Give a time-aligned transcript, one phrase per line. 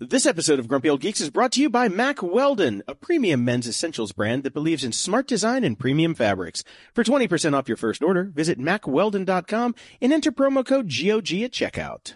[0.00, 3.44] This episode of Grumpy Old Geeks is brought to you by Mack Weldon, a premium
[3.44, 6.62] men's essentials brand that believes in smart design and premium fabrics.
[6.94, 12.12] For 20% off your first order, visit mackweldon.com and enter promo code GOG at checkout.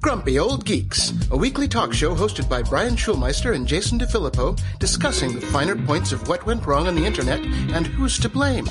[0.00, 5.34] Grumpy Old Geeks, a weekly talk show hosted by Brian Schulmeister and Jason DeFillippo, discussing
[5.34, 8.66] the finer points of what went wrong on the internet and who's to blame.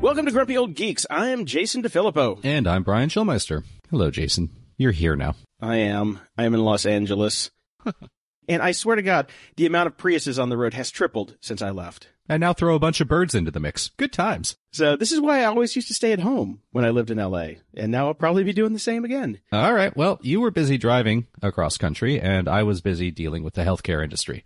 [0.00, 1.06] Welcome to Grumpy Old Geeks.
[1.10, 2.38] I am Jason DeFillippo.
[2.44, 3.64] And I'm Brian Schulmeister.
[3.90, 4.48] Hello, Jason.
[4.76, 5.34] You're here now.
[5.60, 6.20] I am.
[6.36, 7.50] I am in Los Angeles.
[8.48, 11.60] and I swear to God, the amount of Priuses on the road has tripled since
[11.60, 12.08] I left.
[12.28, 13.88] And now throw a bunch of birds into the mix.
[13.96, 14.56] Good times.
[14.72, 17.18] So this is why I always used to stay at home when I lived in
[17.18, 17.48] LA.
[17.74, 19.40] And now I'll probably be doing the same again.
[19.50, 19.96] All right.
[19.96, 24.04] Well, you were busy driving across country, and I was busy dealing with the healthcare
[24.04, 24.44] industry.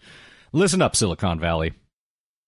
[0.52, 1.74] Listen up, Silicon Valley.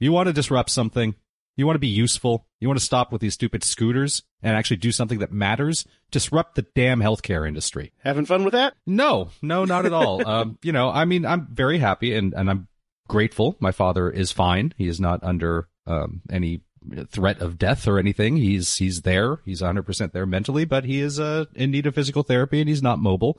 [0.01, 1.15] You want to disrupt something?
[1.57, 2.47] You want to be useful?
[2.61, 5.87] You want to stop with these stupid scooters and actually do something that matters?
[6.11, 7.93] Disrupt the damn healthcare industry.
[7.99, 8.75] Having fun with that?
[8.87, 10.27] No, no, not at all.
[10.35, 12.69] um, you know, I mean, I'm very happy and, and I'm
[13.09, 13.57] grateful.
[13.61, 14.75] My father is fine.
[14.77, 16.63] He is not under um, any
[17.09, 18.37] threat of death or anything.
[18.37, 19.39] He's he's there.
[19.45, 22.83] He's 100% there mentally, but he is uh, in need of physical therapy and he's
[22.83, 23.39] not mobile.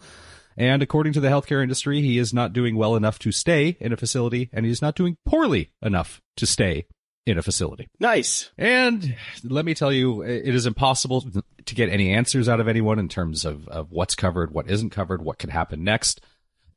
[0.57, 3.91] And according to the healthcare industry, he is not doing well enough to stay in
[3.91, 6.85] a facility and he's not doing poorly enough to stay
[7.25, 7.89] in a facility.
[7.99, 8.51] Nice.
[8.57, 11.21] And let me tell you, it is impossible
[11.65, 14.91] to get any answers out of anyone in terms of, of what's covered, what isn't
[14.91, 16.21] covered, what could happen next.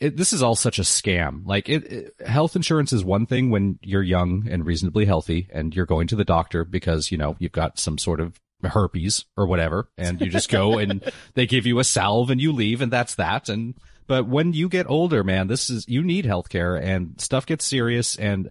[0.01, 1.45] It, this is all such a scam.
[1.45, 5.75] Like it, it, health insurance is one thing when you're young and reasonably healthy and
[5.75, 9.47] you're going to the doctor because, you know, you've got some sort of herpes or
[9.47, 12.93] whatever and you just go and they give you a salve and you leave and
[12.93, 13.49] that's that.
[13.49, 13.75] And,
[14.07, 18.17] but when you get older, man, this is, you need healthcare and stuff gets serious
[18.17, 18.51] and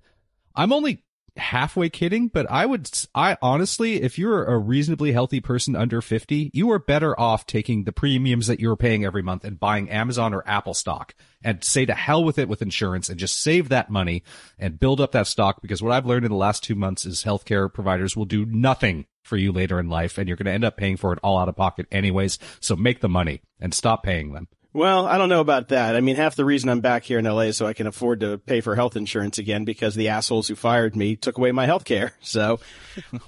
[0.54, 1.04] I'm only
[1.38, 6.52] halfway kidding, but I would, I honestly, if you're a reasonably healthy person under 50,
[6.54, 10.34] you are better off taking the premiums that you're paying every month and buying Amazon
[10.34, 13.90] or Apple stock and say to hell with it with insurance and just save that
[13.90, 14.24] money
[14.58, 15.62] and build up that stock.
[15.62, 19.06] Because what I've learned in the last two months is healthcare providers will do nothing
[19.24, 21.38] for you later in life and you're going to end up paying for it all
[21.38, 22.40] out of pocket anyways.
[22.60, 24.48] So make the money and stop paying them.
[24.78, 25.96] Well, I don't know about that.
[25.96, 28.20] I mean, half the reason I'm back here in LA is so I can afford
[28.20, 31.66] to pay for health insurance again because the assholes who fired me took away my
[31.66, 32.14] health care.
[32.22, 32.60] So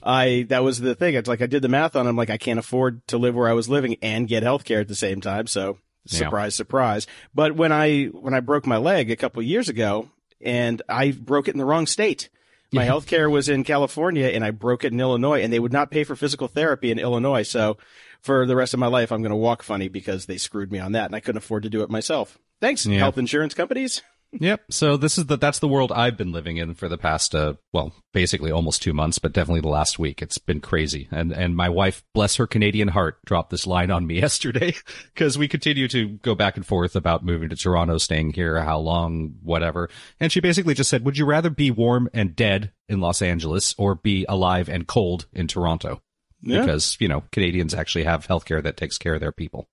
[0.04, 1.16] I, that was the thing.
[1.16, 2.10] It's like I did the math on it.
[2.10, 4.82] I'm like, I can't afford to live where I was living and get health care
[4.82, 5.48] at the same time.
[5.48, 6.58] So surprise, yeah.
[6.58, 7.08] surprise.
[7.34, 10.12] But when I, when I broke my leg a couple years ago
[10.42, 12.30] and I broke it in the wrong state,
[12.72, 12.88] my yeah.
[12.88, 15.90] health care was in California and I broke it in Illinois and they would not
[15.90, 17.44] pay for physical therapy in Illinois.
[17.44, 17.78] So
[18.22, 20.80] for the rest of my life, I'm going to walk funny because they screwed me
[20.80, 22.38] on that and I couldn't afford to do it myself.
[22.62, 23.00] Thanks, yeah.
[23.00, 24.02] health insurance companies.
[24.32, 24.62] yep.
[24.70, 27.54] So this is the that's the world I've been living in for the past uh
[27.74, 30.22] well, basically almost 2 months, but definitely the last week.
[30.22, 31.08] It's been crazy.
[31.10, 34.76] And and my wife, bless her Canadian heart, dropped this line on me yesterday
[35.16, 38.78] cuz we continue to go back and forth about moving to Toronto, staying here, how
[38.78, 39.90] long, whatever.
[40.20, 43.74] And she basically just said, "Would you rather be warm and dead in Los Angeles
[43.78, 46.02] or be alive and cold in Toronto?"
[46.42, 46.62] Yeah.
[46.62, 49.68] Because, you know, Canadians actually have healthcare that takes care of their people.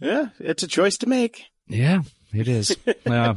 [0.00, 1.44] Yeah, it's a choice to make.
[1.68, 2.02] Yeah,
[2.32, 2.76] it is.
[3.06, 3.34] uh,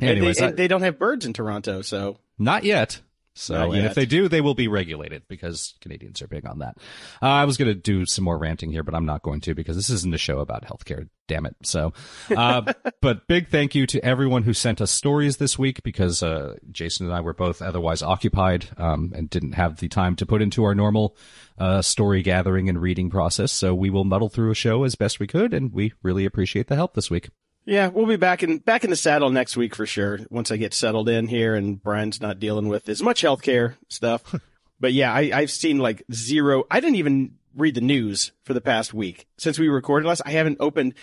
[0.00, 3.00] anyways, they, I, they don't have birds in Toronto, so not yet.
[3.34, 6.76] So, and if they do, they will be regulated because Canadians are big on that.
[7.22, 9.54] Uh, I was going to do some more ranting here, but I'm not going to
[9.54, 11.08] because this isn't a show about healthcare.
[11.28, 11.54] Damn it.
[11.62, 11.92] So,
[12.36, 16.56] uh, but big thank you to everyone who sent us stories this week because, uh,
[16.72, 20.42] Jason and I were both otherwise occupied, um, and didn't have the time to put
[20.42, 21.16] into our normal,
[21.56, 23.52] uh, story gathering and reading process.
[23.52, 25.54] So we will muddle through a show as best we could.
[25.54, 27.30] And we really appreciate the help this week.
[27.64, 30.20] Yeah, we'll be back in back in the saddle next week for sure.
[30.30, 34.34] Once I get settled in here and Brian's not dealing with as much healthcare stuff.
[34.80, 36.64] but yeah, I, I've seen like zero.
[36.70, 40.22] I didn't even read the news for the past week since we recorded last.
[40.24, 40.94] I haven't opened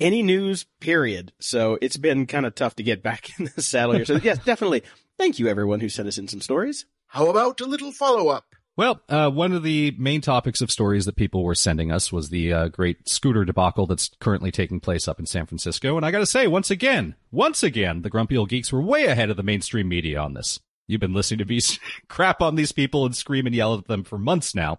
[0.00, 0.66] any news.
[0.80, 1.32] Period.
[1.38, 4.04] So it's been kind of tough to get back in the saddle here.
[4.04, 4.82] So yes, definitely.
[5.18, 6.86] Thank you everyone who sent us in some stories.
[7.08, 8.54] How about a little follow up?
[8.78, 12.28] Well, uh, one of the main topics of stories that people were sending us was
[12.28, 15.96] the uh, great scooter debacle that's currently taking place up in San Francisco.
[15.96, 19.06] And I got to say, once again, once again, the grumpy old geeks were way
[19.06, 20.60] ahead of the mainstream media on this.
[20.86, 21.58] You've been listening to me
[22.08, 24.78] crap on these people and scream and yell at them for months now.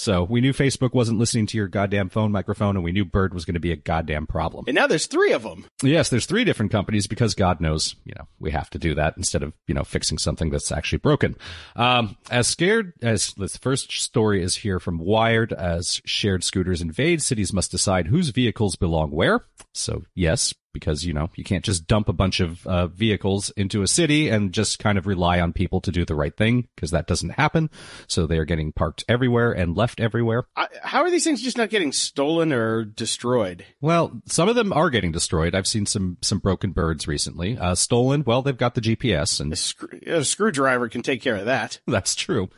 [0.00, 3.34] So we knew Facebook wasn't listening to your goddamn phone microphone, and we knew Bird
[3.34, 4.64] was going to be a goddamn problem.
[4.66, 5.66] And now there's three of them.
[5.82, 9.18] Yes, there's three different companies because God knows, you know, we have to do that
[9.18, 11.36] instead of you know fixing something that's actually broken.
[11.76, 17.20] Um, as scared as the first story is here from Wired, as shared scooters invade,
[17.20, 19.44] cities must decide whose vehicles belong where.
[19.74, 23.82] So yes, because you know you can't just dump a bunch of uh, vehicles into
[23.82, 26.90] a city and just kind of rely on people to do the right thing because
[26.90, 27.70] that doesn't happen.
[28.06, 30.44] So they are getting parked everywhere and left everywhere.
[30.56, 33.64] I, how are these things just not getting stolen or destroyed?
[33.80, 35.54] Well, some of them are getting destroyed.
[35.54, 37.58] I've seen some some broken birds recently.
[37.58, 38.24] Uh, stolen.
[38.26, 41.80] Well, they've got the GPS, and A, screw, a screwdriver can take care of that.
[41.86, 42.48] that's true.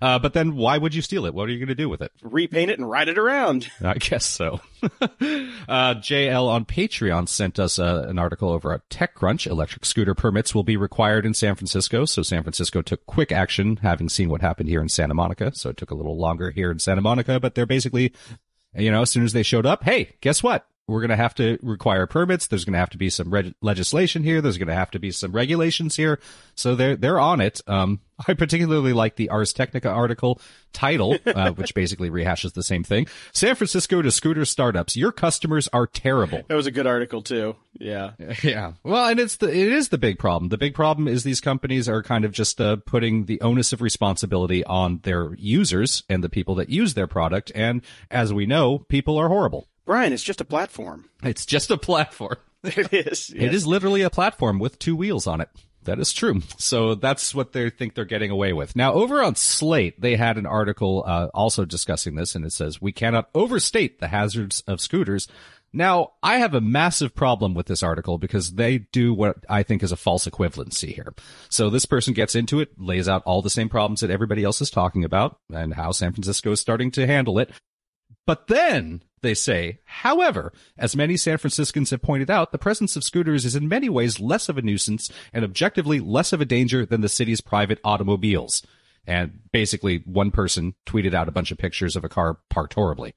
[0.00, 1.34] Uh, but then why would you steal it?
[1.34, 2.12] What are you going to do with it?
[2.22, 3.70] Repaint it and ride it around.
[3.82, 4.60] I guess so.
[4.82, 9.46] Uh, JL on Patreon sent us uh, an article over at TechCrunch.
[9.46, 12.04] Electric scooter permits will be required in San Francisco.
[12.04, 15.54] So San Francisco took quick action, having seen what happened here in Santa Monica.
[15.54, 18.12] So it took a little longer here in Santa Monica, but they're basically,
[18.74, 20.66] you know, as soon as they showed up, hey, guess what?
[20.88, 22.46] We're going to have to require permits.
[22.46, 24.40] There's going to have to be some reg- legislation here.
[24.40, 26.20] There's going to have to be some regulations here.
[26.54, 27.60] So they're, they're on it.
[27.66, 30.40] Um, I particularly like the Ars Technica article
[30.72, 33.06] title, uh, which basically rehashes the same thing.
[33.32, 34.96] San Francisco to scooter startups.
[34.96, 36.42] Your customers are terrible.
[36.48, 37.56] That was a good article too.
[37.74, 38.12] Yeah.
[38.42, 38.72] Yeah.
[38.84, 40.50] Well, and it's the, it is the big problem.
[40.50, 43.80] The big problem is these companies are kind of just, uh, putting the onus of
[43.80, 47.50] responsibility on their users and the people that use their product.
[47.54, 49.68] And as we know, people are horrible.
[49.84, 51.08] Brian, it's just a platform.
[51.22, 52.36] It's just a platform.
[52.64, 53.32] It is.
[53.36, 55.48] It is literally a platform with two wheels on it.
[55.86, 56.42] That is true.
[56.58, 58.76] So that's what they think they're getting away with.
[58.76, 62.80] Now, over on Slate, they had an article uh, also discussing this, and it says,
[62.80, 65.28] We cannot overstate the hazards of scooters.
[65.72, 69.82] Now, I have a massive problem with this article because they do what I think
[69.82, 71.12] is a false equivalency here.
[71.50, 74.60] So this person gets into it, lays out all the same problems that everybody else
[74.60, 77.50] is talking about, and how San Francisco is starting to handle it.
[78.26, 83.04] But then they say, however, as many San Franciscans have pointed out, the presence of
[83.04, 86.84] scooters is in many ways less of a nuisance and objectively less of a danger
[86.84, 88.64] than the city's private automobiles.
[89.06, 93.14] And basically, one person tweeted out a bunch of pictures of a car parked horribly.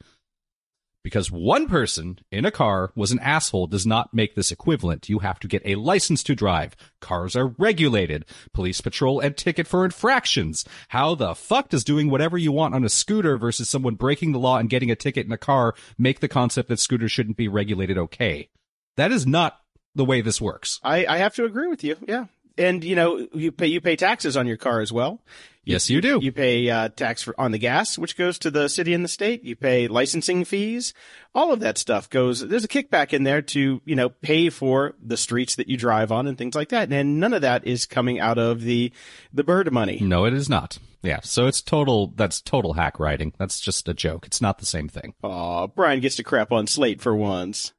[1.03, 5.07] Because one person in a car was an asshole does not make this equivalent.
[5.07, 6.75] You have to get a license to drive.
[6.99, 8.25] Cars are regulated.
[8.53, 10.65] Police patrol and ticket for infractions.
[10.89, 14.39] How the fuck does doing whatever you want on a scooter versus someone breaking the
[14.39, 17.47] law and getting a ticket in a car make the concept that scooters shouldn't be
[17.47, 18.49] regulated okay?
[18.97, 19.57] That is not
[19.95, 20.79] the way this works.
[20.83, 21.95] I, I have to agree with you.
[22.07, 22.25] Yeah.
[22.57, 25.21] And you know, you pay you pay taxes on your car as well.
[25.65, 26.19] Yes, you do.
[26.21, 29.09] You pay uh, tax for, on the gas, which goes to the city and the
[29.09, 29.43] state.
[29.43, 30.93] You pay licensing fees.
[31.35, 32.39] All of that stuff goes.
[32.39, 36.11] There's a kickback in there to you know pay for the streets that you drive
[36.11, 36.91] on and things like that.
[36.91, 38.91] And none of that is coming out of the
[39.31, 39.99] the bird money.
[40.01, 40.79] No, it is not.
[41.01, 42.13] Yeah, so it's total.
[42.15, 43.33] That's total hack writing.
[43.37, 44.25] That's just a joke.
[44.25, 45.13] It's not the same thing.
[45.23, 47.73] Oh, Brian gets to crap on Slate for once.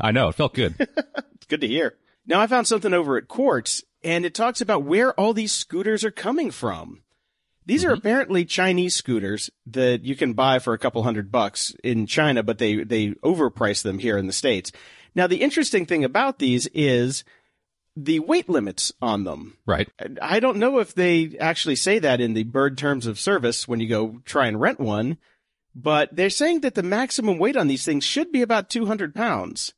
[0.00, 0.28] I know.
[0.28, 0.74] It felt good.
[1.40, 1.96] It's good to hear.
[2.26, 6.04] Now I found something over at Quartz, and it talks about where all these scooters
[6.04, 7.00] are coming from.
[7.70, 7.98] These are mm-hmm.
[7.98, 12.58] apparently Chinese scooters that you can buy for a couple hundred bucks in China, but
[12.58, 14.72] they, they overprice them here in the States.
[15.14, 17.22] Now, the interesting thing about these is
[17.94, 19.56] the weight limits on them.
[19.66, 19.88] right.
[20.20, 23.78] I don't know if they actually say that in the bird terms of service when
[23.78, 25.18] you go try and rent one,
[25.72, 29.74] but they're saying that the maximum weight on these things should be about 200 pounds.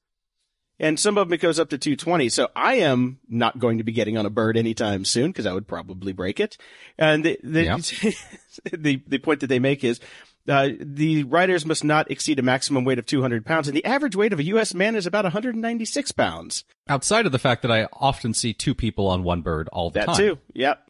[0.83, 2.29] And some of them it goes up to 220.
[2.29, 5.53] So I am not going to be getting on a bird anytime soon because I
[5.55, 6.59] would probably break it.
[6.99, 7.77] And the, the, Yeah.
[8.73, 10.01] the, the point that they make is,
[10.49, 13.69] uh, the riders must not exceed a maximum weight of 200 pounds.
[13.69, 14.75] And the average weight of a U.S.
[14.75, 16.65] man is about 196 pounds.
[16.89, 20.01] Outside of the fact that I often see two people on one bird all the
[20.01, 20.17] That time.
[20.17, 20.39] too.
[20.55, 20.85] Yep.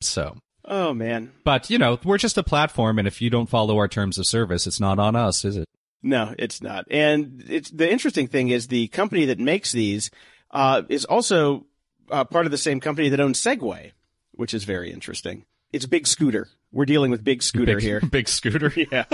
[0.00, 1.32] So, Oh man.
[1.44, 4.24] but you know, we're just a platform, and if you don't follow our terms of
[4.26, 5.68] service, it's not on us, is it?
[6.04, 6.84] No, it's not.
[6.90, 10.10] And it's the interesting thing is the company that makes these
[10.50, 11.64] uh, is also
[12.10, 13.92] uh, part of the same company that owns Segway,
[14.32, 15.46] which is very interesting.
[15.72, 16.48] It's Big Scooter.
[16.70, 18.00] We're dealing with Big Scooter big, here.
[18.10, 18.72] big scooter.
[18.92, 19.04] Yeah.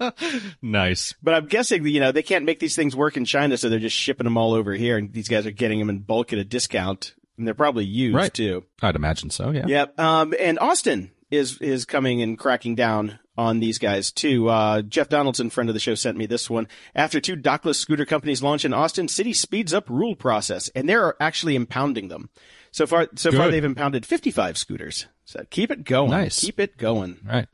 [0.62, 1.14] nice.
[1.22, 3.78] But I'm guessing, you know, they can't make these things work in China, so they're
[3.78, 6.38] just shipping them all over here, and these guys are getting them in bulk at
[6.40, 8.34] a discount, and they're probably used Right.
[8.34, 8.64] too.
[8.82, 9.50] I'd imagine so.
[9.50, 9.66] Yeah.
[9.66, 10.00] Yep.
[10.00, 14.48] Um, and Austin is is coming and cracking down on these guys too.
[14.48, 16.68] Uh, Jeff Donaldson, friend of the show, sent me this one.
[16.94, 21.20] After two dockless scooter companies launch in Austin, city speeds up rule process, and they're
[21.20, 22.30] actually impounding them.
[22.70, 25.06] So far, so far they've impounded 55 scooters.
[25.24, 26.10] So keep it going.
[26.10, 26.40] Nice.
[26.40, 27.18] Keep it going.
[27.24, 27.46] Right.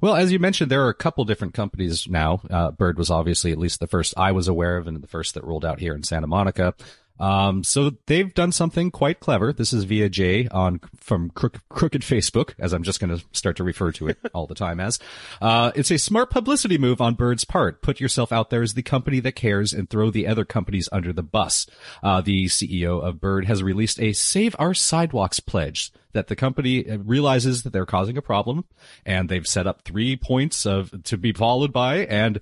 [0.00, 2.40] Well, as you mentioned, there are a couple different companies now.
[2.48, 5.34] Uh, Bird was obviously at least the first I was aware of and the first
[5.34, 6.74] that rolled out here in Santa Monica.
[7.18, 9.52] Um, so they've done something quite clever.
[9.52, 13.56] This is via Jay on from Crook, Crooked Facebook, as I'm just going to start
[13.56, 14.98] to refer to it all the time as.
[15.40, 17.82] Uh, it's a smart publicity move on Bird's part.
[17.82, 21.12] Put yourself out there as the company that cares and throw the other companies under
[21.12, 21.66] the bus.
[22.02, 26.84] Uh, the CEO of Bird has released a Save Our Sidewalks pledge that the company
[26.84, 28.64] realizes that they're causing a problem
[29.04, 32.40] and they've set up three points of to be followed by and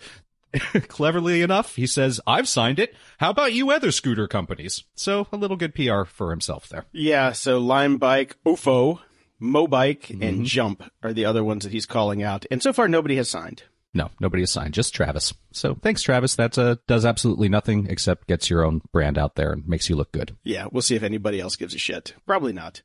[0.88, 2.94] cleverly enough, he says, I've signed it.
[3.18, 4.84] How about you other scooter companies?
[4.94, 6.84] So a little good PR for himself there.
[6.92, 9.00] Yeah, so Lime Bike, Ofo,
[9.40, 10.22] Mobike, Mm-hmm.
[10.22, 12.46] and Jump are the other ones that he's calling out.
[12.50, 13.64] And so far, nobody has signed.
[13.94, 15.32] No, nobody has signed, just Travis.
[15.52, 16.34] So thanks, Travis.
[16.36, 19.96] That uh, does absolutely nothing except gets your own brand out there and makes you
[19.96, 20.36] look good.
[20.44, 22.14] Yeah, we'll see if anybody else gives a shit.
[22.26, 22.82] Probably not.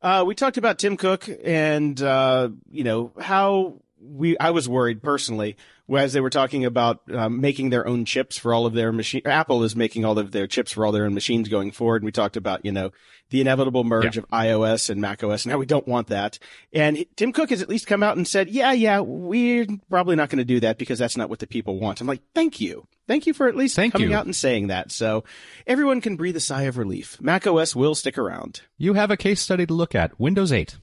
[0.00, 5.02] Uh, we talked about Tim Cook and, uh, you know, how we, I was worried
[5.02, 5.56] personally
[5.94, 9.22] as they were talking about um, making their own chips for all of their machine.
[9.24, 12.02] Apple is making all of their chips for all their own machines going forward.
[12.02, 12.90] And we talked about, you know,
[13.30, 14.22] the inevitable merge Yeah.
[14.22, 16.38] of iOS and macOS and how we don't want that.
[16.72, 20.30] And Tim Cook has at least come out and said, yeah, yeah, we're probably not
[20.30, 22.00] going to do that because that's not what the people want.
[22.00, 22.86] I'm like, thank you.
[23.06, 24.16] Thank you for at least Thank coming you.
[24.16, 24.90] out and saying that.
[24.90, 25.24] So
[25.66, 27.20] everyone can breathe a sigh of relief.
[27.20, 28.62] macOS will stick around.
[28.78, 30.78] You have a case study to look at Windows 8.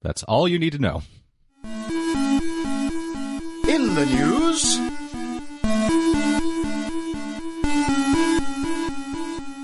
[0.00, 1.02] That's all you need to know.
[3.94, 4.80] The news,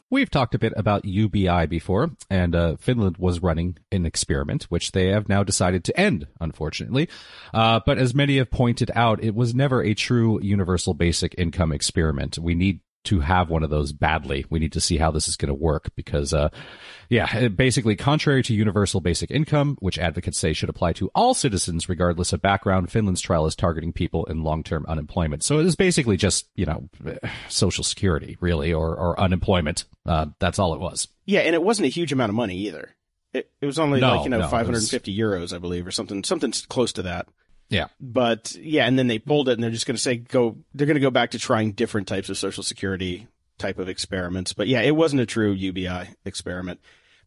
[0.08, 4.92] We've talked a bit about UBI before, and uh, Finland was running an experiment, which
[4.92, 7.08] they have now decided to end, unfortunately.
[7.54, 11.72] Uh, but as many have pointed out, it was never a true universal basic income
[11.72, 12.38] experiment.
[12.38, 14.44] We need to have one of those badly.
[14.50, 16.50] We need to see how this is going to work because, uh,
[17.08, 21.88] yeah, basically, contrary to universal basic income, which advocates say should apply to all citizens
[21.88, 25.42] regardless of background, Finland's trial is targeting people in long-term unemployment.
[25.42, 26.88] So it is basically just, you know,
[27.48, 29.84] social security, really, or, or unemployment.
[30.04, 31.08] Uh, that's all it was.
[31.24, 32.94] Yeah, and it wasn't a huge amount of money either.
[33.32, 35.90] It, it was only No, like, you know, no, it 550 euros, I believe, or
[35.90, 37.28] something, something close to that.
[37.70, 37.86] Yeah.
[38.00, 40.86] But yeah, and then they pulled it and they're just going to say go, they're
[40.86, 44.52] going to go back to trying different types of social security type of experiments.
[44.52, 46.80] But yeah, it wasn't a true UBI experiment.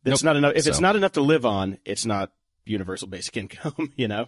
[0.06, 0.34] It's Nope.
[0.34, 0.54] not enough.
[0.56, 2.32] If it's not enough to live on, it's not
[2.66, 4.28] universal basic income, you know?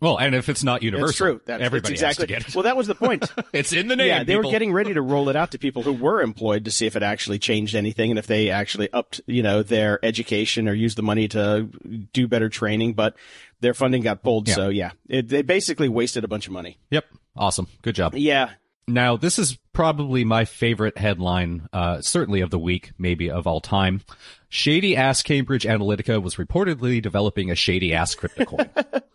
[0.00, 1.40] Well, and if it's not universal, It's true.
[1.46, 2.34] That's, everybody that's exactly.
[2.34, 2.54] has to get it.
[2.56, 3.24] Well, that was the point.
[3.52, 4.08] it's in the name.
[4.08, 4.48] yeah, they people.
[4.48, 6.96] were getting ready to roll it out to people who were employed to see if
[6.96, 10.98] it actually changed anything and if they actually upped, you know, their education or used
[10.98, 11.68] the money to
[12.12, 12.94] do better training.
[12.94, 13.14] But
[13.62, 14.48] their funding got pulled.
[14.48, 14.54] Yeah.
[14.54, 16.78] So yeah, it, they basically wasted a bunch of money.
[16.90, 17.06] Yep.
[17.36, 17.66] Awesome.
[17.80, 18.14] Good job.
[18.14, 18.50] Yeah.
[18.88, 23.60] Now, this is probably my favorite headline, uh, certainly of the week, maybe of all
[23.60, 24.02] time.
[24.48, 28.68] Shady ass Cambridge Analytica was reportedly developing a shady ass crypto coin.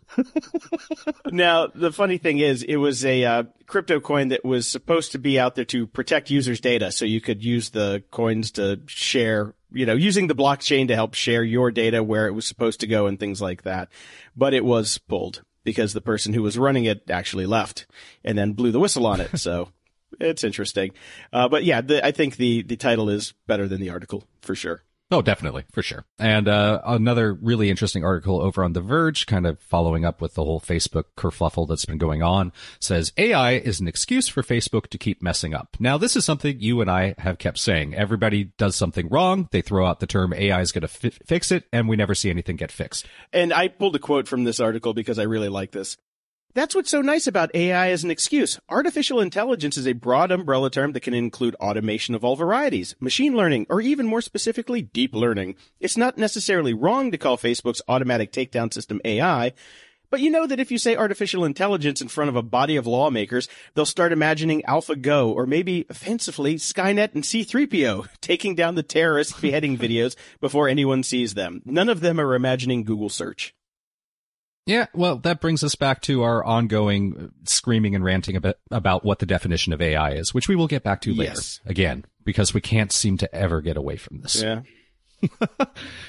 [1.30, 5.18] Now, the funny thing is, it was a uh, crypto coin that was supposed to
[5.18, 6.90] be out there to protect users' data.
[6.90, 11.14] So you could use the coins to share, you know, using the blockchain to help
[11.14, 13.88] share your data where it was supposed to go and things like that.
[14.36, 17.86] But it was pulled because the person who was running it actually left
[18.24, 19.30] and then blew the whistle on it.
[19.38, 19.70] So
[20.20, 20.92] it's interesting.
[21.32, 24.54] Uh, but yeah, the, I think the, the title is better than the article for
[24.54, 24.82] sure.
[25.10, 26.04] Oh, definitely, for sure.
[26.18, 30.34] And uh, another really interesting article over on The Verge, kind of following up with
[30.34, 34.88] the whole Facebook kerfluffle that's been going on, says AI is an excuse for Facebook
[34.88, 35.78] to keep messing up.
[35.80, 37.94] Now, this is something you and I have kept saying.
[37.94, 41.50] Everybody does something wrong, they throw out the term AI is going to fi- fix
[41.50, 43.06] it, and we never see anything get fixed.
[43.32, 45.96] And I pulled a quote from this article because I really like this.
[46.54, 48.58] That's what's so nice about AI as an excuse.
[48.68, 53.36] Artificial intelligence is a broad umbrella term that can include automation of all varieties, machine
[53.36, 55.56] learning, or even more specifically, deep learning.
[55.78, 59.52] It's not necessarily wrong to call Facebook's automatic takedown system AI,
[60.10, 62.86] but you know that if you say artificial intelligence in front of a body of
[62.86, 69.40] lawmakers, they'll start imagining AlphaGo or maybe fancifully Skynet and C3PO taking down the terrorist
[69.42, 71.60] beheading videos before anyone sees them.
[71.66, 73.54] None of them are imagining Google search.
[74.68, 79.02] Yeah, well, that brings us back to our ongoing uh, screaming and ranting about, about
[79.02, 81.60] what the definition of AI is, which we will get back to later Yes.
[81.64, 84.42] again, because we can't seem to ever get away from this.
[84.42, 84.60] Yeah.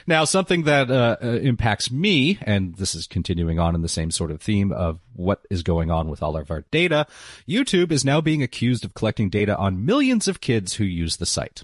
[0.06, 4.12] Now, something that uh, uh, impacts me, and this is continuing on in the same
[4.12, 7.08] sort of theme of what is going on with all of our data,
[7.48, 11.26] YouTube is now being accused of collecting data on millions of kids who use the
[11.26, 11.64] site.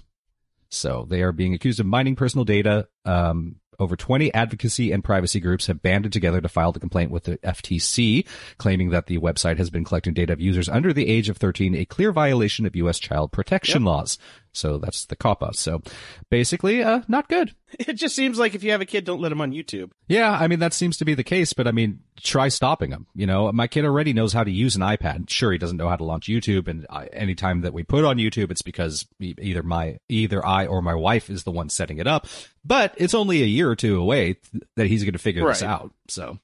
[0.70, 2.88] So they are being accused of mining personal data.
[3.04, 7.24] Um, over 20 advocacy and privacy groups have banded together to file the complaint with
[7.24, 8.26] the FTC,
[8.58, 11.74] claiming that the website has been collecting data of users under the age of 13,
[11.74, 12.98] a clear violation of U.S.
[12.98, 14.18] child protection laws.
[14.56, 15.54] So that's the COPPA.
[15.54, 15.82] So
[16.30, 17.54] basically, uh, not good.
[17.78, 19.90] It just seems like if you have a kid, don't let him on YouTube.
[20.08, 23.06] Yeah, I mean that seems to be the case, but I mean, try stopping him.
[23.12, 25.28] You know, my kid already knows how to use an iPad.
[25.28, 28.16] Sure, he doesn't know how to launch YouTube, and I, anytime that we put on
[28.18, 32.06] YouTube, it's because either my either I or my wife is the one setting it
[32.06, 32.28] up.
[32.64, 35.62] But it's only a year or two away th- that he's going to figure this
[35.62, 35.92] out.
[36.08, 36.38] So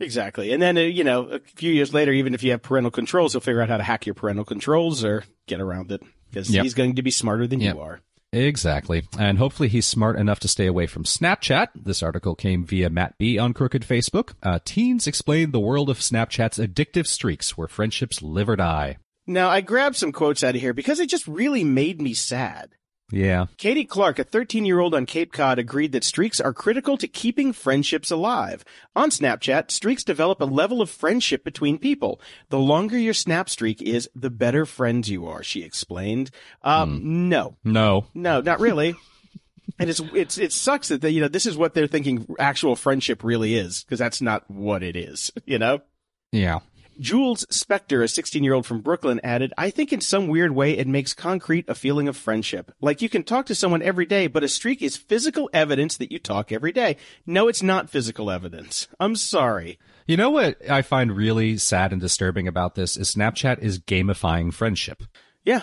[0.00, 0.52] Exactly.
[0.52, 3.32] And then, uh, you know, a few years later, even if you have parental controls,
[3.32, 6.02] he'll figure out how to hack your parental controls or get around it
[6.34, 6.62] because Yep.
[6.64, 7.74] he's going to be smarter than Yep.
[7.76, 8.00] you are.
[8.32, 9.04] Exactly.
[9.16, 11.68] And hopefully he's smart enough to stay away from Snapchat.
[11.76, 14.32] This article came via Matt B on Crooked Facebook.
[14.42, 18.96] Uh, teens explain the world of Snapchat's addictive streaks where friendships live or die.
[19.26, 22.70] Now, I grabbed some quotes out of here because it just really made me sad.
[23.14, 23.46] Yeah.
[23.58, 27.06] Katie Clark, a 13 year old on Cape Cod, agreed that streaks are critical to
[27.06, 28.64] keeping friendships alive.
[28.96, 32.20] On Snapchat, streaks develop a level of friendship between people.
[32.48, 36.32] The longer your snap streak is, the better friends you are, she explained.
[36.62, 38.06] Um, no, No.
[38.14, 38.96] no, not really.
[39.78, 42.74] and it's, it's, it sucks that they, you know, this is what they're thinking actual
[42.74, 45.80] friendship really is, because that's not what it is, you know?
[46.32, 46.58] Yeah.
[46.98, 50.76] Jules Spector, a 16 year old from Brooklyn, added, I think in some weird way
[50.76, 52.72] it makes concrete a feeling of friendship.
[52.80, 56.12] Like you can talk to someone every day, but a streak is physical evidence that
[56.12, 56.96] you talk every day.
[57.26, 58.88] No, it's not physical evidence.
[59.00, 59.78] I'm sorry.
[60.06, 64.52] You know what I find really sad and disturbing about this is Snapchat is gamifying
[64.52, 65.02] friendship.
[65.44, 65.62] Yeah,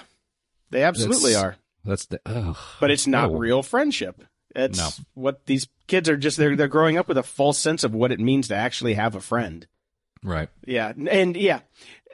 [0.69, 1.55] they absolutely That's- are.
[1.83, 2.57] That's the ugh.
[2.79, 3.37] But it's not No.
[3.39, 4.23] real friendship.
[4.55, 4.89] It's No.
[5.13, 8.11] what these kids are just, they're, they're growing up with a false sense of what
[8.11, 9.65] it means to actually have a friend.
[10.23, 10.49] Right.
[10.65, 10.93] Yeah.
[11.09, 11.61] And yeah,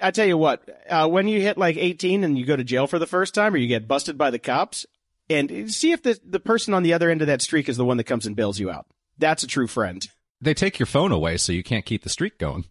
[0.01, 2.87] I tell you what, uh, when you hit like 18 and you go to jail
[2.87, 4.85] for the first time or you get busted by the cops
[5.29, 7.85] and see if the, the person on the other end of that streak is the
[7.85, 8.85] one that comes and bails you out.
[9.17, 10.07] That's a true friend.
[10.39, 12.65] They take your phone away so you can't keep the streak going.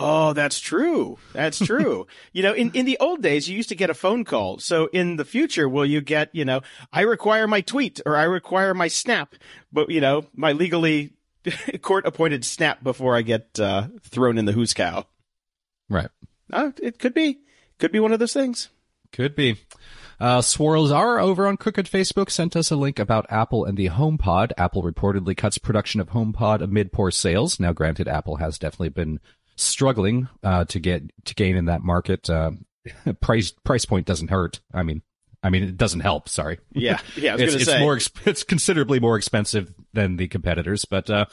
[0.00, 1.18] Oh, that's true.
[1.32, 2.06] That's true.
[2.32, 4.58] you know, in, in the old days, you used to get a phone call.
[4.58, 6.62] So in the future, will you get, you know,
[6.92, 9.34] I require my tweet or I require my snap,
[9.72, 11.12] but you know, my legally
[11.82, 15.06] court appointed snap before I get, uh, thrown in the who's cow.
[15.88, 16.08] Right.
[16.52, 17.40] Uh, it could be,
[17.78, 18.68] could be one of those things.
[19.12, 19.58] Could be.
[20.20, 23.88] Uh, Swirls R over on Crooked Facebook sent us a link about Apple and the
[23.88, 24.52] HomePod.
[24.56, 27.58] Apple reportedly cuts production of HomePod amid poor sales.
[27.58, 29.20] Now, granted, Apple has definitely been
[29.56, 32.30] struggling uh, to get to gain in that market.
[32.30, 32.52] Uh,
[33.20, 34.60] price price point doesn't hurt.
[34.72, 35.02] I mean,
[35.42, 36.28] I mean it doesn't help.
[36.28, 36.58] Sorry.
[36.72, 37.00] Yeah.
[37.16, 37.32] Yeah.
[37.32, 37.80] I was it's, it's say.
[37.80, 41.26] more it's considerably more expensive than the competitors, but uh,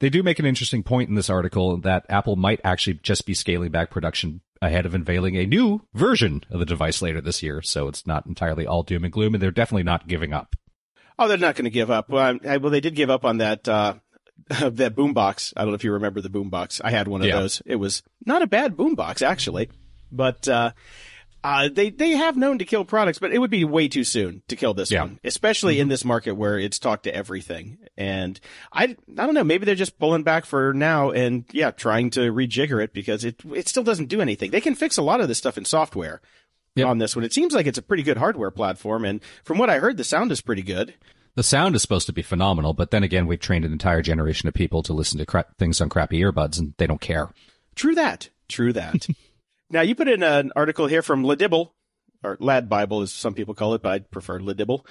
[0.00, 3.34] they do make an interesting point in this article that Apple might actually just be
[3.34, 7.62] scaling back production ahead of unveiling a new version of the device later this year.
[7.62, 10.54] So it's not entirely all doom and gloom, and they're definitely not giving up.
[11.18, 12.08] Oh, they're not going to give up.
[12.08, 13.94] Well, I, well, they did give up on that uh,
[14.48, 15.52] that boombox.
[15.56, 16.80] I don't know if you remember the boombox.
[16.84, 17.40] I had one of Yeah.
[17.40, 17.62] those.
[17.66, 19.70] It was not a bad boombox actually,
[20.10, 20.72] but uh,
[21.44, 24.42] uh, they they have known to kill products, but it would be way too soon
[24.48, 25.02] to kill this Yeah.
[25.02, 27.78] one, especially in this market where it's talked to everything.
[27.96, 28.38] And
[28.72, 29.44] I I don't know.
[29.44, 33.40] Maybe they're just pulling back for now and yeah, trying to rejigger it because it
[33.54, 34.50] it still doesn't do anything.
[34.50, 36.20] They can fix a lot of this stuff in software.
[36.74, 36.86] Yep.
[36.86, 39.68] On this one, it seems like it's a pretty good hardware platform, and from what
[39.68, 40.94] I heard, the sound is pretty good.
[41.34, 44.48] The sound is supposed to be phenomenal, but then again, we've trained an entire generation
[44.48, 47.28] of people to listen to cra- things on crappy earbuds, and they don't care.
[47.74, 48.30] True that.
[48.48, 49.06] True that.
[49.72, 51.72] now you put in an article here from Ladibble,
[52.22, 54.84] or Lad Bible as some people call it, but I prefer Ladibble.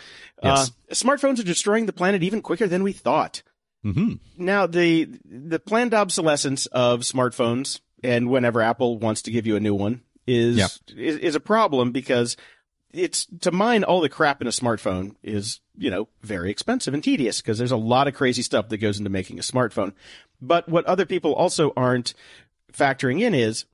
[0.43, 0.71] Yes.
[0.89, 3.41] Uh, smartphones are destroying the planet even quicker than we thought.
[3.83, 9.55] hmm Now the the planned obsolescence of smartphones and whenever Apple wants to give you
[9.55, 10.67] a new one is Yeah.
[10.97, 12.35] is, is a problem because
[12.93, 17.01] it's to mine all the crap in a smartphone is, you know, very expensive and
[17.03, 19.93] tedious because there's a lot of crazy stuff that goes into making a smartphone.
[20.41, 22.13] But what other people also aren't
[22.73, 23.65] factoring in is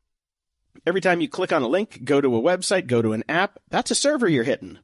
[0.85, 3.59] every time you click on a link, go to a website, go to an app,
[3.69, 4.79] that's a server you're hitting.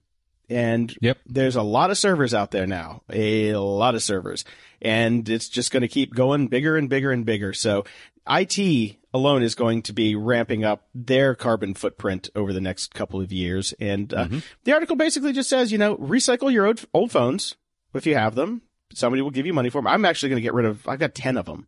[0.50, 1.20] And Yep.
[1.26, 4.44] there's a lot of servers out there now, a lot of servers,
[4.82, 7.54] and it's just going to keep going bigger and bigger and bigger.
[7.54, 7.86] So
[8.30, 13.22] IT alone is going to be ramping up their carbon footprint over the next couple
[13.22, 13.74] of years.
[13.80, 14.28] And uh,
[14.64, 17.56] the article basically just says, you know, recycle your old, old phones
[17.94, 18.62] if you have them.
[18.94, 19.88] Somebody will give you money for them.
[19.88, 21.68] I'm actually going to get rid of, I've got 10 of them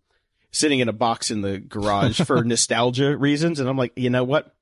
[0.52, 3.60] sitting in a box in the garage for nostalgia reasons.
[3.60, 4.54] And I'm like, you know what?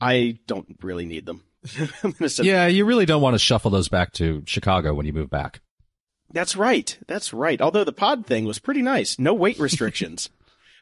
[0.00, 1.42] I don't really need them.
[1.78, 4.94] I'm going to send Yeah, you really don't want to shuffle those back to Chicago
[4.94, 5.60] when you move back.
[6.32, 6.98] That's right.
[7.06, 7.60] That's right.
[7.60, 9.18] Although the pod thing was pretty nice.
[9.18, 10.28] No weight restrictions.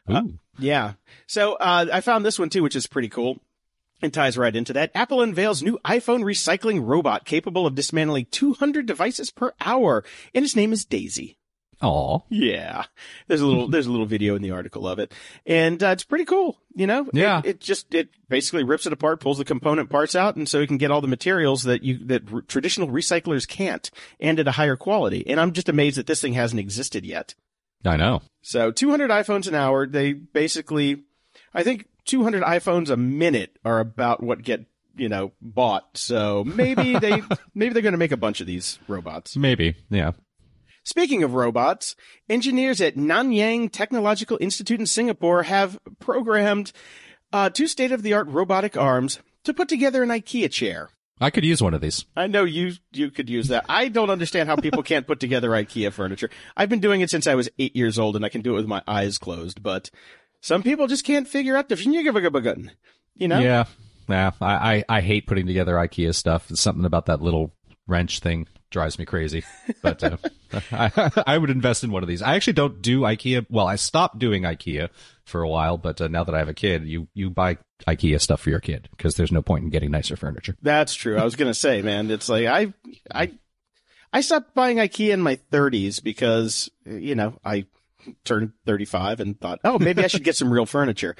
[0.09, 0.39] Ooh.
[0.57, 0.93] yeah.
[1.27, 3.37] So, uh, I found this one too, which is pretty cool.
[4.01, 4.91] and ties right into that.
[4.95, 10.55] Apple unveils new iPhone recycling robot capable of dismantling 200 devices per hour, and its
[10.55, 11.37] name is Daisy.
[11.81, 12.19] Aw.
[12.29, 12.85] Yeah,
[13.27, 15.13] there's a little there's a little video in the article of it,
[15.45, 16.57] and uh, it's pretty cool.
[16.75, 17.39] You know, Yeah.
[17.39, 20.59] It, it just it basically rips it apart, pulls the component parts out, and so
[20.59, 23.89] you can get all the materials that you that r- traditional recyclers can't,
[24.19, 25.25] and at a higher quality.
[25.27, 27.35] And I'm just amazed that this thing hasn't existed yet.
[27.85, 28.21] I know.
[28.41, 29.87] So 200 iPhones an hour.
[29.87, 31.03] They basically,
[31.53, 34.65] I think 200 iPhones a minute are about what get
[34.95, 35.97] you know bought.
[35.97, 37.21] So maybe they
[37.55, 39.35] maybe they're going to make a bunch of these robots.
[39.35, 39.75] Maybe.
[39.89, 40.11] Yeah.
[40.83, 41.95] Speaking of robots,
[42.27, 46.71] engineers at Nanyang Technological Institute in Singapore have programmed
[47.31, 50.89] uh, two state-of-the-art robotic arms to put together an IKEA chair.
[51.19, 52.05] I could use one of these.
[52.15, 53.65] I know you you could use that.
[53.69, 56.31] I don't understand how people can't put together IKEA furniture.
[56.57, 58.55] I've been doing it since I was eight years old, and I can do it
[58.55, 59.61] with my eyes closed.
[59.61, 59.91] But
[60.41, 61.75] some people just can't figure out the
[63.15, 63.39] you know.
[63.39, 63.65] Yeah.
[64.07, 66.49] nah, I, I, I hate putting together IKEA stuff.
[66.49, 67.53] It's Something about that little
[67.85, 69.43] wrench thing drives me crazy.
[69.81, 70.17] But uh,
[70.71, 72.21] I, I would invest in one of these.
[72.21, 73.45] I actually don't do IKEA.
[73.49, 74.89] Well, I stopped doing IKEA
[75.25, 77.57] for a while, but uh, now that I have a kid, you you buy
[77.87, 80.55] IKEA stuff for your kid because there's no point in getting nicer furniture.
[80.61, 81.17] That's true.
[81.17, 82.73] I was gonna say, man, it's like I
[83.13, 83.31] I
[84.11, 87.65] I stopped buying IKEA in my 30s because you know I
[88.23, 91.15] turned 35 and thought, oh, maybe I should get some real furniture.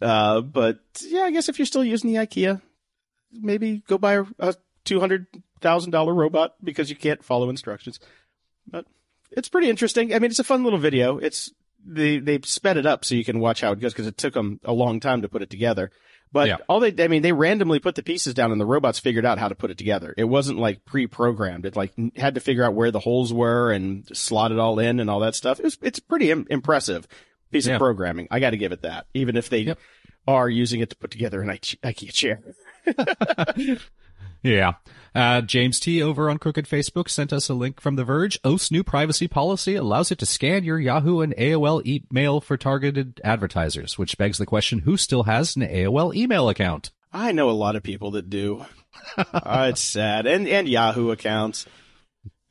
[0.00, 2.60] Uh, but yeah, I guess if you're still using the IKEA,
[3.32, 5.26] maybe go buy a, a two hundred
[5.62, 7.98] thousand dollar robot because you can't follow instructions.
[8.66, 8.86] But
[9.30, 10.14] it's pretty interesting.
[10.14, 11.18] I mean, it's a fun little video.
[11.18, 11.50] It's
[11.84, 14.34] they they sped it up so you can watch how it goes because it took
[14.34, 15.90] them a long time to put it together.
[16.30, 16.56] But Yeah.
[16.68, 19.38] all they, I mean, they randomly put the pieces down and the robots figured out
[19.38, 20.14] how to put it together.
[20.16, 21.66] It wasn't like pre-programmed.
[21.66, 24.98] It like had to figure out where the holes were and slot it all in
[24.98, 25.60] and all that stuff.
[25.60, 27.06] It was, it's pretty Im- impressive
[27.50, 27.74] piece Yeah.
[27.74, 28.28] of programming.
[28.30, 29.78] I got to give it that, even if they Yep.
[30.26, 32.40] are using it to put together an Ike- IKEA chair.
[34.42, 34.72] Yeah.
[35.14, 38.38] Uh, James T over on Crooked Facebook sent us a link from The Verge.
[38.44, 43.20] Oath's new privacy policy allows it to scan your Yahoo and AOL email for targeted
[43.22, 46.90] advertisers, which begs the question, who still has an AOL email account?
[47.12, 48.64] I know a lot of people that do.
[49.16, 50.26] uh, it's sad.
[50.26, 51.66] And, and Yahoo accounts.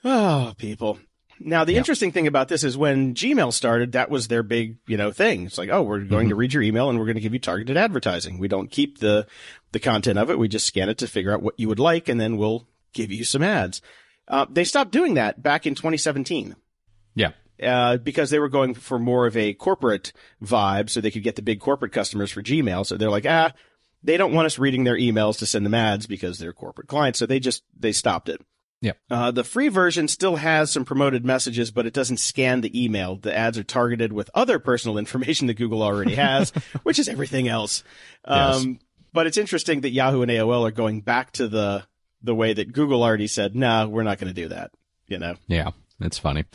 [0.04, 0.99] Oh, people.
[1.45, 1.80] Now, the Yeah.
[1.80, 5.45] interesting thing about this is when Gmail started, that was their big, you know, thing.
[5.45, 7.39] It's like, oh, we're going to read your email and we're going to give you
[7.39, 8.38] targeted advertising.
[8.39, 9.27] We don't keep the,
[9.71, 10.38] the content of it.
[10.39, 13.12] We just scan it to figure out what you would like and then we'll give
[13.12, 13.82] you some ads.
[14.27, 16.56] Uh, they stopped doing that back in 2017
[17.15, 17.32] Yeah.
[17.62, 21.36] uh, because they were going for more of a corporate vibe so they could get
[21.36, 22.86] the big corporate customers for Gmail.
[22.86, 23.51] So they're like, ah,
[24.04, 27.19] they don't want us reading their emails to send them ads because they're corporate clients.
[27.19, 28.41] So they just, they stopped it.
[28.82, 28.98] Yep.
[29.10, 33.15] Uh, the free version still has some promoted messages, but it doesn't scan the email.
[33.15, 36.50] The ads are targeted with other personal information that Google already has,
[36.84, 37.84] which is everything else.
[38.26, 38.80] Um,
[39.13, 41.84] but it's interesting that Yahoo and AOL are going back to the,
[42.24, 44.72] the way that Google already said, no, we're not going to do that.
[45.08, 45.36] You know?
[45.48, 45.72] Yeah.
[46.00, 46.46] It's funny.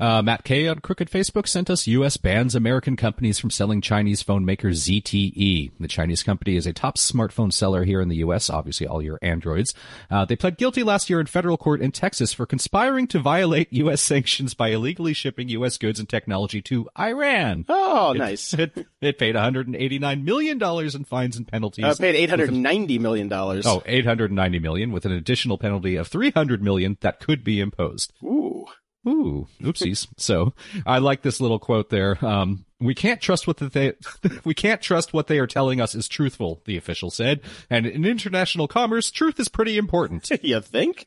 [0.00, 2.16] Uh, Matt K on Crooked Facebook sent us U.S.
[2.16, 5.72] bans American companies from selling Chinese phone maker ZTE.
[5.78, 9.18] The Chinese company is a top smartphone seller here in the U.S., obviously all your
[9.20, 9.74] Androids.
[10.10, 13.68] Uh, they pled guilty last year in federal court in Texas for conspiring to violate
[13.74, 14.00] U.S.
[14.00, 15.76] sanctions by illegally shipping U.S.
[15.76, 17.66] goods and technology to Iran.
[17.68, 18.54] Oh, nice.
[18.60, 21.84] It, it paid $189 million in fines and penalties.
[21.84, 23.66] Uh, paid eight hundred ninety million dollars.
[23.66, 28.12] Oh, $890 million with an additional penalty of 300 million that could be imposed.
[28.22, 28.66] ooh,
[29.08, 30.08] Ooh, oopsies.
[30.16, 30.52] so
[30.86, 32.22] I like this little quote there.
[32.24, 33.94] Um, we can't trust what they,
[34.44, 37.40] we can't trust what they are telling us is truthful, the official said.
[37.68, 40.30] And in international commerce, truth is pretty important.
[40.42, 41.06] you think?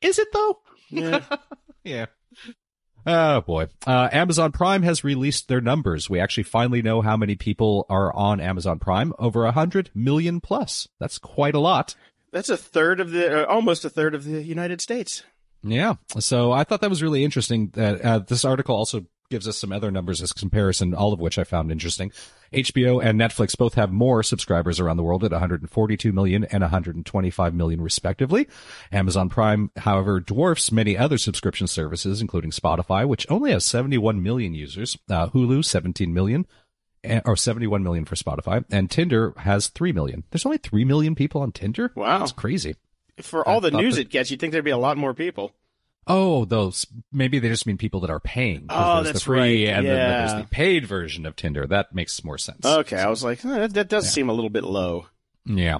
[0.00, 0.60] is it though?
[0.90, 1.24] Yeah.
[1.84, 2.06] Yeah.
[3.06, 3.68] Oh boy.
[3.86, 6.10] Uh, Amazon Prime has released their numbers.
[6.10, 9.12] We actually finally know how many people are on Amazon Prime.
[9.18, 10.88] Over a hundred million plus.
[11.00, 11.94] That's quite a lot.
[12.32, 15.22] That's a third of the, uh, almost a third of the United States.
[15.62, 15.94] Yeah.
[16.18, 19.72] So I thought that was really interesting that uh, this article also gives us some
[19.72, 22.12] other numbers as comparison, all of which I found interesting.
[22.52, 27.54] HBO and Netflix both have more subscribers around the world at 142 million and 125
[27.54, 28.48] million respectively.
[28.90, 34.54] Amazon Prime, however, dwarfs many other subscription services, including Spotify, which only has 71 million
[34.54, 36.46] users, uh, Hulu, 17 million,
[37.04, 40.24] eh, or 71 million for Spotify, and Tinder has 3 million.
[40.30, 41.92] There's only 3 million people on Tinder?
[41.94, 42.20] Wow.
[42.20, 42.76] That's crazy.
[43.22, 45.52] For all the news it gets, you'd think there'd be a lot more people.
[46.06, 48.66] Oh, those maybe they just mean people that are paying.
[48.70, 49.74] Oh, that's the free right.
[49.76, 50.18] and then Yeah.
[50.26, 51.66] there's the paid version of Tinder.
[51.66, 52.64] That makes more sense.
[52.64, 55.06] Okay, I was like, eh, that, that does seem a little bit low.
[55.44, 55.78] Yeah.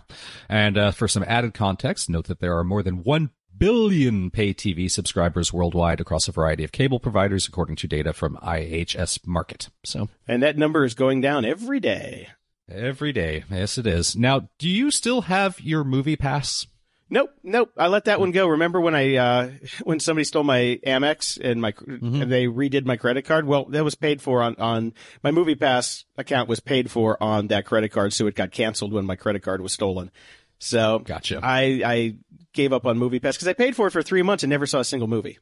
[0.48, 4.52] And uh, for some added context, note that there are more than 1 billion pay
[4.54, 9.68] TV subscribers worldwide across a variety of cable providers, according to data from IHS Markit.
[9.84, 12.28] So And that number is going down every day.
[12.70, 13.44] every day.
[13.50, 14.14] Yes, it is.
[14.14, 16.66] Now, do you still have your movie pass?
[17.10, 17.72] Nope, nope.
[17.76, 18.48] I let that one go.
[18.48, 19.50] Remember when I uh
[19.82, 23.46] when somebody stole my Amex and my and they redid my credit card?
[23.46, 27.48] Well, that was paid for on on my Movie Pass account was paid for on
[27.48, 30.10] that credit card, so it got canceled when my credit card was stolen.
[30.58, 31.40] So Gotcha.
[31.42, 32.16] I I
[32.52, 34.66] gave up on Movie Pass because I paid for it for three months and never
[34.66, 35.38] saw a single movie.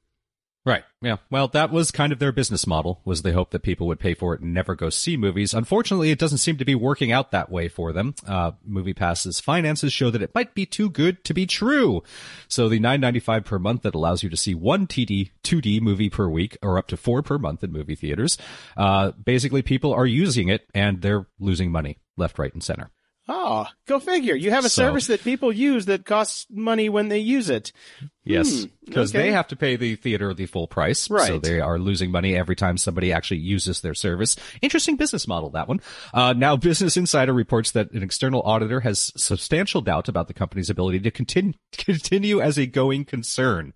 [0.67, 0.83] Right.
[1.01, 1.19] Yeah.
[1.31, 4.15] Well, that was kind of their business model was they hoped that people would pay
[4.15, 5.55] for it and never go see movies.
[5.55, 8.17] Unfortunately, it doesn't seem to be working out that way for them.
[8.27, 12.03] Uh, Movie Pass's finances show that it might be too good to be true.
[12.49, 16.29] So the 9.95 per month that allows you to see one TD, 2D movie per
[16.29, 18.37] week or up to four per month in movie theaters.
[18.77, 22.91] Uh, basically people are using it and they're losing money left, right, and center.
[23.29, 24.37] Oh, go figure.
[24.37, 27.73] You have a So- service that people use that costs money when they use it.
[28.25, 29.23] Yes, Hmm, because okay.
[29.25, 32.55] they have to pay the theater the full price, so they are losing money every
[32.55, 34.37] time somebody actually uses their service.
[34.63, 35.81] Interesting business model that one.
[36.15, 40.71] Uh, now, Business Insider reports that an external auditor has substantial doubt about the company's
[40.71, 43.75] ability to continue continue as a going concern.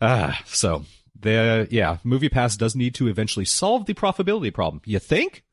[0.00, 0.84] Ah, so
[1.18, 4.80] the yeah, MoviePass does need to eventually solve the profitability problem.
[4.84, 5.44] You think?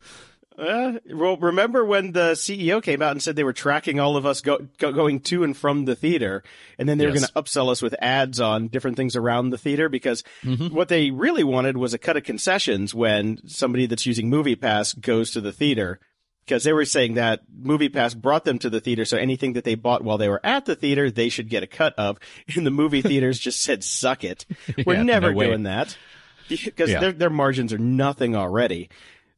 [0.57, 4.25] Uh, well, remember when the CEO came out and said they were tracking all of
[4.25, 6.43] us go, go, going to and from the theater,
[6.77, 9.57] and then they were going to upsell us with ads on different things around the
[9.57, 10.23] theater because
[10.71, 15.31] what they really wanted was a cut of concessions when somebody that's using MoviePass goes
[15.31, 15.99] to the theater.
[16.45, 19.75] Because they were saying that MoviePass brought them to the theater, so anything that they
[19.75, 22.17] bought while they were at the theater, they should get a cut of.
[22.55, 24.45] And the movie theaters just said, "Suck it,
[24.85, 25.95] we're Yeah, never no doing that,"
[26.49, 26.99] because Yeah.
[26.99, 28.89] their their margins are nothing already.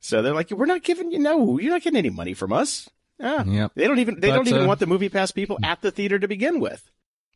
[0.04, 2.90] So they're like, we're not giving you no, you're not getting any money from us.
[3.22, 3.72] Ah, Yep.
[3.76, 5.92] They don't even they But, don't even uh, want the movie pass people at the
[5.92, 6.90] theater to begin with.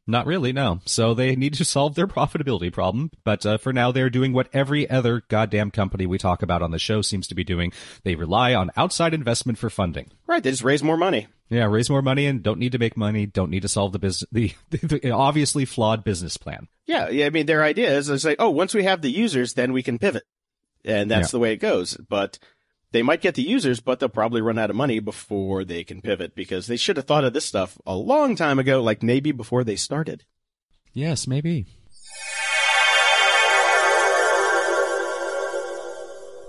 [0.10, 0.80] Not really, no.
[0.86, 3.12] So they need to solve their profitability problem.
[3.24, 6.72] But uh, for now, they're doing what every other goddamn company we talk about on
[6.72, 7.72] the show seems to be doing.
[8.04, 10.10] They rely on outside investment for funding.
[10.26, 11.28] Right, they just raise more money.
[11.50, 13.26] Yeah, raise more money and don't need to make money.
[13.26, 16.68] Don't need to solve the business, the, the obviously flawed business plan.
[16.86, 17.28] Yeah, yeah.
[17.28, 19.84] I mean, their idea is it's like, oh, once we have the users, then we
[19.84, 20.24] can pivot,
[20.84, 21.32] and that's Yeah.
[21.32, 21.96] the way it goes.
[22.10, 22.40] But
[22.92, 26.02] they might get the users, but they'll probably run out of money before they can
[26.02, 29.32] pivot because they should have thought of this stuff a long time ago, like maybe
[29.32, 30.24] before they started.
[30.94, 31.66] Yes, maybe.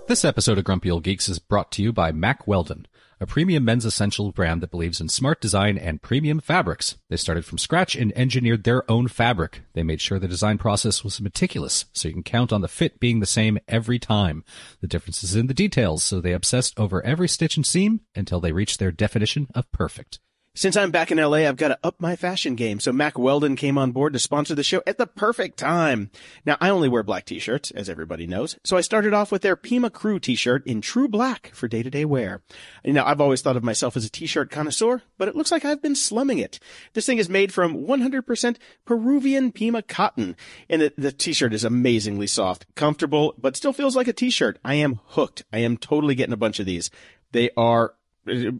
[0.06, 2.86] This episode of Grumpy Old Geeks is brought to you by Mack Weldon,
[3.20, 6.96] a premium men's essential brand that believes in smart design and premium fabrics.
[7.10, 9.62] They started from scratch and engineered their own fabric.
[9.72, 13.00] They made sure the design process was meticulous, so you can count on the fit
[13.00, 14.44] being the same every time.
[14.80, 18.40] The difference is in the details, so they obsessed over every stitch and seam until
[18.40, 20.20] they reached their definition of perfect.
[20.58, 22.80] Since I'm back in LA, I've got to up my fashion game.
[22.80, 26.10] So Mack Weldon came on board to sponsor the show at the perfect time.
[26.44, 28.58] Now, I only wear black t-shirts, as everybody knows.
[28.64, 32.42] So I started off with their Pima Crew t-shirt in true black for day-to-day wear.
[32.84, 35.80] Now, I've always thought of myself as a t-shirt connoisseur, but it looks like I've
[35.80, 36.58] been slumming it.
[36.92, 40.34] This thing is made from 100% Peruvian Pima cotton.
[40.68, 44.58] And the, the t-shirt is amazingly soft, comfortable, but still feels like a t-shirt.
[44.64, 45.44] I am hooked.
[45.52, 46.90] I am totally getting a bunch of these.
[47.30, 47.94] They are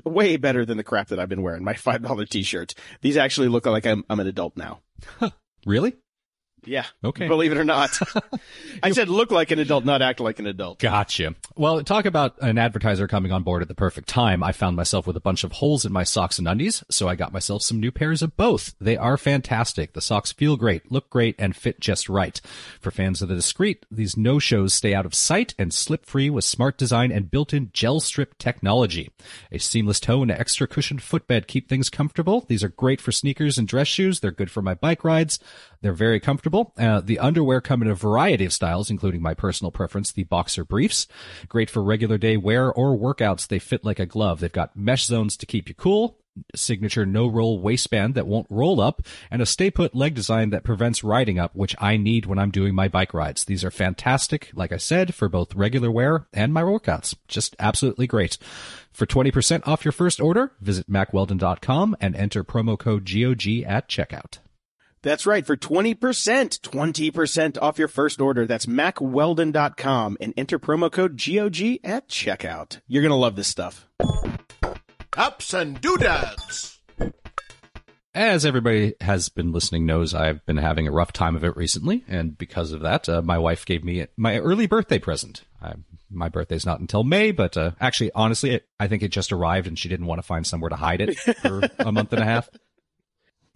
[0.04, 1.64] way better than the crap that I've been wearing.
[1.64, 2.74] My five dollar t-shirts.
[3.00, 4.80] These actually look like I'm I'm an adult now.
[5.66, 5.96] Really?
[6.64, 6.86] Yeah.
[7.02, 7.28] Okay.
[7.28, 7.98] Believe it or not.
[8.82, 10.78] I said look like an adult, not act like an adult.
[10.78, 11.34] Gotcha.
[11.56, 14.42] Well, talk about an advertiser coming on board at the perfect time.
[14.42, 17.14] I found myself with a bunch of holes in my socks and undies, so I
[17.14, 18.74] got myself some new pairs of both.
[18.80, 19.92] They are fantastic.
[19.92, 22.40] The socks feel great, look great, and fit just right.
[22.80, 26.44] For fans of the discreet, these no-shows stay out of sight and slip free with
[26.44, 29.10] smart design and built-in gel strip technology.
[29.52, 32.44] A seamless toe and an extra cushioned footbed keep things comfortable.
[32.48, 34.20] These are great for sneakers and dress shoes.
[34.20, 35.38] They're good for my bike rides.
[35.80, 36.72] They're very comfortable.
[36.76, 40.64] Uh, the underwear come in a variety of styles, including my personal preference, the boxer
[40.64, 41.06] briefs.
[41.48, 43.46] Great for regular day wear or workouts.
[43.46, 44.40] They fit like a glove.
[44.40, 46.18] They've got mesh zones to keep you cool,
[46.54, 50.64] signature no roll waistband that won't roll up, and a stay put leg design that
[50.64, 53.44] prevents riding up, which I need when I'm doing my bike rides.
[53.44, 57.14] These are fantastic, like I said, for both regular wear and my workouts.
[57.28, 58.38] Just absolutely great.
[58.92, 64.38] For 20% off your first order, visit mackweldon.com and enter promo code GOG at checkout.
[65.02, 65.46] That's right.
[65.46, 68.46] For 20%, 20% off your first order.
[68.46, 72.80] That's mackweldon.com and enter promo code GOG at checkout.
[72.86, 73.88] You're going to love this stuff.
[75.16, 76.78] Ups and doodads.
[78.14, 82.04] As everybody has been listening knows, I've been having a rough time of it recently,
[82.08, 85.44] and because of that, uh, my wife gave me my early birthday present.
[85.62, 85.74] I,
[86.10, 89.68] my birthday's not until May, but uh, actually, honestly, it, I think it just arrived,
[89.68, 92.24] and she didn't want to find somewhere to hide it for a month and a
[92.24, 92.48] half.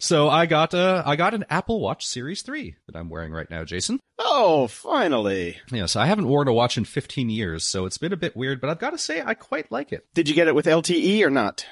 [0.03, 3.49] So I got uh, I got an Apple Watch Series Three that I'm wearing right
[3.49, 4.01] now, Jason.
[4.19, 5.59] Oh, finally.
[5.71, 8.59] Yes, I haven't worn a watch in 15 years, so it's been a bit weird,
[8.59, 10.05] but I've got to say I quite like it.
[10.13, 11.65] Did you get it with LTE or not?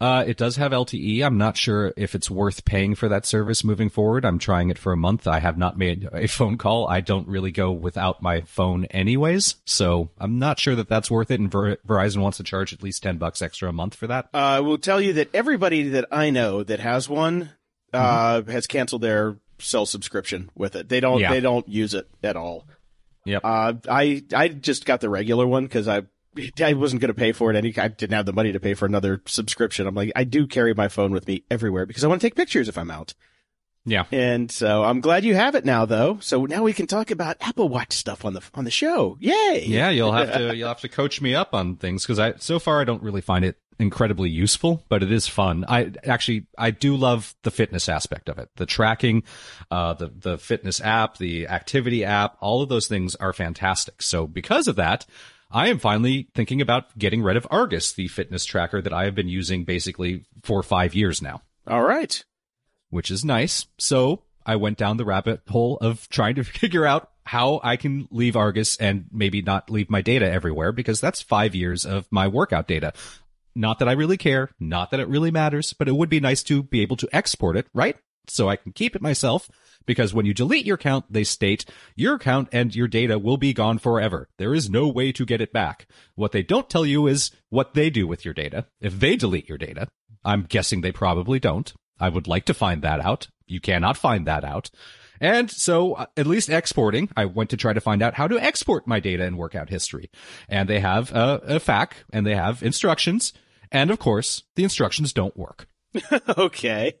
[0.00, 1.22] Uh, it does have LTE.
[1.22, 4.24] I'm not sure if it's worth paying for that service moving forward.
[4.24, 5.26] I'm trying it for a month.
[5.26, 6.88] I have not made a phone call.
[6.88, 11.30] I don't really go without my phone anyways, so I'm not sure that that's worth
[11.30, 11.40] it.
[11.40, 14.30] And Ver- Verizon wants to charge at least 10 bucks extra a month for that.
[14.32, 17.50] Uh, I will tell you that everybody that I know that has one
[17.92, 20.88] uh, has canceled their cell subscription with it.
[20.88, 21.20] They don't.
[21.20, 21.30] Yeah.
[21.30, 22.66] They don't use it at all.
[23.26, 23.42] Yep.
[23.44, 26.02] Uh, I I just got the regular one because I
[26.60, 27.56] I wasn't going to pay for it.
[27.56, 29.86] Any I didn't have the money to pay for another subscription.
[29.86, 32.36] I'm like I do carry my phone with me everywhere because I want to take
[32.36, 33.14] pictures if I'm out.
[33.86, 34.04] Yeah.
[34.12, 36.18] And so I'm glad you have it now, though.
[36.20, 39.16] So now we can talk about Apple Watch stuff on the on the show.
[39.20, 39.64] Yay!
[39.66, 42.58] Yeah, you'll have to you'll have to coach me up on things because I so
[42.58, 45.64] far I don't really find it incredibly useful, but it is fun.
[45.66, 48.50] I actually I do love the fitness aspect of it.
[48.56, 49.22] The tracking,
[49.70, 54.02] uh, the the fitness app, the activity app, all of those things are fantastic.
[54.02, 55.06] So because of that,
[55.50, 59.14] I am finally thinking about getting rid of Argus, the fitness tracker that I have
[59.14, 61.42] been using basically for five years now.
[61.66, 62.22] All right.
[62.90, 63.66] Which is nice.
[63.78, 68.08] So I went down the rabbit hole of trying to figure out how I can
[68.10, 72.28] leave Argus and maybe not leave my data everywhere because that's five years of my
[72.28, 72.92] workout data.
[73.54, 76.42] Not that I really care, not that it really matters, but it would be nice
[76.44, 77.96] to be able to export it, right?
[78.28, 79.50] So I can keep it myself
[79.86, 81.64] because when you delete your account, they state
[81.96, 84.28] your account and your data will be gone forever.
[84.38, 85.86] There is no way to get it back.
[86.14, 88.66] What they don't tell you is what they do with your data.
[88.80, 89.88] If they delete your data,
[90.24, 91.72] I'm guessing they probably don't.
[91.98, 93.28] I would like to find that out.
[93.46, 94.70] You cannot find that out.
[95.20, 98.38] And so uh, at least exporting, I went to try to find out how to
[98.38, 100.10] export my data and workout history.
[100.48, 103.32] And they have a, a FAQ and they have instructions.
[103.70, 105.68] And of course, the instructions don't work.
[106.38, 106.94] okay.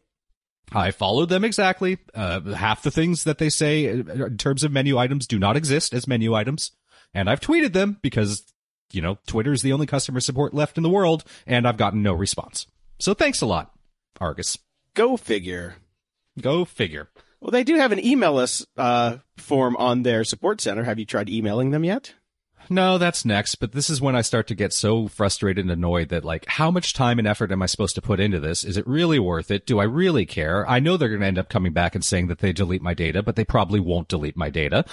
[0.72, 1.98] I followed them exactly.
[2.14, 5.92] Uh, half the things that they say in terms of menu items do not exist
[5.92, 6.72] as menu items.
[7.12, 8.44] And I've tweeted them because,
[8.92, 12.02] you know, Twitter is the only customer support left in the world and I've gotten
[12.02, 12.66] no response.
[12.98, 13.72] So thanks a lot,
[14.20, 14.58] Argus.
[14.94, 15.76] Go figure.
[16.40, 17.08] Go figure.
[17.40, 20.84] Well, they do have an email us uh, form on their support center.
[20.84, 22.14] Have you tried emailing them yet?
[22.72, 26.08] No, that's next, but this is when I start to get so frustrated and annoyed
[26.10, 28.62] that like, how much time and effort am I supposed to put into this?
[28.62, 29.66] Is it really worth it?
[29.66, 30.64] Do I really care?
[30.70, 32.94] I know they're going to end up coming back and saying that they delete my
[32.94, 34.84] data, but they probably won't delete my data.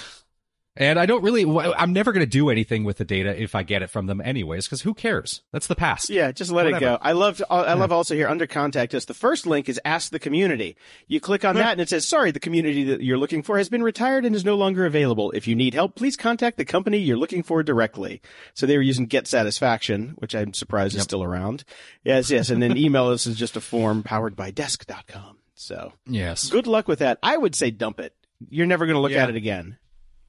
[0.79, 3.63] And I don't really, I'm never going to do anything with the data if I
[3.63, 5.41] get it from them anyways, because who cares?
[5.51, 6.09] That's the past.
[6.09, 6.77] Yeah, just let Whatever.
[6.77, 6.97] it go.
[7.01, 9.05] I love, I love also here under contact us.
[9.05, 10.77] The first link is ask the community.
[11.07, 13.69] You click on that and it says, sorry, the community that you're looking for has
[13.69, 15.31] been retired and is no longer available.
[15.31, 18.21] If you need help, please contact the company you're looking for directly.
[18.53, 20.99] So they were using Get Satisfaction, which I'm surprised yep.
[20.99, 21.63] is still around.
[22.03, 22.49] Yes, yes.
[22.51, 25.37] And then email us is just a form powered by desk.com.
[25.55, 27.17] So yes, good luck with that.
[27.23, 28.13] I would say dump it.
[28.47, 29.23] You're never going to look yeah.
[29.23, 29.77] at it again.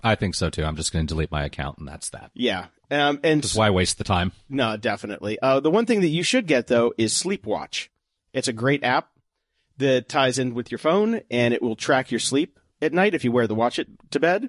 [0.02, 0.64] I think so too.
[0.64, 2.30] I'm just going to delete my account and that's that.
[2.34, 2.66] Yeah.
[2.90, 4.32] Um, and just why waste the time?
[4.48, 5.38] No, definitely.
[5.40, 7.88] Uh, the one thing that you should get though is Sleepwatch.
[8.32, 9.10] It's a great app
[9.78, 13.24] that ties in with your phone and it will track your sleep at night if
[13.24, 14.48] you wear the watch it to bed,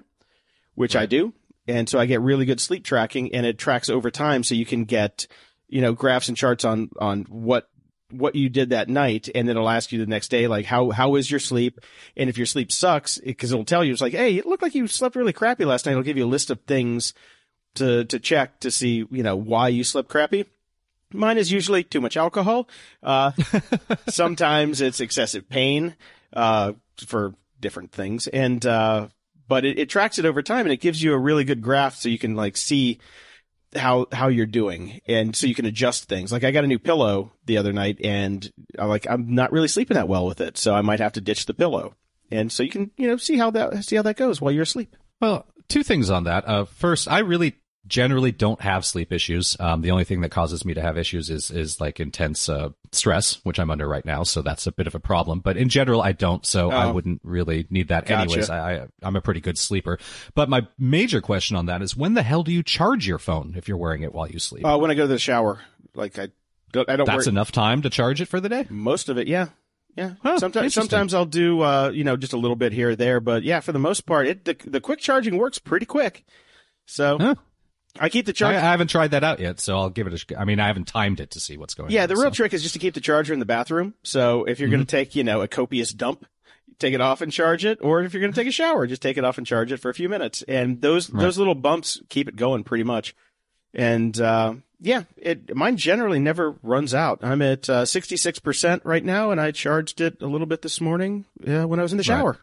[0.74, 1.02] which right.
[1.02, 1.32] I do.
[1.66, 4.66] And so I get really good sleep tracking and it tracks over time so you
[4.66, 5.26] can get,
[5.68, 7.69] you know, graphs and charts on, on what
[8.12, 10.90] what you did that night and then it'll ask you the next day like how
[10.90, 11.80] how is your sleep?
[12.16, 14.62] And if your sleep sucks because it, will tell you it's like hey it looked
[14.62, 15.92] like you slept really crappy last night.
[15.92, 17.14] It'll give you a list of things
[17.74, 20.46] to to check to see you know why you slept crappy.
[21.12, 22.68] Mine is usually too much alcohol.
[23.02, 23.32] Uh,
[24.08, 25.96] sometimes it's excessive pain
[26.32, 26.74] uh,
[27.06, 28.26] for different things.
[28.28, 29.08] And uh,
[29.48, 31.96] but it, it tracks it over time and it gives you a really good graph
[31.96, 32.98] so you can like see
[33.74, 35.00] how how you're doing.
[35.06, 36.32] And so you can adjust things.
[36.32, 39.68] Like i got a new pillow the other night and i like i'm not really
[39.68, 40.58] sleeping that well with it.
[40.58, 41.94] So i might have to ditch the pillow.
[42.30, 44.62] And so you can you know see how that see how that goes while you're
[44.62, 44.96] asleep.
[45.20, 46.46] Well two things on that.
[46.46, 49.56] Uh, first i really generally don't have sleep issues.
[49.58, 52.70] Um, the only thing that causes me to have issues is is like intense uh,
[52.92, 54.22] stress, which I'm under right now.
[54.22, 55.40] So that's a bit of a problem.
[55.40, 56.44] But in general, I don't.
[56.44, 56.76] So oh.
[56.76, 58.22] I wouldn't really need that gotcha.
[58.22, 58.50] anyways.
[58.50, 59.98] I, I I'm a pretty good sleeper.
[60.34, 63.54] But my major question on that is when the hell do you charge your phone
[63.56, 64.64] if you're wearing it while you sleep?
[64.64, 65.60] Uh, when I go to the shower,
[65.94, 66.28] like I
[66.72, 66.88] don't.
[66.88, 67.06] I don't.
[67.06, 67.32] That's worry.
[67.32, 68.66] enough time to charge it for the day.
[68.68, 69.48] Most of it, yeah.
[69.96, 70.14] Yeah.
[70.22, 73.18] Huh, sometimes, sometimes I'll do, uh, you know, just a little bit here or there,
[73.18, 76.24] but yeah, for the most part, it, the, the quick charging works pretty quick.
[76.86, 77.34] So huh.
[77.98, 78.58] I keep the charger.
[78.58, 80.18] I, I, haven't tried that out yet, so I'll give it a.
[80.18, 82.02] Sh- I mean, I haven't timed it to see what's going yeah, on.
[82.02, 82.36] Yeah, the real so.
[82.36, 83.94] trick is just to keep the charger in the bathroom.
[84.02, 84.76] So if you're mm-hmm.
[84.76, 86.24] going to take, you know, a copious dump,
[86.78, 89.02] take it off and charge it, or if you're going to take a shower, just
[89.02, 90.42] take it off and charge it for a few minutes.
[90.42, 91.20] And those right.
[91.20, 93.14] those little bumps keep it going pretty much.
[93.74, 97.20] And uh, yeah, it mine generally never runs out.
[97.22, 101.26] I'm at uh, 66% right now, and I charged it a little bit this morning
[101.46, 102.30] uh, when I was in the shower.
[102.30, 102.40] Right.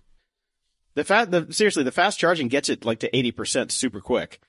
[0.96, 4.40] The fat, the seriously, the fast charging gets it like to 80% super quick.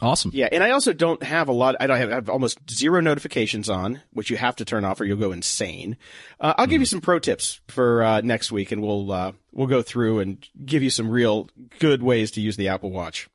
[0.00, 0.32] Awesome.
[0.34, 1.76] Yeah, and I also don't have a lot.
[1.78, 5.00] I don't have, I have almost zero notifications on, which you have to turn off
[5.00, 5.96] or you'll go insane.
[6.40, 6.70] Uh, I'll mm.
[6.70, 6.90] give you hmm.
[6.90, 10.82] some pro tips for uh, next week, and we'll uh, we'll go through and give
[10.82, 13.28] you some real good ways to use the Apple Watch.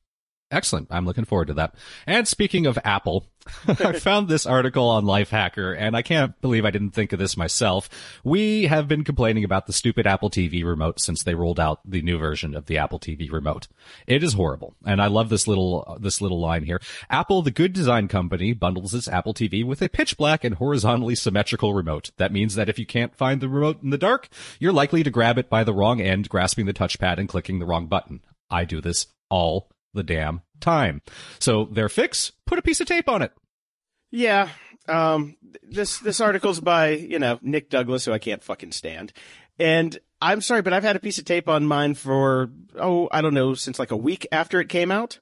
[0.51, 0.87] Excellent.
[0.89, 1.75] I'm looking forward to that.
[2.07, 3.27] And speaking of Apple,
[3.67, 7.37] I found this article on Lifehacker and I can't believe I didn't think of this
[7.37, 7.87] myself.
[8.23, 12.01] We have been complaining about the stupid Apple TV remote since they rolled out the
[12.01, 13.67] new version of the Apple TV remote.
[14.07, 14.75] It is horrible.
[14.83, 16.81] And I love this little, uh, this little line here.
[17.11, 21.15] Apple, the good design company, bundles its Apple TV with a pitch black and horizontally
[21.15, 22.09] symmetrical remote.
[22.17, 24.29] That means that if you can't find the remote in the dark,
[24.59, 27.67] you're likely to grab it by the wrong end, grasping the touchpad and clicking the
[27.67, 28.21] wrong button.
[28.49, 31.01] I do this all the damn time.
[31.39, 33.31] So their fix, put a piece of tape on it.
[34.11, 34.49] Yeah.
[34.87, 39.13] Um, this this article's by you know Nick Douglas, who I can't fucking stand,
[39.59, 43.21] and I'm sorry, but I've had a piece of tape on mine for oh I
[43.21, 45.19] don't know since like a week after it came out.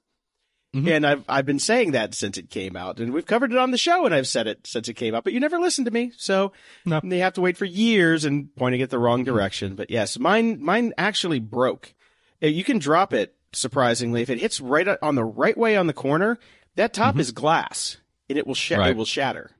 [0.74, 0.90] Mhm.
[0.90, 3.70] And I've I've been saying that since it came out, and we've covered it on
[3.70, 5.90] the show, and I've said it since it came out, but you never listened to
[5.90, 6.52] me, so
[6.86, 7.00] No.
[7.04, 9.74] they have to wait for years and pointing it the wrong direction.
[9.76, 11.94] But yes, mine mine actually broke.
[12.42, 15.86] Uh, You can drop it surprisingly if it hits right on the right way on
[15.86, 16.38] the corner.
[16.76, 17.20] That top mm-hmm.
[17.20, 17.96] is glass,
[18.28, 18.90] and it will sh- Right.
[18.90, 19.50] it will shatter.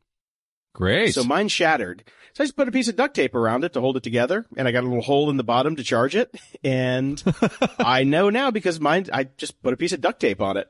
[0.72, 1.14] Great.
[1.14, 2.04] So mine shattered.
[2.34, 4.46] So I just put a piece of duct tape around it to hold it together,
[4.56, 6.32] and I got a little hole in the bottom to charge it.
[6.62, 7.20] And
[7.80, 10.68] I know now because mine, I just put a piece of duct tape on it.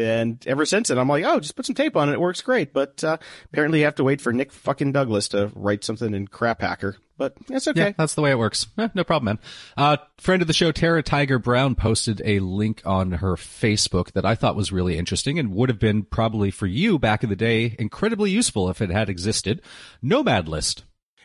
[0.00, 2.14] And ever since then, I'm like, oh, just put some tape on it.
[2.14, 2.72] It works great.
[2.72, 3.18] But uh,
[3.52, 6.96] apparently, you have to wait for Nick fucking Douglas to write something in Crap Hacker.
[7.18, 7.88] But that's okay.
[7.88, 8.66] Yeah, that's the way it works.
[8.78, 9.38] Eh, no problem, man.
[9.76, 14.24] Uh, friend of the show, Tara Tiger Brown, posted a link on her Facebook that
[14.24, 17.36] I thought was really interesting and would have been probably for you back in the
[17.36, 19.60] day incredibly useful if it had existed.
[20.00, 20.84] Nomad List.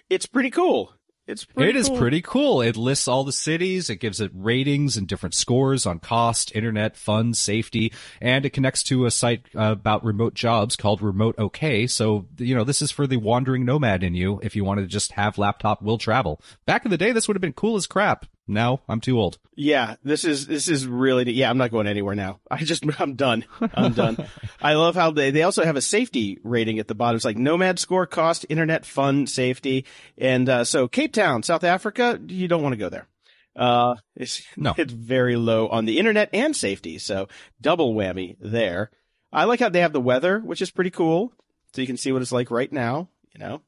[0.10, 0.94] It's pretty cool.
[1.28, 1.98] It's pretty It is cool.
[1.98, 2.62] pretty cool.
[2.62, 6.96] It lists all the cities, it gives it ratings and different scores on cost, internet,
[6.96, 11.88] funds, safety, and it connects to a site uh, about remote jobs called Remote OK.
[11.88, 14.88] So, you know, this is for the wandering nomad in you if you wanted to
[14.88, 16.42] just have laptop will travel.
[16.68, 18.28] Back in the day, this would have been cool as crap.
[18.48, 19.40] Now I'm too old.
[19.56, 21.50] Yeah, this is this is really yeah.
[21.50, 22.40] I'm not going anywhere now.
[22.52, 23.46] I just I'm done.
[23.74, 24.28] I'm done.
[24.62, 27.16] I love how they they also have a safety rating at the bottom.
[27.16, 29.86] It's like Nomad score, cost, internet, fun, safety,
[30.18, 32.20] and uh, so Cape Town, South Africa.
[32.28, 33.08] You don't want to go there.
[33.56, 34.76] Uh, it's No.
[34.78, 37.00] it's very low on the internet and safety.
[37.00, 37.28] So
[37.60, 38.92] double whammy there.
[39.34, 41.34] I like how they have the weather, which is pretty cool.
[41.74, 43.10] So you can see what it's like right now.
[43.34, 43.62] You know.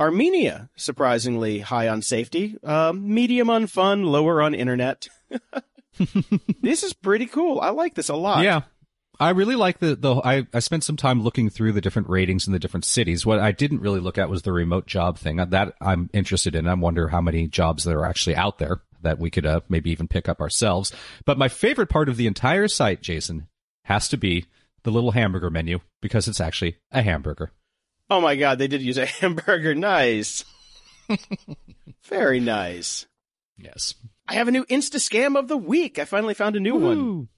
[0.00, 5.08] Armenia, surprisingly high on safety, um, medium on fun, lower on internet.
[6.62, 7.60] this is pretty cool.
[7.60, 8.42] I like this a lot.
[8.42, 8.62] Yeah.
[9.20, 12.46] I really like the, the, I, I spent some time looking through the different ratings
[12.46, 13.26] in the different cities.
[13.26, 15.36] What I didn't really look at was the remote job thing.
[15.36, 16.66] That I'm interested in.
[16.66, 19.90] I wonder how many jobs that are actually out there that we could uh, maybe
[19.90, 20.94] even pick up ourselves.
[21.26, 23.48] But my favorite part of the entire site, Jason,
[23.84, 24.46] has to be
[24.84, 27.52] the little hamburger menu because it's actually a hamburger.
[28.10, 29.74] Oh my god, they did use a hamburger.
[29.74, 30.44] Nice.
[32.04, 33.06] Very nice.
[33.56, 33.94] Yes.
[34.26, 35.98] I have a new Insta scam of the week.
[35.98, 37.28] I finally found a new one.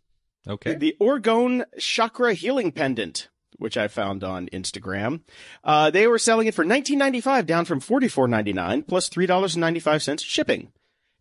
[0.48, 0.74] Okay.
[0.74, 5.20] The Orgone Chakra Healing Pendant, which I found on Instagram.
[5.62, 10.72] Uh, they were selling it for $19.95, down from $44.99, plus $3.95 shipping.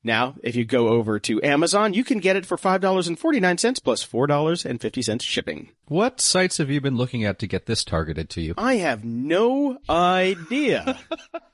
[0.03, 5.21] Now, if you go over to Amazon, you can get it for $5.49 plus $4.50
[5.21, 5.69] shipping.
[5.85, 8.55] What sites have you been looking at to get this targeted to you?
[8.57, 10.97] I have no idea.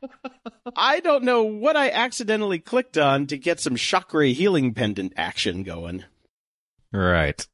[0.77, 5.63] I don't know what I accidentally clicked on to get some chakra healing pendant action
[5.63, 6.05] going.
[6.93, 7.45] Right.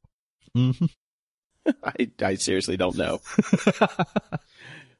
[0.56, 0.90] Mhm.
[1.82, 3.20] I, I seriously don't know.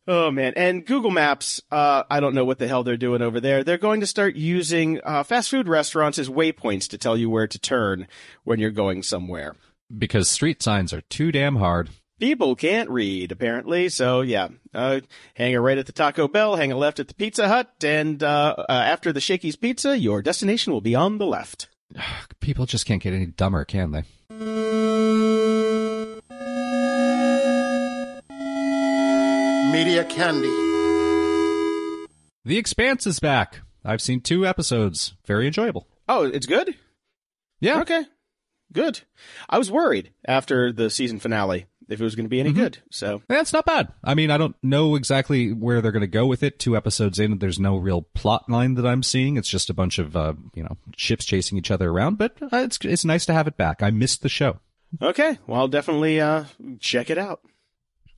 [0.07, 0.52] oh man.
[0.57, 3.64] And Google Maps, uh, I don't know what the hell they're doing over there.
[3.64, 7.46] They're going to start using, uh, fast food restaurants as waypoints to tell you where
[7.46, 8.07] to turn
[8.44, 9.57] when you're going somewhere.
[9.96, 11.90] Because street signs are too damn hard.
[12.20, 13.88] People can't read, apparently.
[13.88, 15.00] So yeah, uh,
[15.34, 18.22] hang a right at the Taco Bell, hang a left at the Pizza Hut, and,
[18.22, 21.68] uh, uh after the Shakey's Pizza, your destination will be on the left.
[22.40, 24.05] People just can't get any dumber, can they?
[29.75, 30.47] Media Candy.
[32.45, 33.62] The Expanse is back.
[33.85, 35.14] I've seen two episodes.
[35.27, 35.89] Very enjoyable.
[36.09, 36.77] Oh, it's good?
[37.59, 37.81] Yeah.
[37.81, 38.05] Okay.
[38.72, 39.01] Good.
[39.51, 42.79] I was worried after the season finale if it was going to be any good.
[42.93, 43.89] So That's not bad.
[44.05, 46.61] I mean, I don't know exactly where they're going to go with it.
[46.61, 49.37] Two episodes in, there's no real plot line that I'm seeing.
[49.37, 52.59] It's just a bunch of, uh, you know, ships chasing each other around, but uh,
[52.59, 53.83] it's, it's nice to have it back.
[53.83, 54.61] I missed the show.
[55.03, 56.45] Okay, well, I'll definitely uh,
[56.79, 57.41] check it out.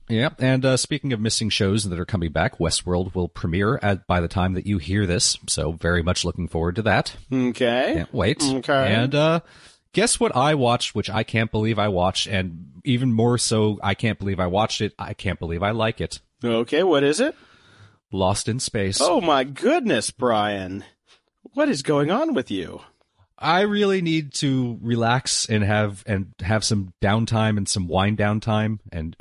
[0.09, 4.07] Yeah, and uh, speaking of missing shows that are coming back, Westworld will premiere at
[4.07, 7.15] by the time that you hear this, so very much looking forward to that.
[7.31, 7.93] Okay.
[7.95, 8.41] Can't wait.
[8.41, 8.93] Okay.
[8.93, 9.39] And uh,
[9.91, 13.95] guess what I watched, which I can't believe I watched, and even more so, I
[13.95, 14.93] can't believe I watched it.
[14.97, 16.21] I can't believe I like it.
[16.43, 17.35] Okay, what is it?
[18.11, 18.99] Lost in Space.
[19.01, 20.85] Oh my goodness, Brian.
[21.53, 22.81] What is going on with you?
[23.39, 28.79] I really need to relax and have and have some downtime and some wine downtime
[28.91, 29.15] and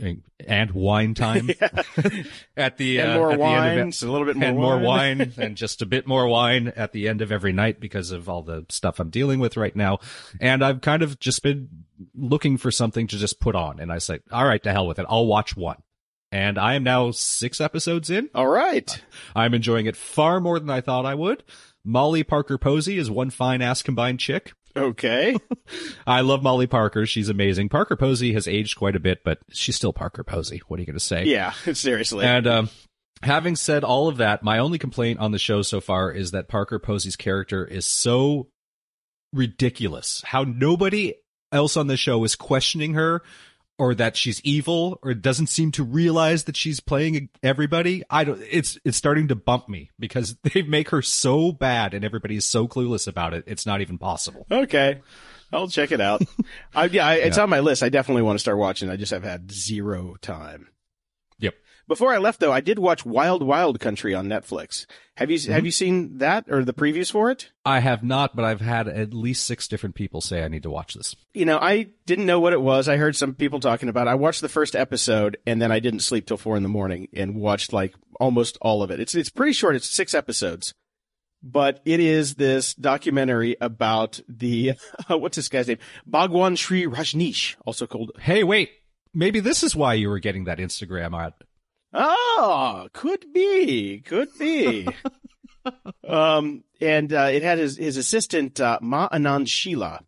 [0.47, 1.51] and wine time
[2.57, 4.03] at the And uh, more at the end of it.
[4.03, 5.19] a little bit more and more wine.
[5.19, 8.29] wine and just a bit more wine at the end of every night because of
[8.29, 9.99] all the stuff I'm dealing with right now.
[10.41, 11.69] And I've kind of just been
[12.15, 13.81] looking for something to just put on.
[13.81, 15.07] And I say, all right, to hell with it.
[15.09, 15.77] I'll watch one.
[16.33, 18.29] And I am now six episodes in.
[18.35, 19.01] All right.
[19.35, 21.45] I'm enjoying it far more than I thought I would.
[21.87, 24.53] Molly Parker Posey is one fine ass combined chick.
[24.77, 25.37] Okay.
[26.07, 27.07] I love Molly Parker.
[27.07, 27.71] She's amazing.
[27.71, 30.61] Parker Posey has aged quite a bit, but she's still Parker Posey.
[30.69, 31.25] What are you going to say?
[31.25, 32.27] yeah, seriously.
[32.27, 32.69] And um,
[33.23, 36.49] Having said all of that, my only complaint on the show so far is that
[36.49, 38.49] Parker Posey's character is so
[39.33, 40.23] ridiculous.
[40.25, 41.15] How nobody
[41.51, 43.23] else on the show is questioning her
[43.79, 48.03] or that she's evil or doesn't seem to realize that she's playing everybody.
[48.09, 52.05] I don't it's it's starting to bump me because they make her so bad and
[52.05, 53.45] everybody is so clueless about it.
[53.47, 54.47] It's not even possible.
[54.51, 55.01] Okay.
[55.53, 56.23] I'll check it out.
[56.75, 57.83] I, yeah, I, it's on my list.
[57.83, 58.91] I definitely want to start watching.
[58.91, 60.69] I just have had zero time.
[61.89, 64.87] Before I left though, I did watch Wild Wild Country on Netflix.
[65.17, 65.65] Have you have mm-hmm.
[65.67, 67.51] you seen that or the previews for it?
[67.65, 70.71] I have not, but I've had at least six different people say I need to
[70.71, 71.15] watch this.
[71.33, 72.89] You know, I didn't know what it was.
[72.89, 74.11] I heard some people talking about it.
[74.11, 77.07] I watched the first episode and then I didn't sleep till four in the morning
[77.15, 78.99] and watched like almost all of it.
[78.99, 79.77] It's it's pretty short.
[79.77, 80.75] It's six episodes.
[81.41, 84.73] But it is this documentary about the
[85.09, 85.79] what's this guy's name?
[86.05, 88.71] Bhagwan Shree Rajneesh, also called Hey, wait.
[89.15, 91.33] Maybe this is why you were getting that Instagram ad.
[91.99, 94.87] Oh, could be, could be.
[96.09, 100.01] um, and uh, it had his his assistant uh, Ma Anand Sheela.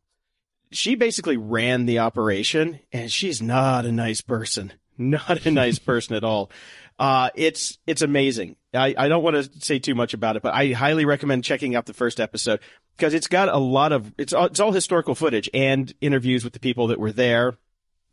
[0.71, 4.75] She basically ran the operation, and she's not a nice person.
[4.99, 6.51] Not a nice person at all.
[6.99, 8.57] Uh, it's it's amazing.
[8.75, 11.75] I, I don't want to say too much about it, but I highly recommend checking
[11.75, 12.61] out the first episode
[12.99, 16.53] because it's got a lot of it's all, it's all historical footage and interviews with
[16.53, 17.57] the people that were there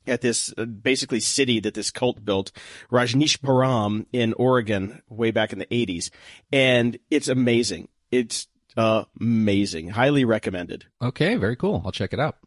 [0.07, 2.51] at this uh, basically city that this cult built,
[2.91, 6.09] Rajneeshpuram in Oregon, way back in the 80s.
[6.51, 7.89] And it's amazing.
[8.11, 8.47] It's
[8.77, 9.89] uh, amazing.
[9.89, 10.85] Highly recommended.
[11.01, 11.81] Okay, very cool.
[11.85, 12.37] I'll check it out.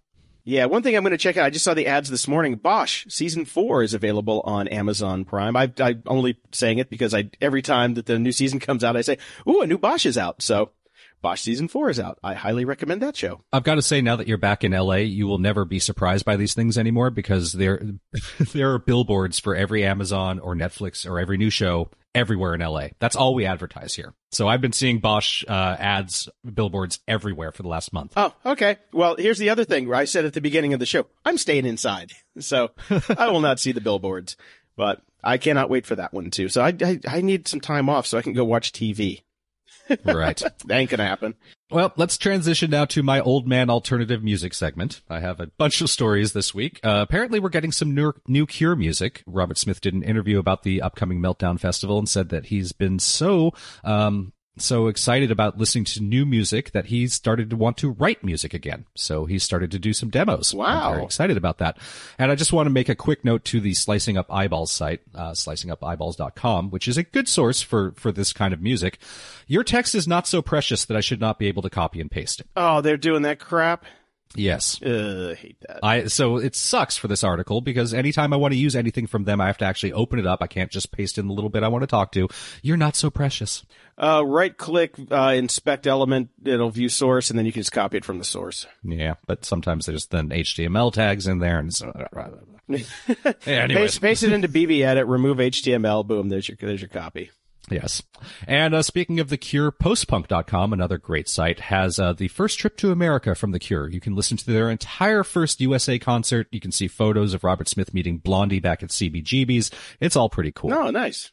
[0.49, 1.45] Yeah, one thing I'm going to check out.
[1.45, 2.55] I just saw the ads this morning.
[2.55, 5.55] Bosch season four is available on Amazon Prime.
[5.55, 8.97] I, I'm only saying it because I every time that the new season comes out,
[8.97, 10.71] I say, "Ooh, a new Bosch is out." So
[11.21, 12.19] Bosch season four is out.
[12.23, 13.43] I highly recommend that show.
[13.53, 16.25] I've got to say now that you're back in LA, you will never be surprised
[16.25, 17.83] by these things anymore because there
[18.53, 22.89] there are billboards for every Amazon or Netflix or every new show everywhere in LA.
[22.99, 24.15] That's all we advertise here.
[24.33, 28.13] So I've been seeing Bosch uh, ads, billboards everywhere for the last month.
[28.17, 28.79] Oh, okay.
[28.93, 31.39] Well, here's the other thing where I said at the beginning of the show, I'm
[31.39, 32.13] staying inside.
[32.41, 32.71] So
[33.17, 34.37] I will not see the billboards,
[34.77, 36.49] but I cannot wait for that one too.
[36.49, 39.23] So I, I, I need some time off so I can go watch TV.
[40.05, 40.37] Right.
[40.67, 41.35] that ain't gonna happen.
[41.71, 45.03] Well, let's transition now to my old man alternative music segment.
[45.09, 46.81] I have a bunch of stories this week.
[46.83, 49.23] Uh, apparently we're getting some new, new Cure music.
[49.27, 52.99] Robert Smith did an interview about the upcoming Meltdown Festival and said that he's been
[52.99, 53.53] so,
[53.85, 58.23] um, so excited about listening to new music that he started to want to write
[58.25, 58.87] music again.
[58.95, 60.55] So he started to do some demos.
[60.55, 60.67] Wow.
[60.67, 61.79] I'm very excited about that.
[62.19, 65.01] And I just want to make a quick note to the Slicing Up Eyeballs site,
[65.15, 68.99] uh, slicingupeyeballs.com, which is a good source for, for this kind of music.
[69.47, 72.11] Your text is not so precious that I should not be able to copy and
[72.11, 72.47] paste it.
[72.57, 73.85] Oh, they're doing that crap.
[74.35, 74.81] Yes.
[74.83, 75.81] Uh, I hate that.
[75.83, 79.25] I so it sucks for this article because anytime I want to use anything from
[79.25, 80.43] them, I have to actually open it up.
[80.43, 82.29] I can't just paste in the little bit I want to talk to.
[82.63, 83.65] You're not so precious.
[83.97, 87.97] Uh, right click, uh, inspect element, it'll view source, and then you can just copy
[87.97, 88.65] it from the source.
[88.85, 91.93] Yeah, but sometimes there's then HTML tags in there, and so.
[92.69, 93.67] yeah.
[93.67, 97.31] Paste, paste it into BBEdit, remove HTML, boom, there's your there's your copy.
[97.71, 98.03] Yes.
[98.47, 102.77] And uh, speaking of The Cure, postpunk.com, another great site, has uh, the first trip
[102.79, 103.89] to America from The Cure.
[103.89, 106.49] You can listen to their entire first USA concert.
[106.51, 109.71] You can see photos of Robert Smith meeting Blondie back at CBGB's.
[110.01, 110.73] It's all pretty cool.
[110.73, 111.33] Oh, nice.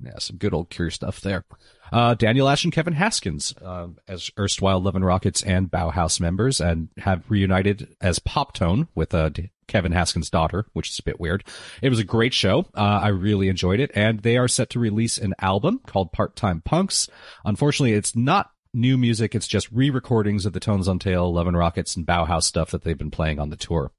[0.00, 1.44] Yeah, some good old Cure stuff there.
[1.92, 6.60] Uh, Daniel Ash and Kevin Haskins, uh, as erstwhile Love and Rockets and Bauhaus members,
[6.60, 9.30] and have reunited as Poptone with uh,
[9.66, 11.44] Kevin Haskins' daughter, which is a bit weird.
[11.82, 12.66] It was a great show.
[12.76, 16.36] Uh, I really enjoyed it, and they are set to release an album called Part
[16.36, 17.08] Time Punks.
[17.44, 21.56] Unfortunately, it's not new music; it's just re-recordings of the Tones on Tail, Love and
[21.56, 23.90] Rockets, and Bauhaus stuff that they've been playing on the tour.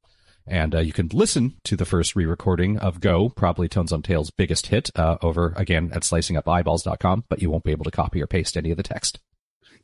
[0.49, 4.31] And uh, you can listen to the first re-recording of Go, probably Tones on Tail's
[4.31, 8.27] biggest hit, uh, over again at slicingupeyeballs.com, but you won't be able to copy or
[8.27, 9.19] paste any of the text.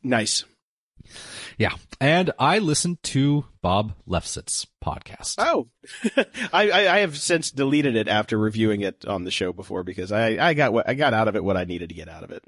[0.01, 0.43] Nice.
[1.59, 1.75] Yeah.
[2.01, 5.35] And I listened to Bob Lefsetz's podcast.
[5.37, 5.67] Oh,
[6.51, 10.11] I, I, I have since deleted it after reviewing it on the show before because
[10.11, 12.23] I, I got what I got out of it what I needed to get out
[12.23, 12.43] of it.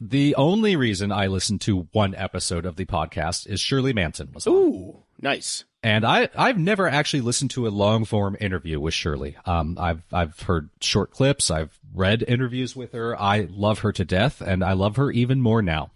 [0.00, 4.46] The only reason I listened to one episode of the podcast is Shirley Manson was
[4.46, 4.54] on.
[4.54, 5.64] Ooh, nice.
[5.82, 9.36] And I, I've never actually listened to a long form interview with Shirley.
[9.44, 11.50] Um, I've, I've heard short clips.
[11.50, 13.20] I've read interviews with her.
[13.20, 15.90] I love her to death and I love her even more now.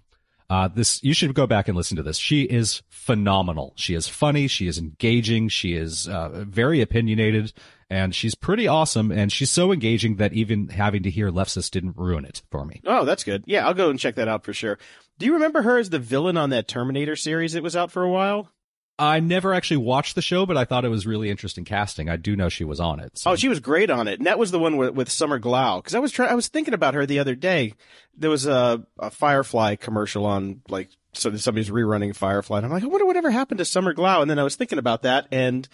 [0.48, 2.18] Uh, this, you should go back and listen to this.
[2.18, 3.72] She is phenomenal.
[3.76, 4.46] She is funny.
[4.48, 5.48] She is engaging.
[5.48, 7.52] She is, uh, very opinionated
[7.88, 9.12] and she's pretty awesome.
[9.12, 12.80] And she's so engaging that even having to hear Lefsetz didn't ruin it for me.
[12.84, 13.44] Oh, that's good.
[13.46, 14.78] Yeah, I'll go and check that out for sure.
[15.18, 18.02] Do you remember her as the villain on that Terminator series that was out for
[18.02, 18.50] a while?
[18.98, 22.08] I never actually watched the show, but I thought it was really interesting casting.
[22.08, 23.18] I do know she was on it.
[23.18, 23.32] So.
[23.32, 24.18] Oh, she was great on it.
[24.18, 25.84] And that was the one with, with Summer Glau.
[25.84, 27.74] Cause I was trying, I was thinking about her the other day.
[28.16, 32.58] There was a, a Firefly commercial on like, so somebody's rerunning Firefly.
[32.58, 34.22] And I'm like, I wonder whatever happened to Summer Glau.
[34.22, 35.26] And then I was thinking about that.
[35.30, 35.68] And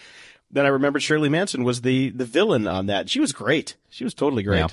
[0.51, 3.09] then I remembered Shirley Manson was the, the villain on that.
[3.09, 3.77] She was great.
[3.89, 4.59] She was totally great.
[4.59, 4.69] Yeah.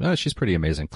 [0.00, 0.88] Uh, she's pretty amazing.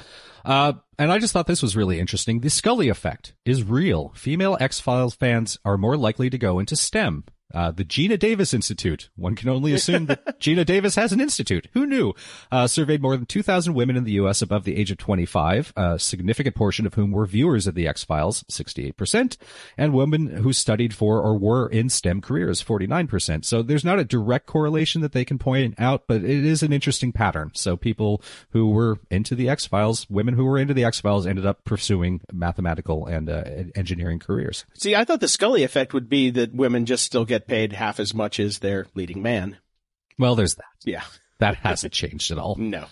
[0.44, 2.40] Uh, and I just thought this was really interesting.
[2.40, 4.12] The Scully effect is real.
[4.14, 7.24] Female X-Files fans are more likely to go into STEM.
[7.52, 9.10] Uh, the Geena Davis Institute.
[9.16, 11.68] One can only assume that Geena Davis has an institute.
[11.72, 12.14] Who knew?
[12.50, 14.42] Uh, surveyed more than 2,000 women in the U.S.
[14.42, 18.44] above the age of 25, a significant portion of whom were viewers of the X-Files,
[18.44, 19.36] 68%,
[19.76, 23.44] and women who studied for or were in STEM careers, 49%.
[23.44, 26.72] So there's not a direct correlation that they can point out, but it is an
[26.72, 27.52] interesting pattern.
[27.54, 31.64] So people who were into the X-Files, women who were into the X-Files ended up
[31.64, 34.64] pursuing mathematical and uh, engineering careers.
[34.74, 38.00] See, I thought the Scully effect would be that women just still get paid half
[38.00, 39.58] as much as their leading man.
[40.18, 40.64] Well, there's that.
[40.84, 41.04] Yeah.
[41.40, 42.54] That hasn't changed at all.
[42.54, 42.86] No.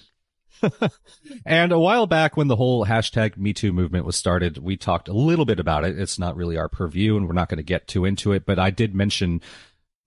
[1.47, 5.13] and a while back when the whole hashtag MeToo movement was started, we talked a
[5.13, 5.99] little bit about it.
[5.99, 8.59] It's not really our purview and we're not going to get too into it, but
[8.59, 9.41] I did mention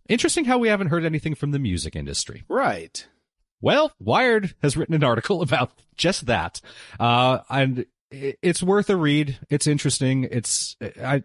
[0.10, 2.44] interesting how we haven't heard anything from the music industry.
[2.48, 3.08] Right.
[3.62, 6.62] Well, Wired has written an article about just that.
[7.00, 9.40] Uh, and it's worth a read.
[9.50, 10.28] It's interesting.
[10.30, 11.24] It's, I,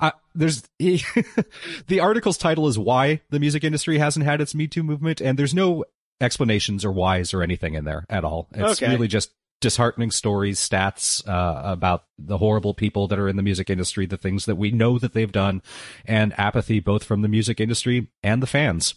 [0.00, 4.82] I, there's the article's title is why the music industry hasn't had its Me Too
[4.82, 5.84] movement, and there's no
[6.20, 8.48] explanations or whys or anything in there at all.
[8.52, 8.90] It's Okay.
[8.92, 9.30] really just
[9.60, 14.16] disheartening stories, stats uh, about the horrible people that are in the music industry, the
[14.16, 15.60] things that we know that they've done,
[16.06, 18.94] and apathy both from the music industry and the fans.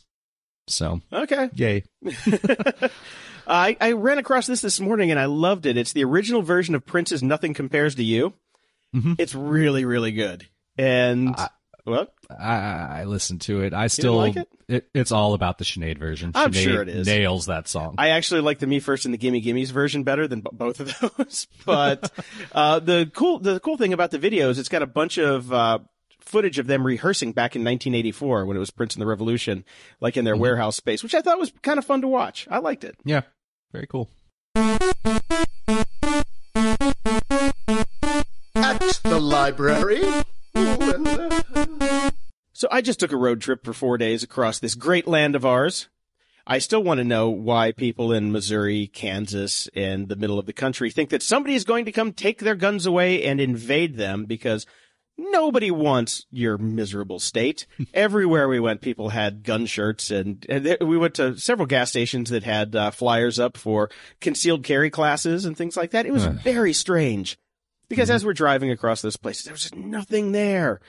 [0.68, 1.50] So, Okay.
[1.54, 1.84] yay!
[3.48, 5.76] I, I ran across this this morning and I loved it.
[5.76, 8.34] It's the original version of Prince's Nothing Compares to You.
[8.96, 9.16] Mhm.
[9.20, 10.48] It's really, really good.
[10.78, 11.50] And I-
[11.86, 12.14] what?
[12.30, 13.74] I, I listened to it.
[13.74, 14.38] I still like
[14.70, 14.90] it?
[14.94, 16.32] it's all about the Sinead version.
[16.34, 17.06] I'm Sinead sure it is.
[17.08, 17.96] Nails that song.
[17.98, 20.80] I actually like the Me First and the Gimme Gimmes version better than b- both
[20.80, 21.46] of those.
[21.66, 22.10] But
[22.54, 25.52] uh, the cool the cool thing about the video is it's got a bunch of
[25.52, 25.80] uh,
[26.22, 29.66] footage of them rehearsing back in 1984 when it was Prince and the Revolution,
[30.00, 32.48] like in their warehouse space, which I thought was kind of fun to watch.
[32.50, 32.96] I liked it.
[33.04, 33.24] yeah,
[33.74, 34.10] very cool.
[38.56, 40.02] At the library.
[42.54, 45.46] So I just took a road trip for four days across this great land of
[45.46, 45.90] ours.
[46.46, 50.54] I still want to know why people in Missouri, Kansas, and the middle of the
[50.54, 54.26] country think that somebody is going to come take their guns away and invade them
[54.26, 54.66] because
[55.18, 57.66] nobody wants your miserable state.
[57.94, 62.30] Everywhere we went, people had gun shirts and, and we went to several gas stations
[62.30, 63.90] that had uh, flyers up for
[64.20, 66.06] concealed carry classes and things like that.
[66.06, 67.38] It was very strange
[67.88, 70.82] because as we're driving across this place, there was just nothing there.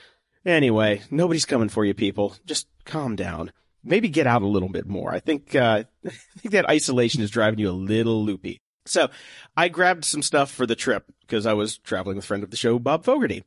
[0.45, 2.35] Anyway, nobody's coming for you, people.
[2.45, 3.51] Just calm down.
[3.83, 5.13] Maybe get out a little bit more.
[5.13, 8.59] I think uh, I think that isolation is driving you a little loopy.
[8.87, 9.09] So,
[9.57, 12.57] I grabbed some stuff for the trip because I was traveling with friend of the
[12.57, 13.43] show, Bob Fogarty,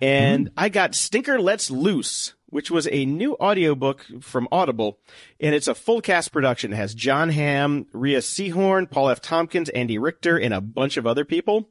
[0.00, 4.98] and I got Stinker Lets Loose, which was a new audiobook from Audible,
[5.38, 6.72] and it's a full cast production.
[6.72, 9.20] It has Jon Hamm, Rhea Seehorn, Paul F.
[9.20, 11.68] Tompkins, Andy Richter, and a bunch of other people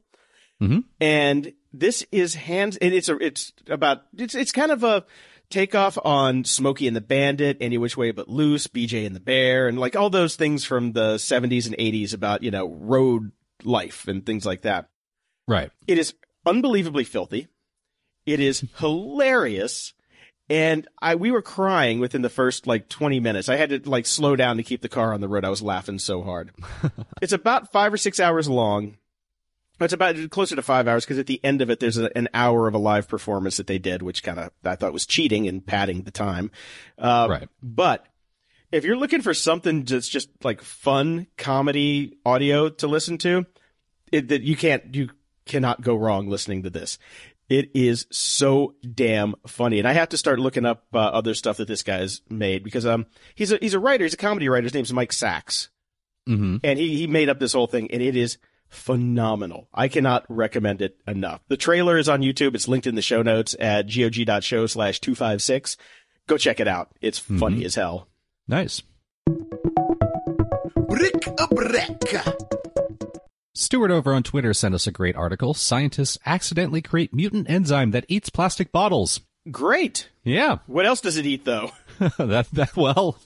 [1.00, 5.04] and this is hands and it's a it's about it's it's kind of a
[5.50, 9.68] takeoff on Smokey and the Bandit, Any Which Way But Loose, BJ and the Bear,
[9.68, 13.32] and like all those things from the 70s and 80s about you know road
[13.64, 14.88] life and things like that.
[15.46, 15.70] Right.
[15.86, 16.14] It is
[16.46, 17.48] unbelievably filthy.
[18.26, 19.92] It is hilarious.
[20.48, 23.48] And I, we were crying within the first like 20 minutes.
[23.48, 25.44] I had to like slow down to keep the car on the road.
[25.44, 26.50] I was laughing so hard.
[27.22, 28.96] it's about five or six hours long.
[29.80, 32.28] It's about closer to five hours because at the end of it, there's a, an
[32.34, 35.48] hour of a live performance that they did, which kind of I thought was cheating
[35.48, 36.50] and padding the time.
[36.98, 37.48] Uh, Right.
[37.62, 38.06] But
[38.72, 43.46] if you're looking for something that's just like fun comedy audio to listen to,
[44.12, 45.08] it, that you can't, you
[45.46, 46.98] cannot go wrong listening to this.
[47.48, 51.56] It is so damn funny, and I have to start looking up uh, other stuff
[51.56, 54.62] that this guy's made because um he's a he's a writer, he's a comedy writer.
[54.66, 55.68] His name's Mike Sacks,
[56.28, 56.58] Mm-hmm.
[56.62, 58.38] and he he made up this whole thing, and it is
[58.70, 59.68] phenomenal.
[59.74, 61.42] I cannot recommend it enough.
[61.48, 62.54] The trailer is on YouTube.
[62.54, 65.76] It's linked in the show notes at gog.show slash two five six.
[66.26, 66.88] Go check it out.
[67.00, 67.38] It's mm-hmm.
[67.38, 68.08] funny as hell.
[68.48, 68.82] Nice.
[70.88, 72.14] Brick a brick.
[73.54, 75.54] Stuart over on Twitter sent us a great article.
[75.54, 79.20] Scientists accidentally create mutant enzyme that eats plastic bottles.
[79.50, 80.08] Great.
[80.22, 81.72] Yeah, What else does it eat though?
[81.98, 83.18] that that well,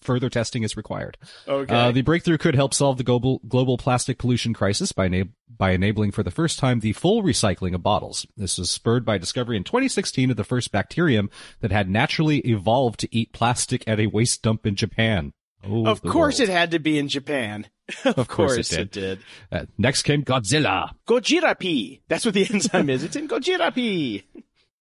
[0.00, 1.16] further testing is required.
[1.46, 1.74] Okay.
[1.74, 5.70] Uh, the breakthrough could help solve the global global plastic pollution crisis by ena- by
[5.70, 8.26] enabling for the first time the full recycling of bottles.
[8.36, 11.30] This was spurred by discovery in 2016 of the first bacterium
[11.60, 15.32] that had naturally evolved to eat plastic at a waste dump in Japan.
[15.66, 16.50] Oh, of course world.
[16.50, 17.66] it had to be in Japan.
[18.04, 19.20] of, course it did.
[19.52, 20.90] Uh, next came Godzilla.
[21.06, 22.02] Gojira-P.
[22.08, 23.04] That's what the enzyme is.
[23.04, 24.24] It's in Gojira-P.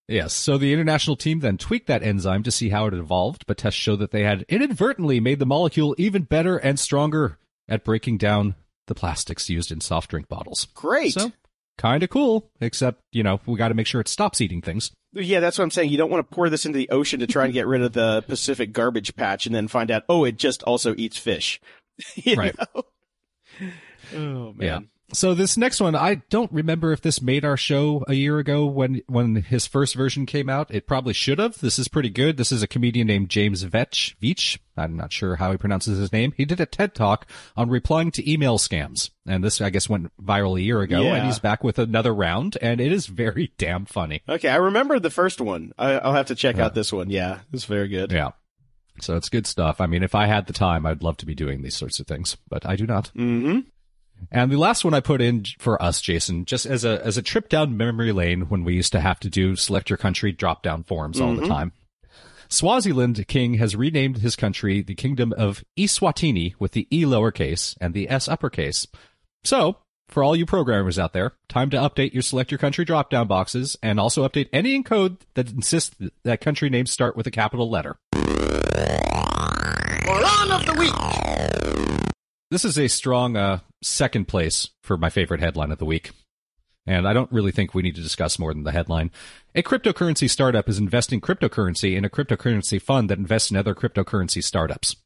[0.08, 3.58] Yes, so the international team then tweaked that enzyme to see how it evolved, but
[3.58, 7.38] tests showed that they had inadvertently made the molecule even better and stronger
[7.70, 8.56] at breaking down
[8.88, 10.68] the plastics used in soft drink bottles.
[10.74, 11.14] Great.
[11.14, 11.32] So,
[11.78, 14.92] kind of cool, except, you know, we got to make sure it stops eating things.
[15.14, 15.90] Yeah, that's what I'm saying.
[15.90, 17.94] You don't want to pour this into the ocean to try and get rid of
[17.94, 21.62] the Pacific garbage patch and then find out, oh, it just also eats fish.
[22.36, 22.56] Right.
[22.58, 22.84] know?
[24.14, 24.56] Oh, man.
[24.60, 24.80] Yeah.
[25.14, 28.66] So this next one, I don't remember if this made our show a year ago
[28.66, 30.74] when when his first version came out.
[30.74, 31.60] It probably should have.
[31.60, 32.38] This is pretty good.
[32.38, 34.16] This is a comedian named James Vetch.
[34.22, 34.58] Veach.
[34.76, 36.34] I'm not sure how he pronounces his name.
[36.36, 40.12] He did a TED talk on replying to email scams, and this I guess went
[40.20, 41.04] viral a year ago.
[41.04, 41.16] Yeah.
[41.16, 44.24] And he's back with another round, and it is very damn funny.
[44.28, 45.74] Okay, I remember the first one.
[45.78, 47.10] I, I'll have to check out this one.
[47.12, 48.12] Yeah, it's very good.
[48.12, 48.32] Yeah.
[49.00, 49.82] So it's good stuff.
[49.82, 52.08] I mean, if I had the time, I'd love to be doing these sorts of
[52.08, 53.12] things, but I do not.
[53.16, 53.62] Mm-hmm.
[54.32, 57.22] And the last one I put in for us, Jason, just as a as a
[57.22, 60.64] trip down memory lane when we used to have to do select your country drop
[60.64, 61.52] down forms all the mm-hmm.
[61.52, 61.72] time.
[62.50, 67.94] Swaziland king has renamed his country the Kingdom of Eswatini with the E lowercase and
[67.94, 68.86] the S uppercase.
[69.44, 73.10] So, for all you programmers out there, time to update your select your country drop
[73.10, 77.32] down boxes and also update any encode that insists that country names start with a
[77.32, 77.98] capital letter.
[80.06, 80.94] Moron of the week.
[82.54, 86.12] This is a strong uh, second place for my favorite headline of the week.
[86.86, 89.10] And I don't really think we need to discuss more than the headline.
[89.56, 94.44] A cryptocurrency startup is investing cryptocurrency in a cryptocurrency fund that invests in other cryptocurrency
[94.44, 94.98] startups.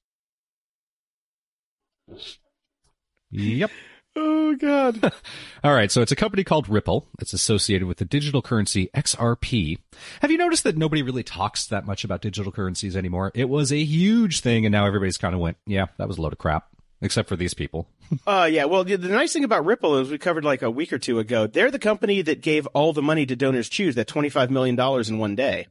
[3.31, 3.71] Yep.
[4.17, 5.13] Oh God.
[5.63, 7.07] All right, so it's a company called Ripple.
[7.21, 9.77] It's associated with the digital currency XRP.
[10.19, 13.31] Have you noticed that nobody really talks that much about digital currencies anymore?
[13.33, 16.21] It was a huge thing, and now everybody's kind of went, yeah, that was a
[16.21, 16.67] load of crap,
[17.01, 17.87] except for these people.
[18.25, 18.63] Uh, yeah.
[18.63, 21.19] Well, the the nice thing about Ripple is we covered like a week or two
[21.19, 21.45] ago.
[21.45, 24.77] They're the company that gave all the money to donors choose that twenty five million
[24.77, 25.67] dollars in one day.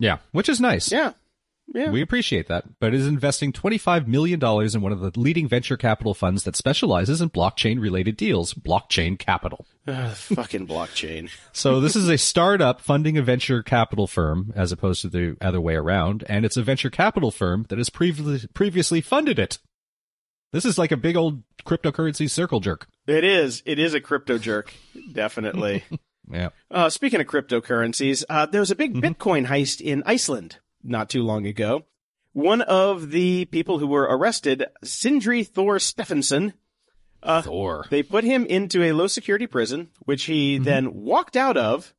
[0.00, 0.90] Yeah, which is nice.
[0.90, 1.12] Yeah.
[1.74, 1.90] Yeah.
[1.90, 6.14] We appreciate that, but is investing $25 million in one of the leading venture capital
[6.14, 9.66] funds that specializes in blockchain related deals, Blockchain Capital.
[9.86, 11.30] Ugh, fucking blockchain.
[11.52, 15.60] So this is a startup funding a venture capital firm as opposed to the other
[15.60, 19.58] way around, and it's a venture capital firm that has previously previously funded it.
[20.52, 22.86] This is like a big old cryptocurrency circle jerk.
[23.06, 23.62] It is.
[23.66, 24.72] It is a crypto jerk.
[25.12, 25.84] Definitely.
[26.30, 26.50] Yeah.
[26.70, 31.22] Uh, speaking of cryptocurrencies, uh, there was a big Bitcoin heist in Iceland not too
[31.22, 31.86] long ago.
[32.34, 36.52] One of the people who were arrested, Sindri Thor Stefansson,
[37.24, 37.86] Thor.
[37.88, 41.94] they put him into a low security prison, which he then walked out of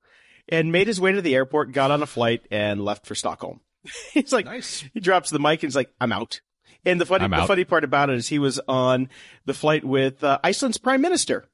[0.47, 3.61] and made his way to the airport, got on a flight and left for Stockholm.
[4.13, 4.85] he's like, Nice.
[4.93, 6.41] he drops the mic and he's like, I'm out.
[6.89, 9.09] And the funny, the funny part about it is he was on
[9.45, 11.45] the flight with uh, Iceland's prime minister.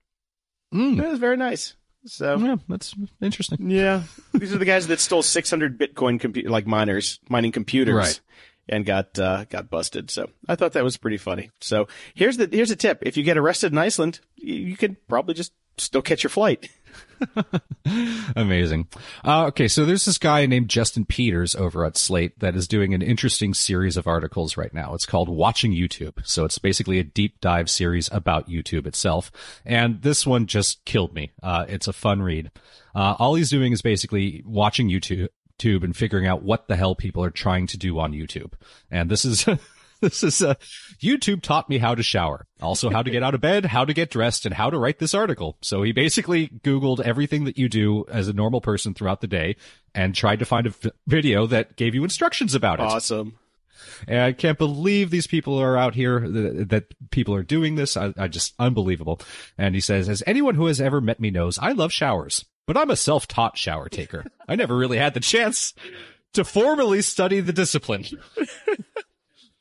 [0.74, 1.02] Mm.
[1.02, 1.76] It was very nice.
[2.06, 3.70] So Yeah, that's interesting.
[3.72, 8.22] yeah, these are the guys that stole 600 Bitcoin compu- like miners mining computers, Right.
[8.68, 10.10] And got uh, got busted.
[10.10, 11.52] So I thought that was pretty funny.
[11.62, 15.08] So here's the here's a tip: if you get arrested in Iceland, you, you could
[15.08, 16.70] probably just still catch your flight.
[18.36, 18.88] Amazing.
[19.24, 22.94] Uh, okay, so there's this guy named Justin Peters over at Slate that is doing
[22.94, 24.94] an interesting series of articles right now.
[24.94, 26.26] It's called Watching YouTube.
[26.26, 29.32] So it's basically a deep dive series about YouTube itself.
[29.66, 31.32] And this one just killed me.
[31.42, 32.52] Uh, it's a fun read.
[32.94, 35.30] Uh, all he's doing is basically watching YouTube.
[35.58, 38.52] YouTube and figuring out what the hell people are trying to do on YouTube.
[38.92, 39.46] And this is
[40.06, 40.54] This is uh,
[41.02, 43.92] YouTube taught me how to shower, also how to get out of bed, how to
[43.92, 45.58] get dressed, and how to write this article.
[45.64, 49.56] So he basically Googled everything that you do as a normal person throughout the day
[49.96, 52.84] and tried to find a v- video that gave you instructions about it.
[52.84, 53.40] Awesome.
[54.08, 57.98] And I can't believe these people are out here, th- that people are doing this.
[57.98, 59.20] I, I just, unbelievable.
[59.58, 62.78] And he says, as anyone who has ever met me knows, I love showers, but
[62.78, 64.24] I'm a self-taught shower taker.
[64.48, 65.74] I never really had the chance
[66.34, 68.06] to formally study the discipline.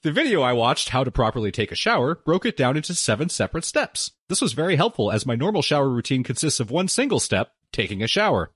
[0.05, 3.31] The video I watched, How to Properly Take a Shower, broke it down into seven
[3.31, 4.11] separate steps.
[4.29, 8.03] This was very helpful as my normal shower routine consists of one single step, taking
[8.03, 8.51] a shower.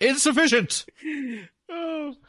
[0.00, 0.84] Insufficient!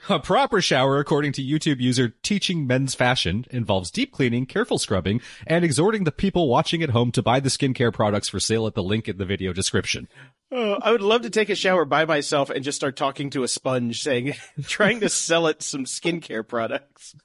[0.10, 5.22] A proper shower, according to YouTube user Teaching Men's Fashion, involves deep cleaning, careful scrubbing,
[5.46, 8.76] and exhorting the people watching at home to buy the skincare products for sale at
[8.76, 10.08] the link in the video description.
[10.52, 13.44] Oh, I would love to take a shower by myself and just start talking to
[13.44, 17.16] a sponge, saying, trying to sell it some skincare products.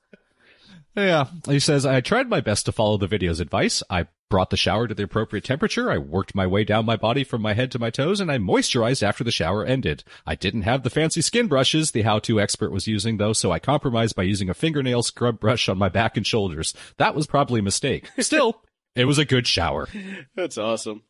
[0.97, 1.27] Yeah.
[1.47, 3.83] He says, I tried my best to follow the video's advice.
[3.89, 5.91] I brought the shower to the appropriate temperature.
[5.91, 8.39] I worked my way down my body from my head to my toes and I
[8.39, 10.05] moisturized after the shower ended.
[10.27, 13.59] I didn't have the fancy skin brushes the how-to expert was using though, so I
[13.59, 16.75] compromised by using a fingernail scrub brush on my back and shoulders.
[16.97, 18.09] That was probably a mistake.
[18.21, 18.63] Still,
[18.95, 19.89] it was a good shower.
[20.37, 21.03] That's awesome.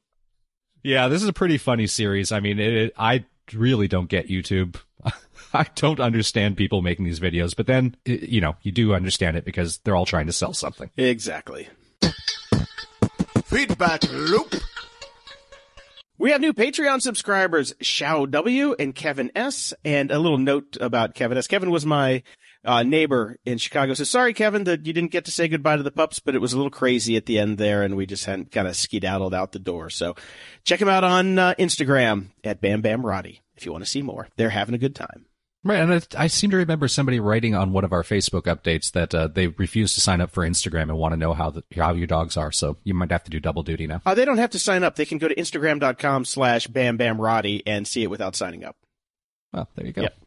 [0.82, 2.32] Yeah, this is a pretty funny series.
[2.32, 4.76] I mean, it, it, I really don't get YouTube.
[5.54, 9.44] I don't understand people making these videos, but then, you know, you do understand it
[9.44, 10.90] because they're all trying to sell something.
[10.96, 11.68] Exactly.
[13.44, 14.54] Feedback loop.
[16.18, 19.72] We have new Patreon subscribers, Shao W and Kevin S.
[19.84, 21.46] And a little note about Kevin S.
[21.46, 22.22] Kevin was my
[22.64, 23.94] uh, neighbor in Chicago.
[23.94, 26.40] So sorry, Kevin, that you didn't get to say goodbye to the pups, but it
[26.40, 29.34] was a little crazy at the end there, and we just hadn't kind of skedaddled
[29.34, 29.88] out the door.
[29.88, 30.14] So
[30.64, 34.02] check him out on uh, Instagram at Bam Bam Roddy if you want to see
[34.02, 34.28] more.
[34.36, 35.24] They're having a good time.
[35.62, 38.92] Right, and I, I, seem to remember somebody writing on one of our Facebook updates
[38.92, 41.62] that uh, they refuse to sign up for Instagram and want to know how the,
[41.76, 42.50] how your dogs are.
[42.50, 44.00] So you might have to do double duty now.
[44.06, 44.96] Uh, they don't have to sign up.
[44.96, 48.76] They can go to Instagram.com slash Bam Bam Roddy and see it without signing up.
[49.52, 50.02] Well, there you go.
[50.02, 50.19] Yep.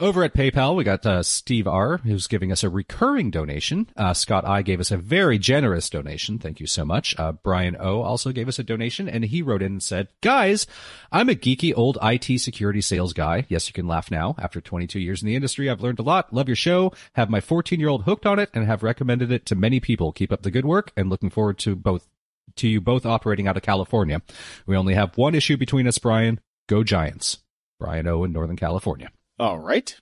[0.00, 3.86] Over at PayPal, we got uh, Steve R, who's giving us a recurring donation.
[3.98, 6.38] Uh, Scott I gave us a very generous donation.
[6.38, 7.14] Thank you so much.
[7.18, 10.66] Uh, Brian O also gave us a donation, and he wrote in and said, Guys,
[11.12, 13.44] I'm a geeky old IT security sales guy.
[13.50, 14.34] Yes, you can laugh now.
[14.38, 16.32] After 22 years in the industry, I've learned a lot.
[16.32, 16.94] Love your show.
[17.12, 20.12] Have my 14 year old hooked on it and have recommended it to many people.
[20.12, 22.08] Keep up the good work and looking forward to both
[22.56, 24.22] to you both operating out of California.
[24.64, 26.40] We only have one issue between us, Brian.
[26.70, 27.40] Go Giants.
[27.78, 29.10] Brian O in Northern California.
[29.40, 29.96] All right.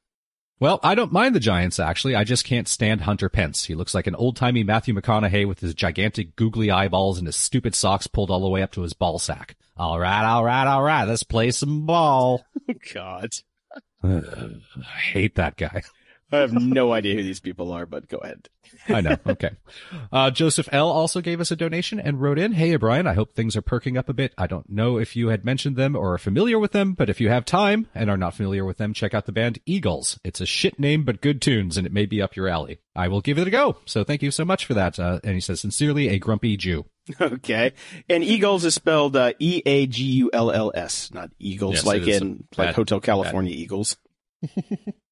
[0.59, 2.17] Well, I don't mind the Giants, actually.
[2.17, 3.67] I just can't stand Hunter Pence.
[3.67, 7.77] He looks like an old-timey Matthew McConaughey with his gigantic googly eyeballs and his stupid
[7.77, 9.55] socks pulled all the way up to his ball sack.
[9.77, 11.05] All right, all right, all right.
[11.05, 12.45] Let's play some ball.
[12.71, 13.31] Oh, God.
[14.05, 15.83] I hate that guy.
[16.31, 18.49] I have no idea who these people are, but go ahead.
[18.87, 19.17] I know.
[19.27, 19.51] Okay.
[20.13, 23.35] Uh, Joseph L also gave us a donation and wrote in, Hey, Brian, I hope
[23.35, 24.35] things are perking up a bit.
[24.37, 27.19] I don't know if you had mentioned them or are familiar with them, but if
[27.21, 30.19] you have time and are not familiar with them, check out the band Eagulls.
[30.23, 32.81] It's a shit name, but good tunes, and it may be up your alley.
[32.95, 33.79] I will give it a go.
[33.87, 34.99] So thank you so much for that.
[34.99, 36.85] Uh, and he says, sincerely, a grumpy Jew.
[37.19, 37.73] Okay.
[38.11, 41.87] And Eagulls is spelled uh, E A G U L L S, not Eagles Yes,
[41.87, 43.97] like in like bad- Hotel California Eagles.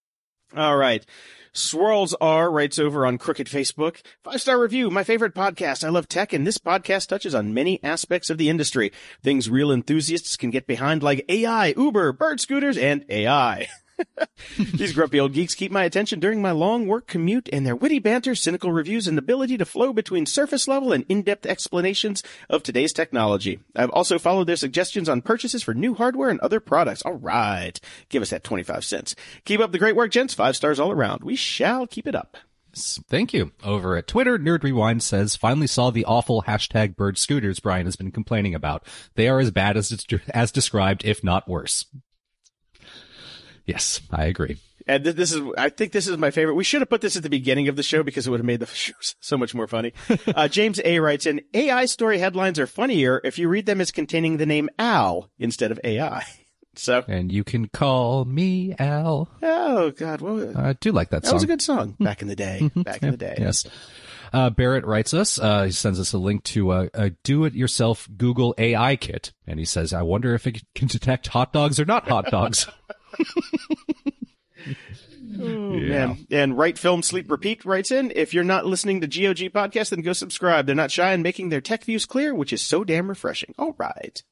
[0.54, 1.04] All right.
[1.52, 4.02] Swirls R writes over on Crooked Facebook.
[4.22, 4.90] Five star review.
[4.90, 5.84] My favorite podcast.
[5.84, 8.92] I love tech and this podcast touches on many aspects of the industry.
[9.22, 13.68] Things real enthusiasts can get behind like AI, Uber, bird scooters, and AI.
[14.58, 17.98] These grumpy old geeks keep my attention during my long work commute and their witty
[17.98, 22.92] banter, cynical reviews, and ability to flow between surface level and in-depth explanations of today's
[22.92, 23.60] technology.
[23.74, 27.02] I've also followed their suggestions on purchases for new hardware and other products.
[27.02, 27.78] All right.
[28.08, 29.16] Give us that 25 cents.
[29.44, 30.34] Keep up the great work, gents.
[30.34, 31.24] Five stars all around.
[31.24, 32.36] We shall keep it up.
[32.76, 33.52] Thank you.
[33.64, 37.96] Over at Twitter, Nerd Rewind says, finally saw the awful hashtag bird scooters Brian has
[37.96, 38.84] been complaining about.
[39.14, 41.86] They are as bad as, as described, if not worse.
[43.66, 44.58] Yes, I agree.
[44.88, 46.54] And th- this is, I think this is my favorite.
[46.54, 48.46] We should have put this at the beginning of the show because it would have
[48.46, 49.92] made the show so much more funny.
[50.34, 53.90] Uh, James A writes in, AI story headlines are funnier if you read them as
[53.90, 56.24] containing the name Al instead of AI.
[56.78, 59.30] So, And you can call me Al.
[59.42, 60.22] oh God,
[60.54, 61.36] I do like that that song.
[61.36, 62.70] was a good song back in the day.
[62.76, 63.34] Back in the day.
[63.38, 63.64] Yes.
[64.30, 68.54] Uh, Barrett writes us, uh, he sends us a link to a, a do-it-yourself Google
[68.58, 69.32] AI kit.
[69.46, 72.66] And he says, I wonder if it can detect hot dogs or not hot dogs.
[75.38, 76.26] Oh, man.
[76.30, 80.00] And Right Film Sleep Repeat writes in, if you're not listening to GOG podcast, then
[80.00, 80.66] go subscribe.
[80.66, 83.54] They're not shy in making their tech views clear, which is so damn refreshing.
[83.58, 84.22] All right.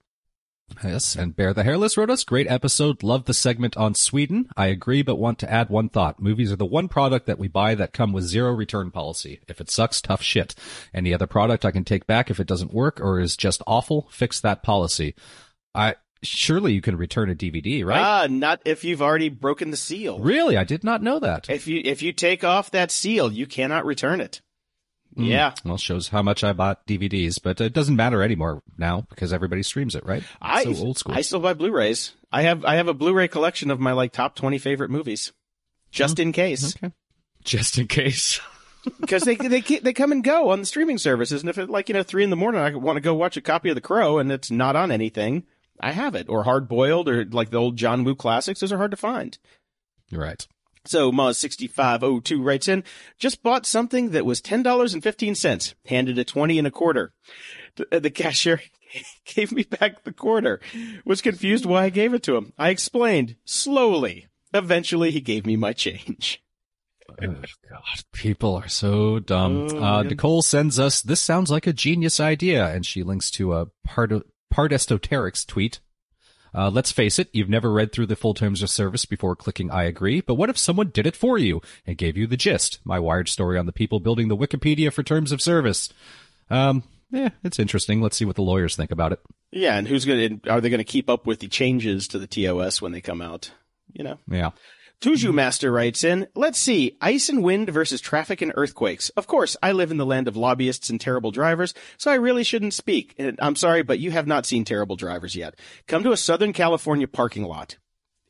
[0.83, 4.49] Yes, and Bear the Hairless wrote us, great episode, love the segment on Sweden.
[4.57, 6.21] I agree, but want to add one thought.
[6.21, 9.41] Movies are the one product that we buy that come with zero return policy.
[9.47, 10.55] If it sucks, tough shit.
[10.95, 14.09] Any other product I can take back if it doesn't work or is just awful,
[14.11, 15.15] fix that policy.
[15.75, 18.01] I, surely you can return a DVD, right?
[18.01, 20.19] Ah, not if you've already broken the seal.
[20.19, 20.57] really?
[20.57, 21.49] I did not know that.
[21.49, 24.41] If you if you take off that seal, you cannot return it.
[25.17, 25.55] Yeah.
[25.65, 29.63] Well, shows how much I bought DVDs, but it doesn't matter anymore now because everybody
[29.63, 30.25] streams it, right?
[30.43, 31.15] I so old school.
[31.15, 32.13] I still buy Blu-rays.
[32.33, 35.33] I have I have a Blu-ray collection of my like top 20 favorite movies.
[35.93, 36.75] Just in case.
[36.77, 36.93] okay.
[37.45, 38.41] Just in case.
[39.01, 41.89] Because they they they come and go on the streaming services and if it like,
[41.89, 43.81] you know, 3 in the morning I want to go watch a copy of The
[43.81, 45.45] Crow and it's not on anything,
[45.81, 48.79] I have it or Hard Boiled or like the old John Woo classics, those are
[48.79, 49.39] hard to find.
[50.13, 50.47] Right.
[50.87, 52.85] So Moz6502 writes in,
[53.19, 57.13] just bought something that was $10.15, handed a 20 and a quarter.
[57.77, 58.61] The, the cashier
[59.35, 60.61] gave me back the quarter,
[61.05, 62.53] was confused why I gave it to him.
[62.59, 64.27] I explained slowly.
[64.53, 66.43] Eventually he gave me my change.
[67.11, 69.69] Oh, God, people are so dumb.
[69.73, 70.03] Oh, uh.
[70.03, 74.11] Nicole sends us, this sounds like a genius idea, and she links to a part,
[74.11, 75.81] part esoterics tweet.
[76.55, 79.71] Uh, let's face it, you've never read through the full terms of service before clicking
[79.73, 82.79] I agree, but what if someone did it for you and gave you the gist?
[82.85, 85.93] My wired story on the people building the Wikipedia for terms of service.
[86.51, 88.01] Um, yeah, it's interesting.
[88.01, 89.21] Let's see what the lawyers think about it.
[89.51, 92.19] Yeah, and who's going to, are they going to keep up with the changes to
[92.21, 93.51] the TOS when they come out?
[93.93, 94.19] You know?
[94.29, 94.51] Yeah.
[95.05, 99.11] Tuju Master writes in, let's see, ice and wind versus traffic and earthquakes.
[99.11, 102.43] Of course, I live in the land of lobbyists and terrible drivers, so I really
[102.43, 103.15] shouldn't speak.
[103.19, 105.57] And I'm sorry, but you have not seen terrible drivers yet.
[105.87, 107.77] Come to a Southern California parking lot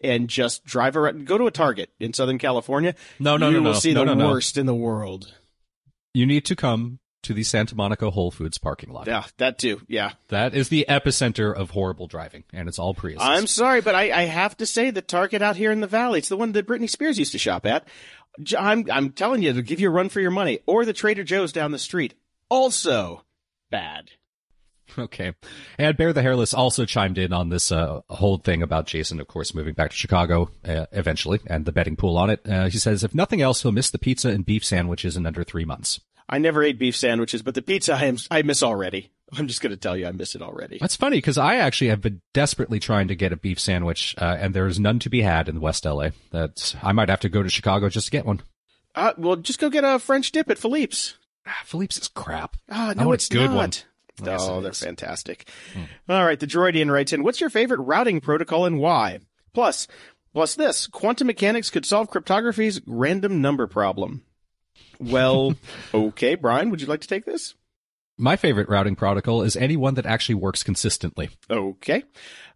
[0.03, 2.97] and just drive around, go to a Target in Southern California.
[3.21, 3.79] No, no, you no, will no.
[3.79, 4.31] see No, the no, no.
[4.31, 5.33] worst in the world.
[6.13, 9.07] You need to come to the Santa Monica Whole Foods parking lot.
[9.07, 9.81] Yeah, that too.
[9.89, 10.13] Yeah.
[10.29, 13.19] That is the epicenter of horrible driving, and it's all Prius.
[13.21, 16.21] I'm sorry, but I, I have to say the Target out here in the valley,
[16.21, 17.89] it's the one that Britney Spears used to shop at.
[18.59, 20.61] I'm, I'm telling you, to give you a run for your money.
[20.67, 22.15] Or the Trader Joe's down the street.
[22.49, 23.23] Also
[23.71, 24.11] bad.
[24.99, 25.33] Okay.
[25.79, 29.29] And Bear the Hairless also chimed in on this uh, whole thing about Jason, of
[29.29, 32.41] course, moving back to Chicago uh, eventually and the betting pool on it.
[32.49, 35.43] Uh, he says, if nothing else, he'll miss the pizza and beef sandwiches in under
[35.43, 36.01] three months.
[36.29, 39.11] I never ate beef sandwiches, but the pizza I am, I miss already.
[39.37, 40.79] I'm just going to tell you, I miss it already.
[40.81, 44.37] That's funny because I actually have been desperately trying to get a beef sandwich, uh,
[44.39, 46.11] and there's none to be had in West LA.
[46.31, 48.43] That I might have to go to Chicago just to get one.
[48.95, 51.19] Uh, well, just go get a French dip at Philippe's.
[51.47, 52.57] Ah, Philippe's is crap.
[52.71, 53.57] Ah, no, a it's good not.
[53.57, 53.71] one.
[54.23, 54.81] Yes, oh, they're is.
[54.81, 55.49] Fantastic.
[56.09, 59.19] All right, the Droidian writes in, what's your favorite routing protocol and why?
[59.53, 59.89] Plus,
[60.33, 64.23] plus this, quantum mechanics could solve cryptography's random number problem.
[64.99, 65.55] Well,
[65.95, 67.55] okay, Brian, would you like to take this?
[68.17, 71.31] My favorite routing protocol is any one that actually works consistently.
[71.51, 72.05] Okay.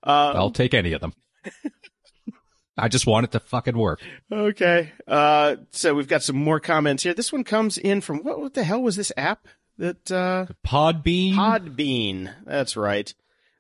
[0.05, 1.13] Uh, I'll take any of them.
[2.79, 4.01] I just want it to fucking work.
[4.31, 4.93] okay.
[5.07, 7.13] Uh, so we've got some more comments here.
[7.13, 11.35] This one comes in from, what, what the hell was this app that, uh, Podbean.
[11.35, 12.33] Podbean.
[12.47, 13.13] That's right.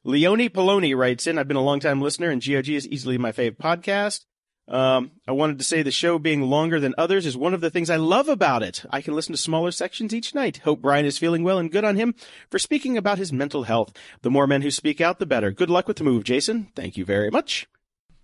[0.05, 3.33] Leone Poloni writes in, I've been a long time listener and GOG is easily my
[3.33, 4.24] favorite podcast.
[4.69, 7.71] Um, I wanted to say the show being longer than others is one of the
[7.71, 8.85] things I love about it.
[8.91, 10.59] I can listen to smaller sections each night.
[10.59, 12.14] Hope Brian is feeling well and good on him
[12.51, 13.95] for speaking about his mental health.
[14.21, 15.51] The more men who speak out, the better.
[15.51, 16.69] Good luck with the move, Jason.
[16.77, 17.66] Thank you very much.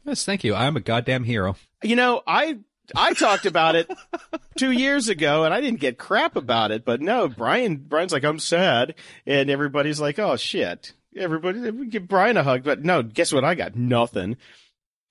[0.05, 0.55] Yes, thank you.
[0.55, 1.57] I'm a goddamn hero.
[1.82, 2.59] You know, I
[2.95, 3.90] I talked about it
[4.57, 6.84] two years ago, and I didn't get crap about it.
[6.84, 8.95] But no, Brian Brian's like, I'm sad,
[9.26, 10.92] and everybody's like, oh shit.
[11.16, 13.45] Everybody give Brian a hug, but no, guess what?
[13.45, 14.36] I got nothing.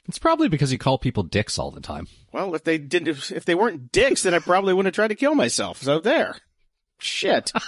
[0.07, 2.07] It's probably because you call people dicks all the time.
[2.31, 5.09] Well, if they didn't, if, if they weren't dicks, then I probably wouldn't have tried
[5.09, 5.81] to kill myself.
[5.81, 6.35] So there,
[6.99, 7.51] shit.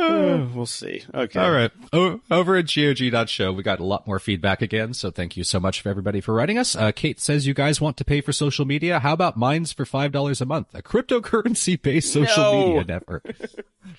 [0.00, 1.02] Uh, we'll see.
[1.14, 1.38] Okay.
[1.40, 1.70] All right.
[1.92, 5.60] O- over at GOG.show, we got a lot more feedback again, so thank you so
[5.60, 6.74] much for everybody for writing us.
[6.74, 8.98] Uh, Kate says you guys want to pay for social media.
[9.00, 10.74] How about Minds for $5 a month?
[10.74, 12.66] A cryptocurrency-based social No.
[12.68, 13.26] media network.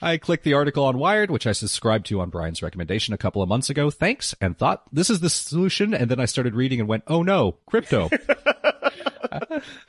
[0.01, 3.41] I clicked the article on Wired, which I subscribed to on Brian's recommendation a couple
[3.41, 3.89] of months ago.
[3.91, 4.33] Thanks.
[4.41, 5.93] And thought, this is the solution.
[5.93, 8.09] And then I started reading and went, oh no, crypto.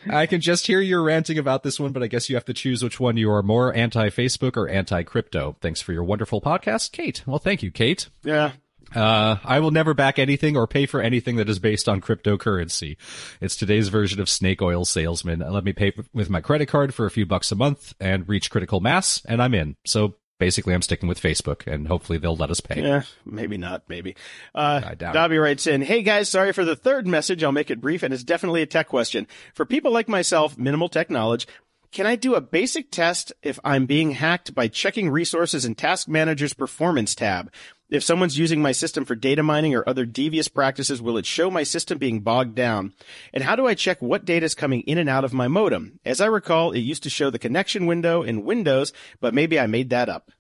[0.08, 2.54] I can just hear you ranting about this one, but I guess you have to
[2.54, 5.56] choose which one you are more anti-Facebook or anti-crypto.
[5.60, 7.22] Thanks for your wonderful podcast, Kate.
[7.26, 8.08] Well, thank you, Kate.
[8.22, 8.52] Yeah.
[8.94, 12.98] Uh, I will never back anything or pay for anything that is based on cryptocurrency.
[13.40, 15.40] It's today's version of snake oil salesman.
[15.40, 18.50] Let me pay with my credit card for a few bucks a month and reach
[18.50, 19.76] critical mass, and I'm in.
[19.86, 22.82] So basically, I'm sticking with Facebook, and hopefully they'll let us pay.
[22.82, 24.16] Yeah, maybe not, maybe.
[24.52, 27.44] Uh, I doubt Dobby writes in, Hey guys, sorry for the third message.
[27.44, 29.28] I'll make it brief and it's definitely a tech question.
[29.54, 31.46] For people like myself, minimal tech knowledge,
[31.92, 36.08] can I do a basic test if I'm being hacked by checking resources in Task
[36.08, 37.52] Manager's Performance tab?
[37.90, 41.50] If someone's using my system for data mining or other devious practices, will it show
[41.50, 42.94] my system being bogged down?
[43.34, 46.00] And how do I check what data is coming in and out of my modem?
[46.02, 49.66] As I recall, it used to show the connection window in Windows, but maybe I
[49.66, 50.30] made that up.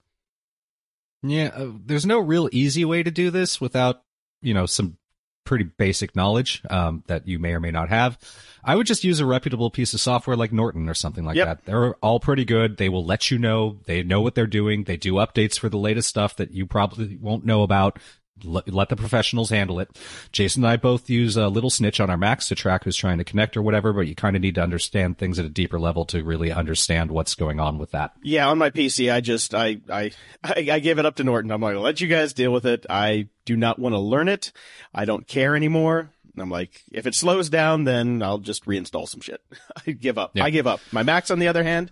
[1.22, 4.02] Yeah, uh, there's no real easy way to do this without,
[4.40, 4.96] you know, some
[5.44, 8.18] pretty basic knowledge um, that you may or may not have.
[8.64, 11.46] I would just use a reputable piece of software like Norton or something like Yep.
[11.46, 11.64] that.
[11.64, 12.76] They're all pretty good.
[12.76, 13.78] They will let you know.
[13.86, 14.84] They know what they're doing.
[14.84, 17.98] They do updates for the latest stuff that you probably won't know about.
[18.44, 19.90] Let, let the professionals handle it.
[20.32, 23.18] Jason and I both use a Little Snitch on our Macs to track who's trying
[23.18, 25.78] to connect or whatever, but you kind of need to understand things at a deeper
[25.78, 28.12] level to really understand what's going on with that.
[28.22, 30.10] Yeah, on my PC, I just I I
[30.42, 31.50] I, I give it up to Norton.
[31.50, 32.86] I'm like, let you guys deal with it.
[32.88, 34.52] I do not want to learn it.
[34.94, 36.10] I don't care anymore.
[36.38, 39.42] I'm like, if it slows down, then I'll just reinstall some shit.
[39.86, 40.32] I give up.
[40.34, 40.44] Yeah.
[40.44, 40.80] I give up.
[40.90, 41.90] My Macs, on the other hand,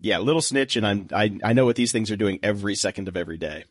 [0.00, 3.08] yeah, Little Snitch, and I'm I I know what these things are doing every second
[3.08, 3.64] of every day.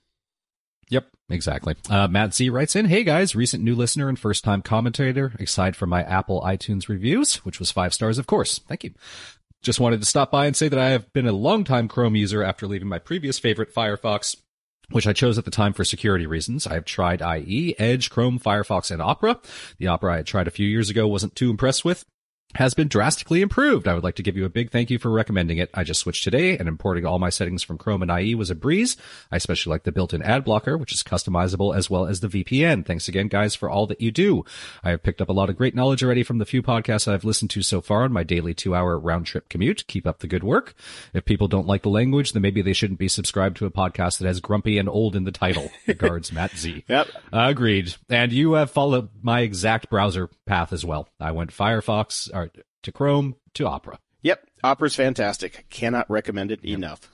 [0.94, 1.76] Yep, exactly.
[1.90, 5.76] Uh, Matt Z writes in, Hey guys, recent new listener and first time commentator, aside
[5.76, 8.60] from my Apple iTunes reviews, which was five stars, of course.
[8.68, 8.94] Thank you.
[9.64, 12.44] Just wanted to stop by and say that I have been a longtime Chrome user
[12.44, 14.36] after leaving my previous favorite Firefox
[14.92, 16.68] which I chose at the time for security reasons.
[16.68, 19.40] I have tried IE, Edge, Chrome, Firefox, and Opera.
[19.80, 22.06] The Opera I tried a few years ago wasn't too impressed with
[22.56, 23.88] has been drastically improved.
[23.88, 25.70] I would like to give you a big thank you for recommending it.
[25.74, 28.56] I just switched today and importing all my settings from Chrome and IE was a
[28.56, 28.98] breeze.
[29.32, 32.86] I especially like the built-in ad blocker, which is customizable as well as the VPN.
[32.86, 34.46] Thanks again, guys, for all that you do.
[34.84, 37.26] I have picked up a lot of great knowledge already from the few podcasts I've
[37.26, 39.86] listened to so far on my daily two hour round trip commute.
[39.88, 40.74] Keep up the good work.
[41.14, 44.20] If people don't like the language, then maybe they shouldn't be subscribed to a podcast
[44.20, 45.72] that has grumpy and old in the title.
[45.88, 46.86] Regards, Matt Z.
[46.88, 47.08] Yep.
[47.32, 47.96] Agreed.
[48.10, 51.08] And you have followed my exact browser path as well.
[51.20, 52.43] I went Firefox, or
[52.84, 54.00] to Chrome to Opera.
[54.22, 55.66] Yep, Opera's fantastic.
[55.70, 57.10] Cannot recommend it enough.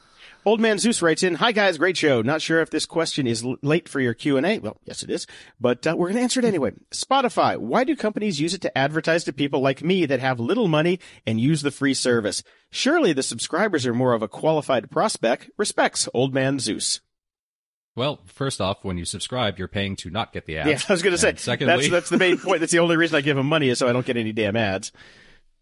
[0.45, 2.21] Old Man Zeus writes in, "Hi guys, great show.
[2.21, 4.59] Not sure if this question is l- late for your Q and A.
[4.59, 5.27] Well, yes, it is,
[5.59, 6.71] but uh, we're going to answer it anyway.
[6.91, 7.57] Spotify.
[7.57, 10.99] Why do companies use it to advertise to people like me that have little money
[11.27, 12.41] and use the free service?
[12.71, 15.49] Surely the subscribers are more of a qualified prospect.
[15.57, 17.01] Respects, Old Man Zeus.
[17.95, 20.69] Well, first off, when you subscribe, you're paying to not get the ads.
[20.69, 21.35] Yeah, I was going to say.
[21.35, 22.59] Secondly, that's that's the main point.
[22.61, 24.55] That's the only reason I give them money is so I don't get any damn
[24.55, 24.91] ads.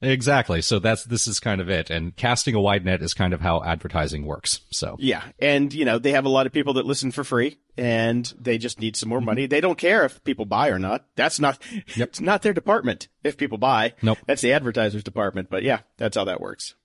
[0.02, 0.62] Exactly.
[0.62, 1.90] So that's this is kind of it.
[1.90, 4.62] And casting a wide net is kind of how advertising works.
[4.72, 7.58] So Yeah, and you know they have a lot of people that listen for free,
[7.78, 9.26] and they just need some more mm-hmm.
[9.26, 9.46] money.
[9.48, 11.06] They don't care if people buy or not.
[11.16, 11.60] That's not.
[11.96, 12.10] Yep.
[12.10, 13.08] It's not their department.
[13.24, 14.20] If people buy, Nope.
[14.28, 15.50] that's the advertiser's department.
[15.50, 16.76] But yeah, that's how that works.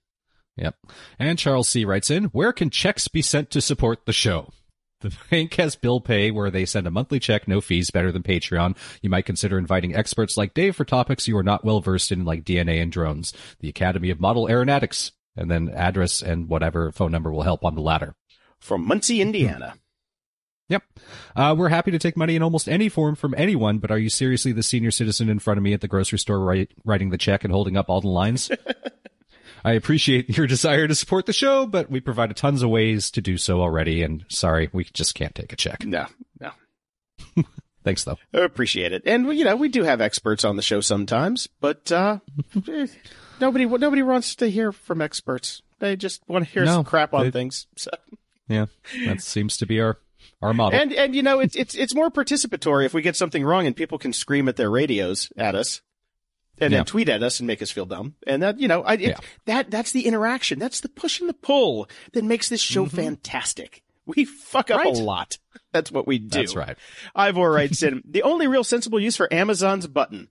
[0.57, 0.77] Yep.
[1.19, 4.53] And Charles C writes in, where can checks be sent to support the show?
[5.03, 8.23] The bank has bill pay where they send a monthly check, no fees, better than
[8.23, 8.77] Patreon.
[9.03, 12.25] You might consider inviting experts like Dave for topics you are not well versed in,
[12.25, 13.33] like DNA and drones.
[13.61, 17.75] The Academy of Model Aeronautics, and then address and whatever phone number will help on
[17.75, 18.15] the latter.
[18.59, 19.75] From Muncie, Indiana.
[20.69, 20.85] Yep.
[21.37, 24.09] Uh, we're happy to take money in almost any form from anyone, but are you
[24.09, 27.19] seriously the senior citizen in front of me at the grocery store write, writing the
[27.19, 28.51] check and holding up all the lines?
[29.65, 33.21] I appreciate your desire to support the show, but we provided tons of ways to
[33.21, 35.85] do so already, and sorry, we just can't take a check.
[35.85, 36.07] No,
[36.41, 36.51] no,
[37.85, 38.19] Thanks, though.
[38.33, 39.03] I appreciate it.
[39.07, 42.19] And you know we do have experts on the show sometimes, but uh,
[42.69, 42.87] eh,
[43.41, 45.63] nobody nobody wants to hear from experts.
[45.81, 47.67] They just want to hear No, some crap on they- things.
[47.77, 47.91] So.
[48.49, 48.67] Yeah,
[49.07, 49.99] that seems to be our
[50.43, 50.79] our model.
[50.79, 53.75] And and you know it's it's it's more participatory if we get something wrong and
[53.75, 55.81] people can scream at their radios at us,
[56.63, 56.79] and Yeah.
[56.79, 58.15] then tweet at us and make us feel dumb.
[58.27, 59.19] And that you know I it, Yeah.
[59.47, 60.59] that that's the interaction.
[60.59, 63.83] That's the push and the pull that makes this show fantastic.
[64.07, 64.89] We fuck up Mm-hmm.
[64.89, 64.99] Right.
[64.99, 65.39] a lot.
[65.73, 66.39] That's what we do.
[66.41, 66.77] That's right.
[67.15, 70.29] Ivor writes in the only real sensible use for Amazon's button.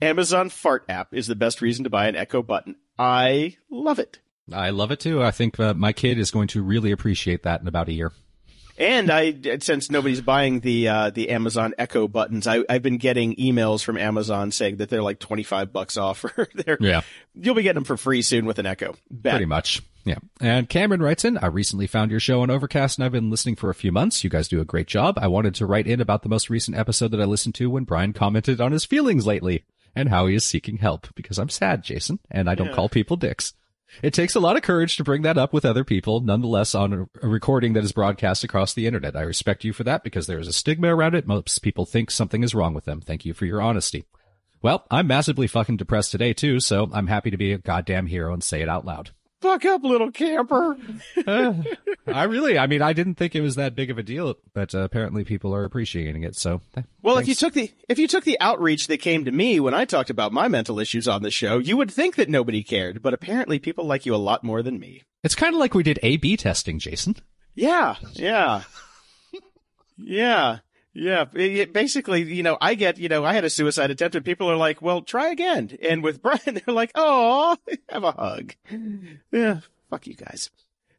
[0.00, 2.76] Amazon Fart app is the best reason to buy an Echo button.
[2.98, 4.20] I love it.
[4.52, 5.22] I love it too.
[5.22, 8.12] I think uh, my kid is going to really appreciate that in about a year.
[8.78, 13.34] And I, since nobody's buying the uh, the Amazon Echo buttons, I, I've been getting
[13.36, 16.24] emails from Amazon saying that they're like twenty five bucks off.
[16.38, 17.00] Or they're, Yeah.
[17.34, 18.94] you'll be getting them for free soon with an Echo.
[19.10, 19.32] Bet.
[19.32, 19.82] Pretty much.
[20.04, 20.18] Yeah.
[20.40, 23.56] And Cameron writes in, I recently found your show on Overcast and I've been listening
[23.56, 24.22] for a few months.
[24.24, 25.18] You guys do a great job.
[25.20, 27.84] I wanted to write in about the most recent episode that I listened to when
[27.84, 29.64] Brian commented on his feelings lately
[29.94, 33.16] and how he is seeking help because I'm sad, Jason, and I don't call people
[33.16, 33.52] dicks.
[34.02, 36.92] It takes a lot of courage to bring that up with other people, nonetheless on
[36.92, 39.16] a, recording that is broadcast across the internet.
[39.16, 41.26] I respect you for that because there is a stigma around it.
[41.26, 43.00] Most people think something is wrong with them.
[43.00, 44.04] Thank you for your honesty.
[44.60, 48.32] Well, I'm massively fucking depressed today too, so I'm happy to be a goddamn hero
[48.32, 49.10] and say it out loud.
[49.40, 50.76] Fuck up, little camper.
[51.26, 54.74] I really, I mean, I didn't think it was that big of a deal, but
[54.74, 56.34] uh, apparently people are appreciating it.
[56.34, 59.30] So, th- Well, if you took the if you took the outreach that came to
[59.30, 62.28] me when I talked about my mental issues on the show, you would think that
[62.28, 63.00] nobody cared.
[63.00, 65.02] But apparently, people like you a lot more than me.
[65.22, 67.14] it's kind of like we did A/B testing, Jason.
[67.54, 68.62] Yeah, yeah,
[69.96, 70.58] yeah,
[70.92, 71.24] yeah.
[71.34, 74.50] It- basically, you know, I get, you know, I had a suicide attempt, and people
[74.50, 77.56] are like, "Well, try again." And with Brian, they're like, "Oh,
[77.88, 78.54] have a hug."
[79.32, 79.60] Yeah,
[79.90, 80.50] fuck you guys.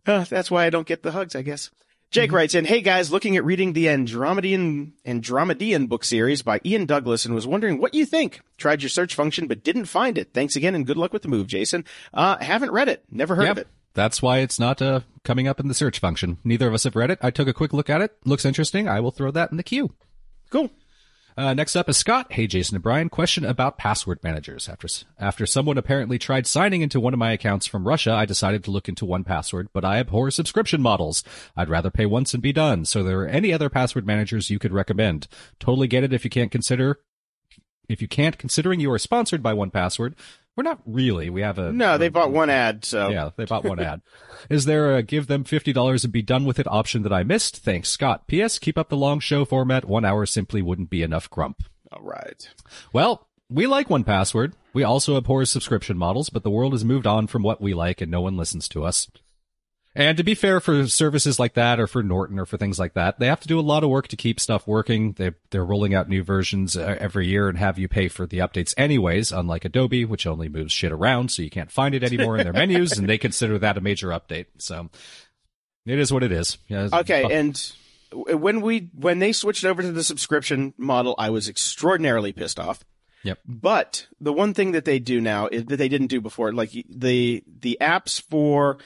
[0.05, 1.69] Uh, that's why I don't get the hugs, I guess.
[2.11, 6.87] Jake writes in, Hey guys, looking at reading the Andromedan, Andromedan book series by Ian
[6.87, 8.41] Douglas and was wondering what you think.
[8.57, 10.33] Tried your search function, but didn't find it.
[10.33, 11.85] Thanks again and good luck with the move, Jason.
[12.11, 13.03] Uh, haven't read it.
[13.11, 13.67] Never heard of it.
[13.93, 16.37] That's why it's not uh, coming up in the search function.
[16.43, 17.19] Neither of us have read it.
[17.21, 18.15] I took a quick look at it.
[18.25, 18.87] Looks interesting.
[18.87, 19.93] I will throw that in the queue.
[20.49, 20.69] Cool.
[21.37, 22.33] Uh, next up is Scott.
[22.33, 23.07] Hey, Jason and Brian.
[23.07, 24.67] Question about password managers.
[24.67, 24.87] After
[25.17, 28.71] after someone apparently tried signing into one of my accounts from Russia, I decided to
[28.71, 31.23] look into 1Password, but I abhor subscription models.
[31.55, 32.83] I'd rather pay once and be done.
[32.83, 35.27] So, there are any other password managers you could recommend?
[35.59, 36.99] Totally get it if you can't consider
[37.89, 40.13] if you can't, considering you are sponsored by 1Password,
[40.59, 41.29] We're not really.
[41.29, 44.01] We have a No, they bought one ad, so Yeah, they bought one ad.
[44.49, 47.55] Is there a give them $50 and be done with it option that I missed?
[47.63, 48.27] Thanks, Scott.
[48.27, 48.59] P.S.
[48.59, 49.85] Keep up the long show format.
[49.85, 51.63] One hour simply wouldn't be enough grump.
[51.93, 52.49] all right.
[52.91, 54.51] Well, we like 1Password.
[54.73, 58.01] We also abhor subscription models, but the world has moved on from what we like
[58.01, 59.09] and no one listens to us.
[59.99, 62.93] And to be fair for services like that or for Norton or for things like
[62.93, 65.11] that, they have to do a lot of work to keep stuff working.
[65.11, 68.37] They, they're rolling out new versions uh, every year and have you pay for the
[68.37, 72.37] updates anyways, unlike Adobe, which only moves shit around so you can't find it anymore
[72.37, 74.45] in their menus and they consider that a major update.
[74.57, 74.89] So
[75.85, 76.57] it is what it is.
[76.69, 77.61] Yeah, Okay, and
[78.13, 82.85] when we when they switched over to the subscription model, I was extraordinarily pissed off.
[83.23, 83.39] Yep.
[83.45, 86.71] But the one thing that they do now is that they didn't do before, like
[86.87, 88.77] the the apps for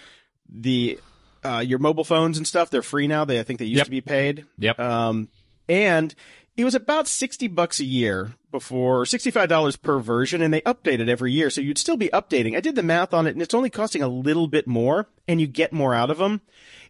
[0.53, 0.99] the
[1.43, 3.25] uh, your mobile phones and stuff, they're free now.
[3.25, 3.85] They I think they used Yep.
[3.85, 4.45] to be paid.
[4.59, 4.79] Yep.
[4.79, 5.27] Um,
[5.67, 6.13] and
[6.55, 11.09] it was about 60 bucks a year before $65 per version and they update it
[11.09, 11.49] every year.
[11.49, 12.55] So you'd still be updating.
[12.55, 15.41] I did the math on it and it's only costing a little bit more and
[15.41, 16.41] you get more out of them.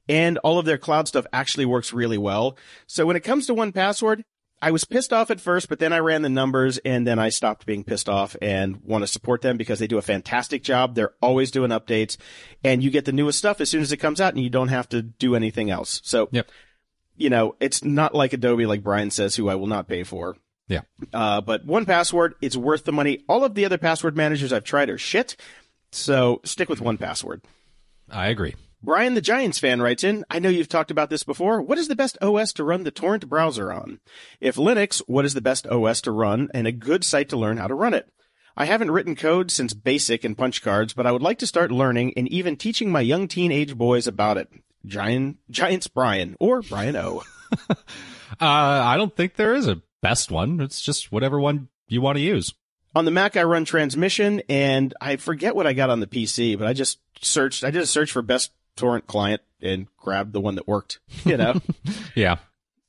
[0.10, 2.58] And all of their cloud stuff actually works really well.
[2.88, 4.24] So when it comes to 1Password,
[4.64, 7.28] I was pissed off at first, but then I ran the numbers and then I
[7.28, 10.96] stopped being pissed off and want to support them because they do a fantastic job.
[10.96, 12.16] They're always doing updates
[12.64, 14.70] and you get the newest stuff as soon as it comes out and you don't
[14.70, 16.00] have to do anything else.
[16.06, 16.50] So Yep.
[17.18, 20.38] you know, it's not like Adobe, like Brian says, who I will not pay for.
[20.70, 20.82] Yeah.
[21.14, 23.26] Uh, but 1Password, it's worth the money.
[23.28, 25.36] All of the other password managers I've tried are shit.
[25.92, 27.42] So stick with 1Password.
[28.10, 28.56] I agree.
[28.84, 31.62] Brian the Giants fan writes in, I know you've talked about this before.
[31.62, 34.02] What is the best OS to run the torrent browser on?
[34.42, 37.56] If Linux, what is the best OS to run and a good site to learn
[37.56, 38.12] how to run it?
[38.58, 41.72] I haven't written code since BASIC and punch cards, but I would like to start
[41.72, 44.50] learning and even teaching my young teenage boys about it.
[44.86, 47.24] Giant, Giants Brian or Brian O.
[48.42, 48.46] Uh,
[48.84, 50.60] I don't think there is a best one.
[50.60, 52.52] It's just whatever one you want to use.
[52.96, 56.58] on the Mac, I run transmission and I forget what I got on the PC,
[56.58, 60.42] but I just searched, I did a search for best torrent client and grabbed the
[60.42, 61.60] one that worked, you know?
[62.16, 62.38] Yeah.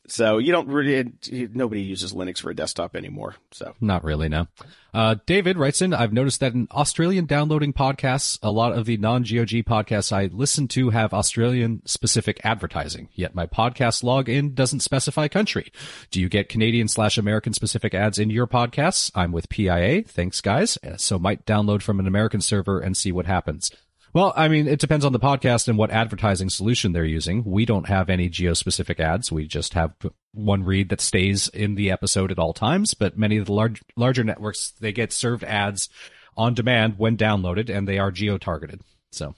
[0.07, 1.13] so you don't really,
[1.55, 3.37] nobody uses Linux for a desktop anymore.
[3.53, 4.49] So Not really, no.
[4.93, 8.97] Uh, David writes in, I've noticed that in Australian downloading podcasts, a lot of the
[8.99, 15.27] non-GOG podcasts I listen to have Australian specific advertising, yet my podcast login doesn't specify
[15.29, 15.73] country.
[16.11, 19.11] Do you get Canadian slash American specific ads in your podcasts?
[19.15, 20.03] I'm with PIA.
[20.03, 20.77] Thanks guys.
[20.87, 23.71] Uh, So might download from an American server and see what happens.
[24.15, 27.43] Well, I mean, it depends on the podcast and what advertising solution they're using.
[27.45, 29.33] We don't have any geo-specific ads.
[29.33, 29.93] We just have
[30.33, 33.83] one read that stays in the episode at all times, but many of the large,
[33.97, 35.89] larger networks, they get served ads
[36.37, 38.81] on demand when downloaded and they are geo-targeted.
[39.11, 39.35] So,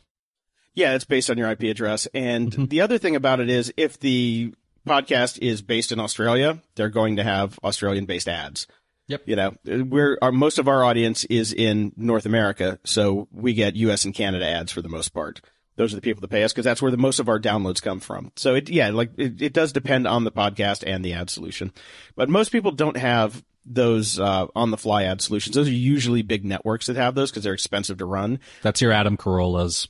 [0.74, 2.06] yeah, it's based on your IP address.
[2.12, 2.64] And Mm-hmm.
[2.66, 4.52] the other thing about it is if the
[4.86, 8.66] podcast is based in Australia, they're going to have Australian based ads.
[9.08, 9.22] Yep.
[9.26, 13.76] You know, we're our, most of our audience is in North America, so we get
[13.76, 15.40] US and Canada ads for the most part.
[15.76, 17.82] Those are the people that pay us because that's where the most of our downloads
[17.82, 18.32] come from.
[18.36, 21.72] So it, yeah, like it, it does depend on the podcast and the ad solution,
[22.16, 25.54] but most people don't have those uh, on the fly ad solutions.
[25.54, 28.40] Those are usually big networks that have those because they're expensive to run.
[28.62, 29.88] that's your Adam Carollas,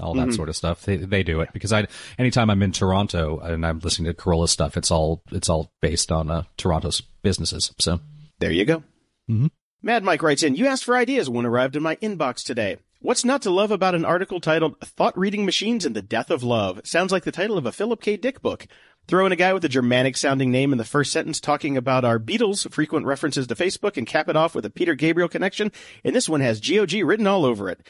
[0.00, 0.82] all that sort of stuff.
[0.82, 1.86] They, they do it because I,
[2.18, 6.10] anytime I'm in Toronto and I'm listening to Carolla stuff, it's all, it's all based
[6.10, 7.72] on, uh, Toronto's businesses.
[7.78, 8.00] So,
[8.38, 8.82] There you go.
[9.30, 9.50] Mhm.
[9.82, 12.78] Mad Mike writes in, you asked for ideas when arrived in my inbox today.
[13.00, 16.42] What's not to love about an article titled Thought Reading Machines and the Death of
[16.42, 16.80] Love?
[16.84, 18.16] Sounds like the title of a Philip K.
[18.16, 18.66] Dick book.
[19.06, 22.06] Throw in a guy with a Germanic sounding name in the first sentence talking about
[22.06, 25.70] our Beatles, frequent references to Facebook, and cap it off with a Peter Gabriel connection,
[26.02, 27.86] and this one has GOG written all over it.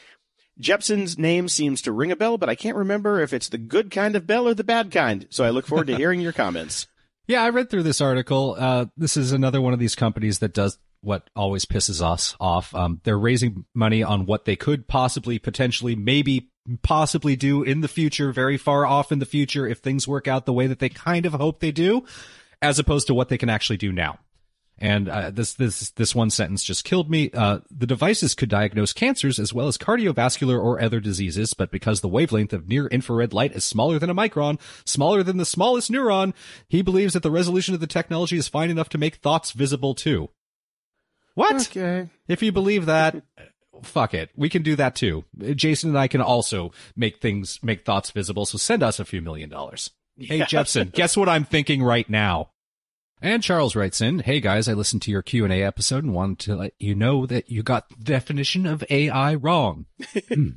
[0.59, 3.91] Jepsen's name seems to ring a bell, but I can't remember if it's the good
[3.91, 6.87] kind of bell or the bad kind, so I look forward to hearing your comments.
[7.27, 8.55] Yeah, I read through this article.
[8.57, 12.73] Uh, this is another one of these companies that does what always pisses us off.
[12.75, 16.49] Um, they're raising money on what they could possibly, potentially, maybe,
[16.81, 20.45] possibly do in the future, very far off in the future, if things work out
[20.45, 22.03] the way that they kind of hope they do,
[22.61, 24.19] as opposed to what they can actually do now.
[24.77, 27.31] And uh, this this this one sentence just killed me.
[27.33, 32.01] Uh, the devices could diagnose cancers as well as cardiovascular or other diseases, but because
[32.01, 35.89] the wavelength of near infrared light is smaller than a micron, smaller than the smallest
[35.89, 36.33] neuron,
[36.67, 39.95] he believes that the resolution of the technology is fine enough to make thoughts visible
[39.95, 40.29] too.
[41.35, 41.67] What?
[41.67, 42.09] Okay.
[42.27, 43.23] If you believe that,
[43.83, 44.29] fuck it.
[44.35, 45.23] We can do that too.
[45.55, 48.45] Jason and I can also make things, make thoughts visible.
[48.45, 49.91] So send us a few million dollars.
[50.17, 52.51] Hey, Jepsen, guess what I'm thinking right now?
[53.21, 56.55] And Charles writes in, Hey guys, I listened to your Q&A episode and wanted to
[56.55, 59.85] let you know that you got the definition of AI wrong.
[60.33, 60.49] Hmm.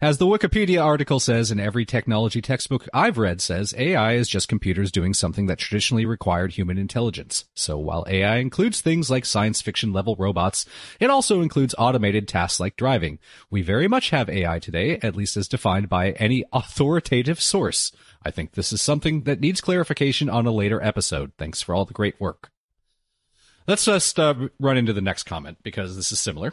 [0.00, 4.48] As the Wikipedia article says, and every technology textbook I've read says, AI is just
[4.48, 7.44] computers doing something that traditionally required human intelligence.
[7.54, 10.64] So while AI includes things like science fiction level robots,
[10.98, 13.18] it also includes automated tasks like driving.
[13.50, 17.92] We very much have AI today, at least as defined by any authoritative source.
[18.24, 21.32] I think this is something that needs clarification on a later episode.
[21.38, 22.50] Thanks for all the great work.
[23.66, 26.52] Let's just uh, run into the next comment because this is similar.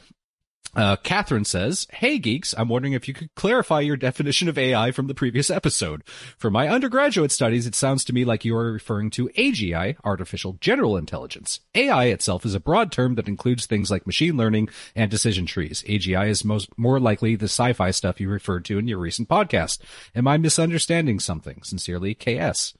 [0.75, 4.91] Uh, Catherine says, Hey geeks, I'm wondering if you could clarify your definition of AI
[4.91, 6.03] from the previous episode.
[6.37, 10.57] For my undergraduate studies, it sounds to me like you are referring to AGI, artificial
[10.61, 11.59] general intelligence.
[11.73, 15.83] AI itself is a broad term that includes things like machine learning and decision trees.
[15.87, 19.79] AGI is most, more likely the sci-fi stuff you referred to in your recent podcast.
[20.15, 21.63] Am I misunderstanding something?
[21.63, 22.75] Sincerely, KS.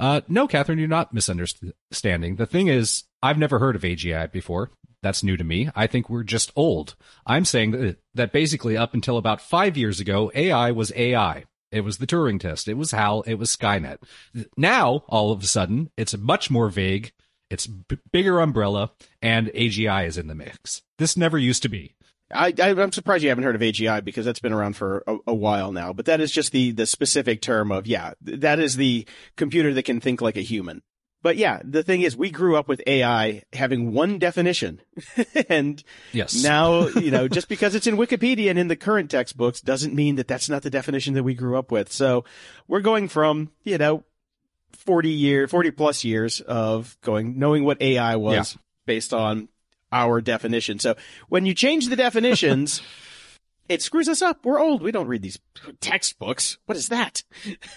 [0.00, 2.36] Uh, no, Catherine, you're not misunderstanding.
[2.36, 4.70] The thing is, I've never heard of AGI before.
[5.02, 5.68] That's new to me.
[5.76, 6.94] I think we're just old.
[7.26, 11.44] I'm saying that, that basically up until about five years ago, AI was AI.
[11.70, 12.66] It was the Turing test.
[12.66, 13.22] It was HAL.
[13.26, 13.98] It was Skynet.
[14.56, 17.12] Now, all of a sudden, it's much more vague.
[17.50, 20.82] It's b- bigger umbrella and AGI is in the mix.
[20.98, 21.94] This never used to be.
[22.32, 25.34] I, am surprised you haven't heard of AGI because that's been around for a, a,
[25.34, 25.92] while now.
[25.92, 29.84] But that is just the the specific term of yeah, that is the computer that
[29.84, 30.82] can think like a human.
[31.22, 34.80] But yeah, the thing is, we grew up with AI having one definition,
[35.48, 35.82] and
[36.12, 36.42] yes.
[36.42, 40.16] now you know just because it's in Wikipedia and in the current textbooks doesn't mean
[40.16, 41.92] that that's not the definition that we grew up with.
[41.92, 42.24] So
[42.68, 44.04] we're going from you know
[44.72, 48.60] forty year, forty plus years of going knowing what AI was yeah.
[48.86, 49.48] based on
[49.92, 50.78] our definition.
[50.78, 50.96] So
[51.28, 52.82] when you change the definitions.
[53.70, 54.44] it screws us up.
[54.44, 54.82] We're old.
[54.82, 55.38] We don't read these
[55.80, 56.58] textbooks.
[56.66, 57.22] What is that?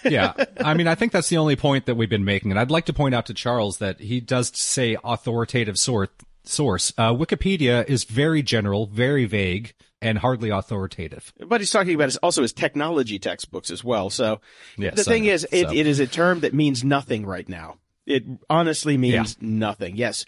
[0.03, 0.33] yeah.
[0.57, 2.49] I mean, I think that's the only point that we've been making.
[2.49, 6.11] And I'd like to point out to Charles that he does say authoritative sort,
[6.43, 6.93] source.
[6.97, 11.31] Uh, Wikipedia is very general, very vague, and hardly authoritative.
[11.39, 14.09] But he's talking about his, also his technology textbooks as well.
[14.09, 14.41] So
[14.77, 15.73] yes, the thing is, it, so.
[15.73, 17.77] it is a term that means nothing right now.
[18.05, 19.47] It honestly means yeah.
[19.47, 19.95] nothing.
[19.95, 20.25] Yes.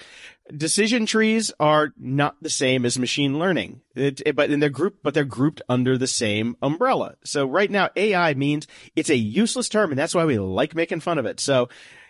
[0.56, 5.16] Decision trees are not the same as machine learning, it, it, but they're grouped, but
[5.16, 7.16] they're grouped under the same umbrella.
[7.24, 11.00] So right now, AI means it's a useless term, and that's why we like making
[11.00, 11.40] fun of it.
[11.40, 11.70] So,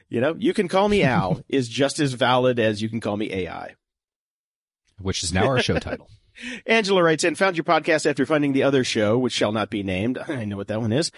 [0.10, 3.16] you know, you can call me Al is just as valid as you can call
[3.16, 3.76] me AI.
[5.00, 6.10] Which is now our show title.
[6.66, 9.84] Angela writes in, found your podcast after finding the other show, which shall not be
[9.84, 10.18] named.
[10.28, 11.12] I know what that one is.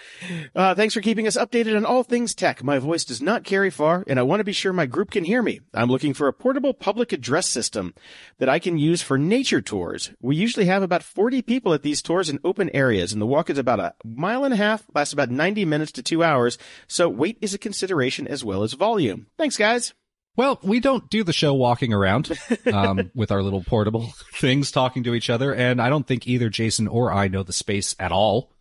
[0.54, 2.62] Uh, thanks for keeping us updated on all things tech.
[2.62, 5.24] My voice does not carry far, and I want to be sure my group can
[5.24, 5.60] hear me.
[5.74, 7.94] I'm looking for a portable public address system
[8.38, 10.10] that I can use for nature tours.
[10.20, 13.50] We usually have about 40 people at these tours in open areas, and the walk
[13.50, 17.08] is about a mile and a half, lasts about 90 minutes to two hours, so
[17.08, 19.26] weight is a consideration as well as volume.
[19.36, 19.94] Thanks, guys.
[20.38, 22.30] Well, we don't do the show walking around
[22.72, 26.48] um, with our little portable things talking to each other, and I don't think either
[26.48, 28.52] Jason or I know the space at all.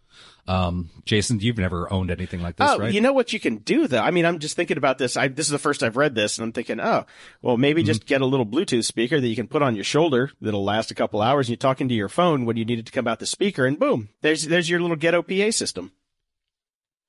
[0.48, 2.92] Um, Jason, you've never owned anything like this, oh, right?
[2.92, 4.02] You know what you can do though?
[4.02, 5.18] I mean, I'm just thinking about this.
[5.18, 7.06] I, this is the first I've read this and I'm thinking, oh,
[7.44, 7.88] well, maybe mm-hmm.
[7.88, 10.90] just get a little Bluetooth speaker that you can put on your shoulder that'll last
[10.90, 13.08] a couple hours and you talk into your phone when you need it to come
[13.08, 15.92] out the speaker and boom, there's, there's your little ghetto PA system.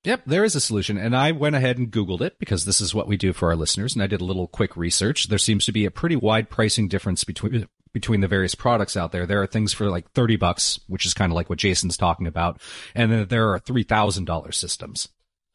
[0.04, 0.96] Yep, there is a solution.
[0.96, 3.56] And I went ahead and Googled it because this is what we do for our
[3.56, 3.94] listeners.
[3.94, 5.28] And I did a little quick research.
[5.28, 9.12] There seems to be a pretty wide pricing difference between between the various products out
[9.12, 9.26] there.
[9.26, 12.26] There are things for like 30 bucks, which is kind of like what Jason's talking
[12.26, 12.60] about.
[12.94, 15.08] And then there are $3,000 systems.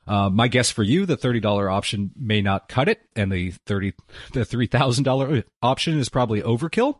[0.06, 3.94] Uh, my guess for you, the $30 option may not cut it and the 30,
[4.34, 6.98] the $3,000 option is probably overkill.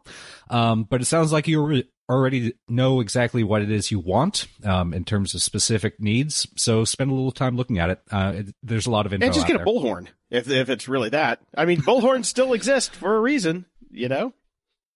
[0.50, 4.94] Um, but it sounds like you're already know exactly what it is you want um,
[4.94, 6.48] in terms of specific needs.
[6.56, 8.02] So spend a little time looking at it.
[8.12, 9.26] Uh, it there's a lot of info.
[9.26, 11.40] And just get a bullhorn if if it's really that.
[11.56, 14.34] I mean, bullhorns still exist for a reason, you know.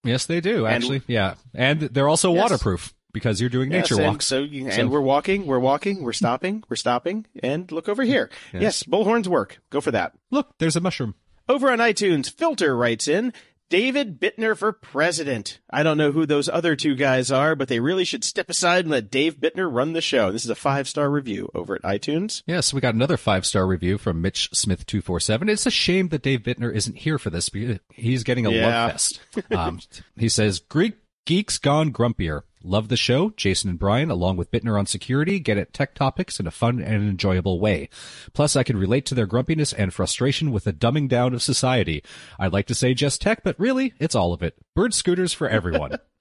[0.04, 0.98] Yes, they do actually.
[0.98, 2.42] And, yeah, and they're also yes.
[2.42, 4.26] waterproof because you're doing nature yes, walks.
[4.26, 4.88] So, and so.
[4.88, 8.30] we're walking, we're walking, we're stopping, we're stopping, and look over here.
[8.54, 8.62] Yes.
[8.62, 9.60] yes, bullhorns work.
[9.70, 10.14] Go for that.
[10.30, 11.16] Look, there's a mushroom.
[11.50, 13.34] Over on iTunes, Filter writes in,
[13.70, 15.60] David Bittner for president.
[15.70, 18.86] I don't know who those other two guys are, but they really should step aside
[18.86, 20.32] and let Dave Bittner run the show.
[20.32, 22.44] This is a five star review over at iTunes.
[22.46, 25.50] Yes, we got another five star review from Mitch Smith two four seven.
[25.50, 27.50] It's a shame that Dave Bittner isn't here for this.
[27.90, 28.68] He's getting a yeah.
[28.68, 29.20] love fest.
[29.52, 29.80] Um,
[30.16, 30.96] he says, "Greek
[31.26, 35.58] geeks gone grumpier." Love the show, Jason and Brian, along with Bittner on security, get
[35.58, 37.90] at tech topics in a fun and enjoyable way.
[38.34, 42.04] Plus, I can relate to their grumpiness and frustration with the dumbing down of society.
[42.40, 44.56] I'd like to say just tech, but really, it's all of it.
[44.76, 45.98] Bird scooters for everyone.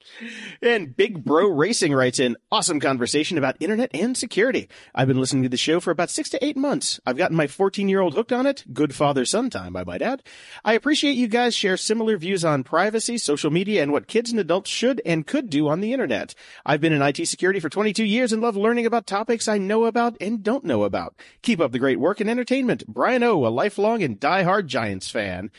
[0.63, 4.69] And Big Bro Racing writes in, awesome conversation about internet and security.
[4.95, 7.01] I've been listening to the show for about six to eight months.
[7.07, 8.65] I've gotten my 14 year old hooked on it.
[8.73, 10.23] Good father son time, I might add.
[10.65, 14.41] I appreciate you guys share similar views on privacy, social media, and what kids and
[14.41, 16.35] adults should and could do on the internet.
[16.65, 19.85] I've been in IT security for 22 years and love learning about topics I know
[19.85, 21.15] about and don't know about.
[21.43, 22.87] Keep up the great work and entertainment.
[22.87, 25.51] Brian O, a lifelong and die-hard Giants fan.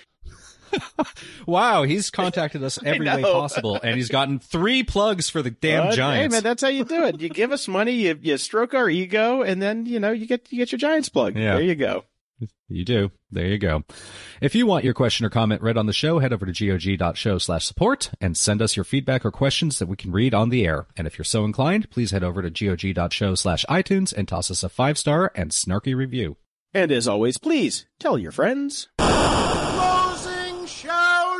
[1.48, 5.86] Wow, he's contacted us every way possible, and he's gotten three plugs for the damn
[5.88, 6.34] Hey Giants.
[6.34, 7.22] man, that's how you do it.
[7.22, 10.52] You give us money, you, you stroke our ego, and then, you know, you get,
[10.52, 11.38] you get your Giants plug.
[11.38, 11.54] Yeah.
[11.54, 12.04] There you go.
[12.70, 13.12] You do.
[13.32, 13.84] There you go.
[14.42, 17.38] If you want your question or comment read on the show, head over to gog.show
[17.38, 20.66] slash support and send us your feedback or questions that we can read on the
[20.66, 20.86] air.
[20.98, 24.64] And if you're so inclined, please head over to gog.show slash iTunes and toss us
[24.64, 26.36] a five star and snarky review.
[26.74, 28.90] And as always, please tell your friends.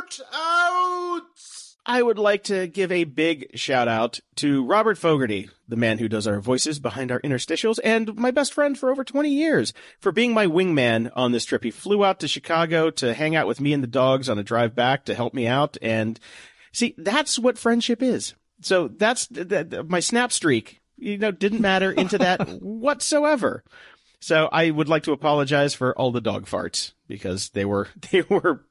[0.08, 1.76] Closing shout outs!
[1.86, 6.08] I would like to give a big shout out to Robert Fogarty, the man who
[6.08, 10.12] does our voices behind our interstitials, and my best friend for over 20 years, for
[10.12, 11.64] being my wingman on this trip.
[11.64, 14.42] He flew out to Chicago to hang out with me and the dogs on a
[14.44, 15.78] drive back to help me out.
[15.80, 16.20] And
[16.72, 18.34] see, that's what friendship is.
[18.60, 23.64] So that's that, that- my snap streak, you know, didn't matter into that whatsoever.
[24.20, 28.22] So I would like to apologize for all the dog farts because they were, they
[28.22, 28.64] were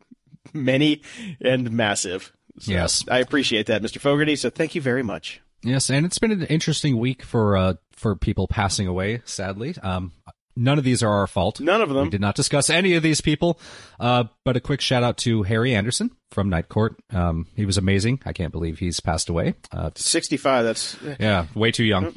[0.53, 1.02] many
[1.41, 2.32] and massive.
[2.60, 3.03] So Yes.
[3.10, 3.99] I appreciate that, Mr.
[3.99, 4.36] Fogarty.
[4.36, 5.41] So thank you very much.
[5.64, 9.22] Yes, and it's been an interesting week for uh, for people passing away.
[9.26, 10.11] Sadly, um,
[10.56, 11.60] none of these are our fault.
[11.60, 12.06] None of them.
[12.06, 13.60] We did not discuss any of these people.
[13.99, 16.95] Uh, but a quick shout out to Harry Anderson from Night Court.
[17.11, 18.22] Um, he was amazing.
[18.26, 19.56] I can't believe he's passed away.
[19.72, 20.64] Uh, 65.
[20.64, 22.14] That's, yeah, way too young.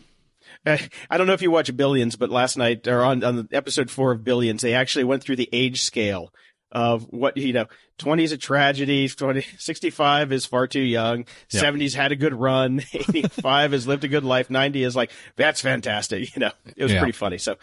[0.67, 0.77] Uh,
[1.09, 3.91] I don't know if you watch Billions, but last night or on, on the episode
[3.91, 6.33] four of Billions, they actually went through the age scale
[6.73, 7.67] of what, you know,
[7.99, 11.63] 20 is a tragedy, 20, 65 is far too young, Yeah.
[11.63, 15.61] 70s had a good run, 85 has lived a good life, 90 is like, that's
[15.61, 16.35] fantastic.
[16.35, 16.99] You know, it was Yeah.
[17.01, 17.39] pretty funny.
[17.39, 17.57] So,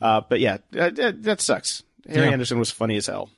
[0.00, 1.82] uh, but yeah, that, that, that sucks.
[2.08, 2.32] Harry Yeah.
[2.32, 3.30] Anderson was funny as hell.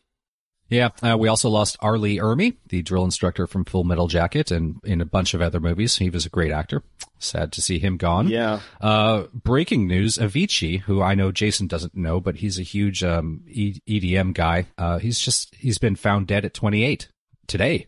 [0.72, 1.98] Yeah, uh, we also lost R.
[1.98, 5.60] Lee Ermey, the drill instructor from Full Metal Jacket, and in a bunch of other
[5.60, 5.96] movies.
[5.96, 6.82] He was a great actor.
[7.18, 8.28] Sad to see him gone.
[8.28, 8.60] Yeah.
[8.80, 13.42] Uh, breaking news: Avicii, who I know Jason doesn't know, but he's a huge um,
[13.46, 14.66] e- EDM guy.
[14.78, 17.08] Uh, he's just he's been found dead at 28
[17.46, 17.86] today.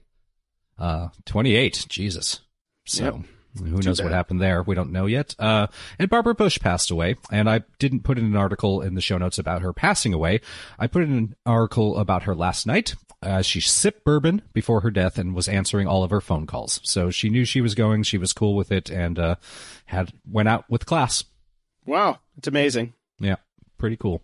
[0.78, 2.40] Uh, 28, Jesus.
[2.85, 3.05] So.
[3.05, 3.15] Yep.
[3.59, 4.62] Who knows what happened there?
[4.62, 5.35] We don't know yet.
[5.39, 5.68] Uh,
[5.98, 9.16] and Barbara Bush passed away, and I didn't put in an article in the show
[9.18, 10.40] notes about her passing away.
[10.78, 12.94] I put in an article about her last night.
[13.22, 16.81] Uh, she sipped bourbon before her death and was answering all of her phone calls.
[16.82, 18.02] So she knew she was going.
[18.02, 19.36] She was cool with it, and uh,
[19.86, 21.24] had went out with class.
[21.86, 22.18] Wow.
[22.36, 22.94] It's amazing.
[23.18, 23.36] Yeah,
[23.78, 24.22] pretty cool.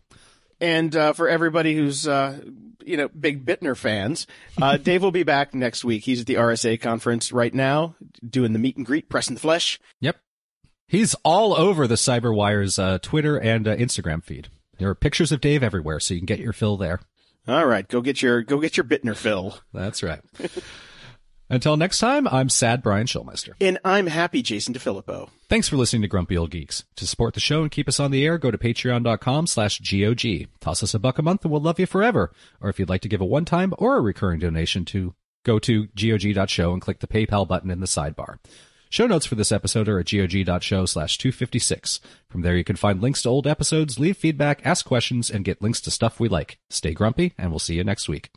[0.61, 2.41] And uh, for everybody who's uh,
[2.87, 4.27] you know big Bittner fans,
[4.61, 6.05] uh, Dave will be back next week.
[6.05, 7.95] He's at the RSA conference right now,
[8.29, 9.79] doing the meet and greet, pressing the flesh.
[10.01, 10.17] Yep,
[10.87, 14.49] he's all over the CyberWire's uh, Twitter and uh, Instagram feed.
[14.79, 17.01] There are pictures of Dave everywhere, so you can get your fill there.
[17.47, 19.59] All right, go get your go get your Bittner fill.
[19.73, 20.21] That's right.
[21.51, 23.55] Until next time, I'm sad Brian Schulmeister.
[23.61, 25.29] And I'm happy, Jason DeFillippo.
[25.49, 26.85] Thanks for listening to Grumpy Old Geeks.
[26.95, 30.47] To support the show and keep us on the air, go to patreon.com slash GOG.
[30.61, 32.33] Toss us a buck a month and we'll love you forever.
[32.61, 35.15] Or if you'd like to give a one-time or a recurring donation to
[35.45, 38.39] go to GOG.show and click the PayPal button in the sidebar.
[38.89, 42.01] Show notes for this episode are at GOG.show slash 256.
[42.29, 45.63] From there you can find links to old episodes, leave feedback, ask questions, and get
[45.63, 46.59] links to stuff we like.
[46.71, 48.31] Stay grumpy, and we'll see you next week.